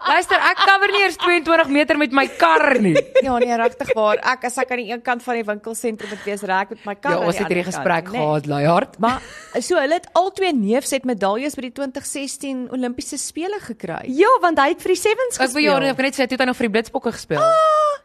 Luister, 0.00 0.40
ek 0.40 0.60
cover 0.64 0.90
nie 0.94 1.02
eers 1.04 1.16
22 1.20 1.68
meter 1.74 1.98
met 2.00 2.14
my 2.16 2.24
kar 2.40 2.78
nie. 2.80 2.94
ja 3.26 3.34
nee, 3.42 3.56
regtig 3.60 3.90
waar. 3.96 4.20
Ek 4.32 4.46
as 4.48 4.56
ek 4.62 4.72
aan 4.72 4.80
die 4.80 4.88
een 4.94 5.02
kant 5.04 5.22
van 5.26 5.36
die 5.36 5.44
winkelsentrum 5.44 6.08
moet 6.14 6.24
wees, 6.24 6.44
raak 6.48 6.72
met 6.72 6.86
my 6.88 6.94
kar. 6.96 7.18
Ja, 7.18 7.26
ons 7.28 7.36
het 7.40 7.50
hierdie 7.52 7.66
gesprek 7.68 8.08
kant, 8.08 8.16
nee. 8.16 8.22
gehad, 8.24 8.48
Laihard. 8.50 8.96
Maar 9.02 9.20
so 9.60 9.76
hulle 9.76 10.00
het 10.00 10.08
al 10.16 10.32
twee 10.38 10.54
neefs 10.56 10.94
het 10.96 11.04
medaljes 11.08 11.58
by 11.58 11.66
die 11.68 11.74
2016 11.82 12.68
Olimpiese 12.72 13.20
spele 13.20 13.60
gekry. 13.60 14.00
ja, 14.16 14.32
want 14.40 14.58
hy 14.62 14.70
het 14.72 14.80
vir 14.82 14.94
die 14.96 15.00
Sevens 15.02 15.36
Ek 15.40 15.52
wil 15.52 15.66
jou 15.68 15.76
gespeel. 15.76 15.90
ek 15.92 16.00
kan 16.00 16.08
net 16.08 16.16
sê 16.16 16.24
hy 16.24 16.30
het 16.32 16.48
nog 16.48 16.56
vir 16.56 16.70
die 16.70 16.74
Blitsbokke 16.78 17.12
gespeel. 17.12 17.44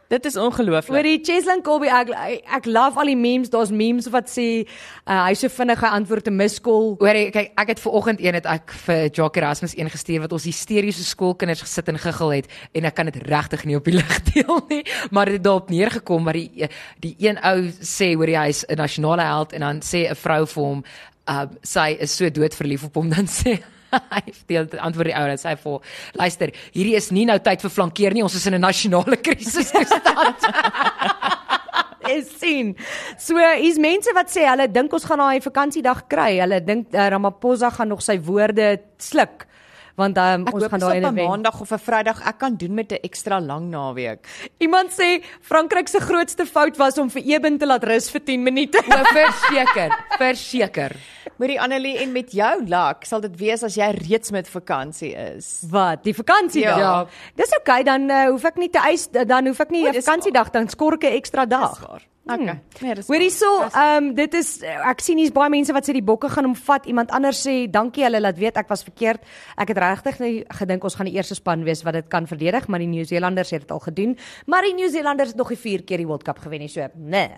Dit 0.08 0.26
is 0.26 0.36
ongelooflik. 0.38 0.94
Oor 0.94 1.08
die 1.08 1.20
Cheslin 1.24 1.64
Colby 1.66 1.90
ek 1.90 2.12
ek 2.46 2.68
love 2.70 3.00
al 3.02 3.10
die 3.10 3.18
memes, 3.18 3.50
daar's 3.50 3.72
memes 3.74 4.06
wat 4.14 4.30
sê 4.30 4.46
uh, 4.62 5.24
hy 5.26 5.34
so 5.34 5.50
vinnig 5.50 5.82
hy 5.82 5.90
antwoord 5.98 6.30
'n 6.30 6.36
miskol. 6.38 6.94
Hoor 7.00 7.18
jy, 7.18 7.32
kyk, 7.34 7.50
ek 7.58 7.72
het 7.74 7.82
ver 7.82 7.98
oggend 7.98 8.22
een 8.22 8.38
het 8.38 8.46
ek 8.46 8.76
vir 8.86 9.10
Jock 9.10 9.38
Erasmus 9.42 9.74
een 9.78 9.90
gestuur 9.90 10.22
wat 10.28 10.36
ons 10.38 10.46
hysteriese 10.46 11.04
skoolkinders 11.04 11.66
gesit 11.66 11.90
en 11.90 11.98
giggel 11.98 12.36
het 12.38 12.48
en 12.74 12.86
ek 12.86 12.96
kan 12.96 13.10
dit 13.10 13.18
regtig 13.18 13.66
nie 13.66 13.76
op 13.76 13.86
die 13.86 13.98
lig 13.98 14.22
deel 14.34 14.62
nie, 14.70 14.84
maar 15.10 15.26
dit 15.26 15.42
het 15.42 15.44
daarop 15.44 15.70
neergekom 15.70 16.24
maar 16.24 16.38
die 16.38 16.70
die 17.02 17.16
een 17.18 17.42
ou 17.42 17.72
sê 17.82 18.14
hoor 18.14 18.30
jy 18.30 18.46
hy's 18.46 18.66
'n 18.70 18.78
nasionale 18.78 19.26
held 19.26 19.54
en 19.54 19.62
dan 19.62 19.82
sê 19.82 20.06
'n 20.10 20.16
vrou 20.16 20.46
vir 20.46 20.64
hom, 20.64 20.84
uh, 21.28 21.46
sy 21.64 21.98
is 22.00 22.16
so 22.16 22.30
doodverlief 22.30 22.84
op 22.84 22.96
hom 22.96 23.10
dan 23.16 23.26
sê 23.26 23.58
hy 24.16 24.22
die 24.50 24.60
antwoord 24.60 25.12
die 25.12 25.18
ou 25.18 25.26
en 25.32 25.42
sê 25.42 25.56
vir 25.62 25.80
luister, 26.22 26.54
hierdie 26.76 26.96
is 27.00 27.12
nie 27.16 27.26
nou 27.30 27.38
tyd 27.40 27.64
vir 27.66 27.74
flankeer 27.78 28.16
nie, 28.16 28.24
ons 28.26 28.36
is 28.36 28.46
in 28.48 28.58
'n 28.58 28.66
nasionale 28.68 29.20
krisis 29.26 29.72
toestand. 29.72 30.46
is 32.10 32.30
sien. 32.38 32.76
So 33.18 33.38
hier's 33.38 33.80
mense 33.82 34.14
wat 34.14 34.30
sê 34.30 34.46
hulle 34.46 34.68
dink 34.72 34.94
ons 34.94 35.06
gaan 35.08 35.22
daai 35.24 35.42
vakansiedag 35.42 36.06
kry. 36.12 36.38
Hulle 36.42 36.62
dink 36.62 36.94
uh, 36.94 37.10
Ramaphosa 37.10 37.72
gaan 37.74 37.90
nog 37.94 38.04
sy 38.06 38.18
woorde 38.22 38.78
sluk 39.02 39.48
want 39.96 40.18
um, 40.18 40.48
Ek 40.48 40.54
ons 40.54 40.64
hoop 40.64 40.72
gaan 40.72 40.80
daai 40.80 40.92
op 40.92 40.96
ene 40.98 41.12
'n 41.12 41.16
wen. 41.16 41.28
maandag 41.30 41.62
of 41.62 41.72
'n 41.72 41.80
Vrydag 41.80 42.20
ek 42.28 42.38
kan 42.38 42.56
doen 42.56 42.74
met 42.74 42.92
'n 42.92 43.00
ekstra 43.04 43.40
lang 43.40 43.70
naweek. 43.70 44.28
Iemand 44.60 44.92
sê 44.92 45.24
Frankryk 45.42 45.88
se 45.88 46.00
grootste 46.00 46.46
fout 46.46 46.78
was 46.78 46.98
om 46.98 47.10
vir 47.10 47.24
Eben 47.24 47.58
te 47.58 47.66
laat 47.66 47.84
rus 47.84 48.10
vir 48.12 48.22
10 48.24 48.44
minute. 48.44 48.78
O, 48.78 49.04
verseker, 49.14 49.90
verseker. 50.18 50.92
Hoorie 51.38 51.60
Annelie 51.60 51.98
en 51.98 52.12
met 52.12 52.32
jou 52.32 52.64
luck 52.66 53.04
sal 53.06 53.22
dit 53.22 53.36
wees 53.38 53.64
as 53.64 53.76
jy 53.76 53.92
reeds 53.92 54.32
met 54.32 54.48
vakansie 54.50 55.14
is. 55.16 55.64
Wat? 55.70 56.04
Die 56.04 56.14
vakansiedag. 56.14 56.78
Ja. 56.80 57.06
Dis 57.36 57.52
oukei, 57.52 57.82
okay, 57.82 57.84
dan 57.84 58.10
uh, 58.10 58.30
hoef 58.30 58.44
ek 58.46 58.58
nie 58.58 58.70
te 58.70 58.80
eis 58.80 59.08
dan 59.12 59.48
hoef 59.48 59.60
ek 59.60 59.70
nie 59.72 59.88
'n 59.88 59.94
vakansiedag 59.94 60.52
dan 60.52 60.68
skor 60.70 60.94
ek 60.94 61.04
'n 61.04 61.16
ekstra 61.18 61.46
dag. 61.46 61.70
Dis 61.80 61.88
waar. 61.88 62.02
Okay. 62.26 62.60
Nee, 62.82 62.96
dis. 62.96 63.08
Hoor 63.08 63.16
waar. 63.16 63.22
hierso, 63.22 63.50
ehm 63.62 64.04
um, 64.04 64.14
dit 64.18 64.34
is 64.34 64.48
ek 64.66 65.02
sien 65.06 65.20
hier's 65.22 65.34
baie 65.34 65.50
mense 65.54 65.74
wat 65.74 65.86
sê 65.86 65.94
die 65.94 66.04
bokke 66.06 66.30
gaan 66.34 66.48
hom 66.48 66.56
vat. 66.58 66.88
Iemand 66.90 67.12
anders 67.14 67.44
sê 67.46 67.54
dankie 67.70 68.02
hulle 68.02 68.18
laat 68.24 68.40
weet 68.42 68.58
ek 68.58 68.72
was 68.72 68.82
verkeerd. 68.88 69.22
Ek 69.62 69.70
het 69.70 69.78
regtig 69.78 70.18
gedink 70.58 70.84
ons 70.84 70.98
gaan 70.98 71.06
die 71.06 71.14
eerste 71.14 71.38
span 71.38 71.62
wees 71.68 71.84
wat 71.86 71.94
dit 72.00 72.08
kan 72.10 72.26
verdedig, 72.26 72.66
maar 72.68 72.82
die 72.82 72.90
Nieu-Seelanders 72.90 73.54
het 73.54 73.68
dit 73.68 73.72
al 73.76 73.84
gedoen. 73.84 74.18
Maar 74.50 74.66
die 74.66 74.74
Nieu-Seelanders 74.74 75.36
het 75.36 75.38
nog 75.38 75.54
nie 75.54 75.60
4 75.62 75.84
keer 75.84 76.02
die 76.02 76.08
World 76.10 76.26
Cup 76.26 76.42
gewen 76.42 76.66
nie, 76.66 76.70
so 76.70 76.88
nee. 76.96 77.30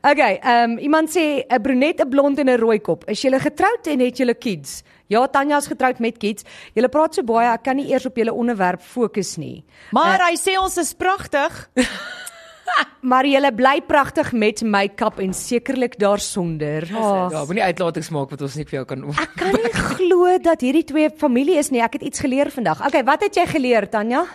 Okay, 0.00 0.38
ehm 0.40 0.70
um, 0.70 0.78
iemand 0.78 1.12
sê 1.12 1.44
'n 1.44 1.60
brunet, 1.60 2.00
'n 2.00 2.08
blond 2.08 2.38
en 2.38 2.48
'n 2.48 2.56
rooi 2.56 2.80
kop. 2.80 3.04
Is 3.10 3.20
julle 3.20 3.40
getroud 3.40 3.86
en 3.86 4.00
het 4.00 4.16
julle 4.16 4.34
kids? 4.34 4.82
Ja, 5.06 5.26
Tanja's 5.26 5.66
getroud 5.66 5.98
met 5.98 6.18
kids. 6.18 6.44
Julle 6.72 6.88
praat 6.88 7.14
so 7.14 7.22
baie, 7.22 7.52
ek 7.52 7.62
kan 7.62 7.76
nie 7.76 7.90
eers 7.90 8.06
op 8.06 8.16
julle 8.16 8.32
onderwerp 8.32 8.80
fokus 8.80 9.36
nie. 9.36 9.64
Maar 9.92 10.30
hy 10.30 10.36
sê 10.36 10.56
ons 10.56 10.76
is 10.78 10.94
pragtig. 10.94 11.70
Maar 13.10 13.26
julle 13.26 13.48
bly 13.56 13.80
pragtig 13.88 14.32
met 14.32 14.62
make-up 14.62 15.18
en 15.18 15.32
sekerlik 15.34 15.98
daarsonder. 15.98 16.84
Oh, 16.94 17.28
Ja, 17.32 17.44
moenie 17.48 17.62
uitlatings 17.64 18.10
maak 18.12 18.30
wat 18.30 18.42
ons 18.42 18.54
nie 18.58 18.66
vir 18.68 18.80
jou 18.80 18.84
kan 18.90 19.04
Ek 19.16 19.32
kan 19.40 19.54
nie 19.56 19.72
glo 19.72 20.34
dat 20.38 20.60
hierdie 20.60 20.84
twee 20.84 21.08
familie 21.10 21.56
is 21.58 21.70
nie. 21.70 21.80
Ek 21.80 21.96
het 21.96 22.02
iets 22.02 22.20
geleer 22.20 22.50
vandag. 22.52 22.84
Okay, 22.86 23.02
wat 23.04 23.22
het 23.24 23.34
jy 23.40 23.46
geleer, 23.46 23.88
Tanya? 23.88 24.26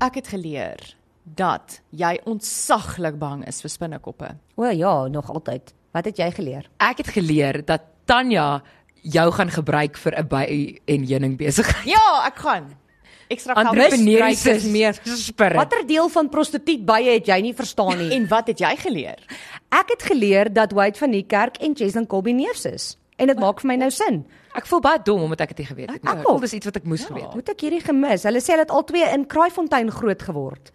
Ek 0.00 0.14
het 0.18 0.28
geleer 0.32 0.82
dat 1.24 1.80
jy 1.94 2.16
ontsaglik 2.26 3.18
bang 3.20 3.46
is 3.46 3.62
vir 3.62 3.70
spinnekoppe. 3.70 4.34
O 4.58 4.66
ja, 4.66 5.06
nog 5.08 5.30
altyd. 5.30 5.72
Wat 5.94 6.04
het 6.08 6.18
jy 6.18 6.30
geleer? 6.34 6.66
Ek 6.80 6.98
het 7.04 7.08
geleer 7.14 7.62
dat 7.64 7.82
Tanya 8.10 8.62
jou 9.02 9.30
gaan 9.32 9.50
gebruik 9.50 9.96
vir 9.96 10.12
'n 10.18 10.26
by 10.28 10.44
en 10.86 11.06
heuning 11.06 11.36
besigheid. 11.38 11.86
Ja, 11.86 12.26
ek 12.26 12.36
gaan. 12.36 12.74
Ekstra 13.32 13.56
geld 13.58 13.72
Entrepreneurs 13.72 14.46
is 14.46 14.64
meer. 14.68 14.98
spirit. 15.16 15.56
Watter 15.56 15.86
deel 15.88 16.08
van 16.12 16.28
prostituut 16.32 16.84
baie 16.88 17.14
het 17.16 17.26
jy 17.30 17.40
nie 17.48 17.54
verstaan 17.56 17.98
nie? 17.98 18.10
En 18.16 18.28
wat 18.30 18.46
het 18.52 18.60
jy 18.62 18.74
geleer? 18.84 19.18
Ek 19.72 19.88
het 19.94 20.02
geleer 20.10 20.52
dat 20.52 20.72
Wade 20.76 20.98
van 21.00 21.10
die 21.14 21.24
kerk 21.26 21.56
en 21.64 21.74
Cheslin 21.76 22.06
Colby 22.06 22.34
neefs 22.36 22.64
is. 22.68 22.90
En 23.16 23.30
dit 23.30 23.38
maak 23.38 23.60
vir 23.62 23.68
my 23.72 23.76
nou 23.76 23.90
sin. 23.94 24.22
Ek 24.56 24.66
voel 24.68 24.80
baie 24.84 24.98
dom 25.04 25.22
omdat 25.28 25.40
ek 25.46 25.54
dit 25.54 25.62
nie 25.62 25.66
geweet 25.70 25.90
het 25.94 26.02
nie. 26.02 26.10
Ek 26.10 26.18
Ek 26.18 26.26
voel 26.28 26.40
dis 26.44 26.52
iets 26.58 26.68
wat 26.68 26.76
ek 26.76 26.84
moes 26.90 27.04
geweet 27.08 27.24
het. 27.24 27.34
Moet 27.38 27.48
ek 27.54 27.60
hierdie 27.64 27.80
gemis? 27.84 28.24
Hulle 28.28 28.40
sê 28.44 28.52
hulle 28.54 28.66
het 28.66 28.74
al 28.74 28.84
twee 28.88 29.08
in 29.14 29.26
Kraaifontein 29.26 29.90
groot 29.90 30.22
geword. 30.28 30.72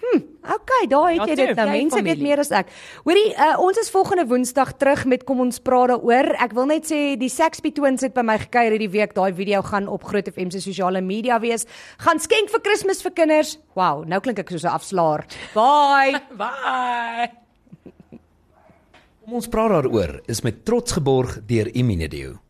Hm. 0.00 0.20
Okay, 0.40 0.86
daar 0.88 1.10
het 1.10 1.16
Ja, 1.16 1.26
jy 1.26 1.34
dit 1.34 1.56
nou. 1.56 1.68
Mense 1.70 2.02
weet 2.02 2.20
meer 2.24 2.40
as 2.40 2.50
ek. 2.50 2.70
Hoorie, 3.04 3.34
uh, 3.36 3.58
ons 3.60 3.76
is 3.78 3.90
volgende 3.92 4.24
Woensdag 4.26 4.72
terug 4.80 5.04
met 5.04 5.24
kom 5.28 5.42
ons 5.44 5.60
praat 5.60 5.92
daaroor. 5.92 6.32
Ek 6.40 6.54
wil 6.56 6.66
net 6.70 6.88
sê 6.88 7.18
die 7.20 7.28
Saxby 7.28 7.72
Twins 7.76 8.00
het 8.06 8.16
by 8.16 8.24
my 8.24 8.38
gekuier 8.40 8.72
hierdie 8.72 8.90
week. 8.90 9.12
Daai 9.14 9.34
video 9.36 9.60
gaan 9.62 9.88
op 9.92 10.08
Groot 10.08 10.32
FM 10.32 10.50
se 10.50 10.64
sosiale 10.64 11.04
media 11.04 11.36
wees. 11.40 11.66
Gaan 12.00 12.18
skenk 12.18 12.48
vir 12.50 12.64
Kersfees 12.64 13.04
vir 13.04 13.12
kinders. 13.12 13.58
Wow, 13.76 14.06
nou 14.08 14.20
klink 14.24 14.40
ek 14.40 14.50
soos 14.50 14.64
'n 14.64 14.72
afslaer. 14.72 15.26
Bye. 15.54 16.16
Bye. 16.40 17.30
Kom 19.20 19.36
ons 19.36 19.48
praat 19.48 19.70
daaroor 19.70 20.22
is 20.26 20.40
met 20.42 20.64
trots 20.64 20.96
geborg 20.96 21.44
deur 21.46 21.68
Imunedio. 21.76 22.40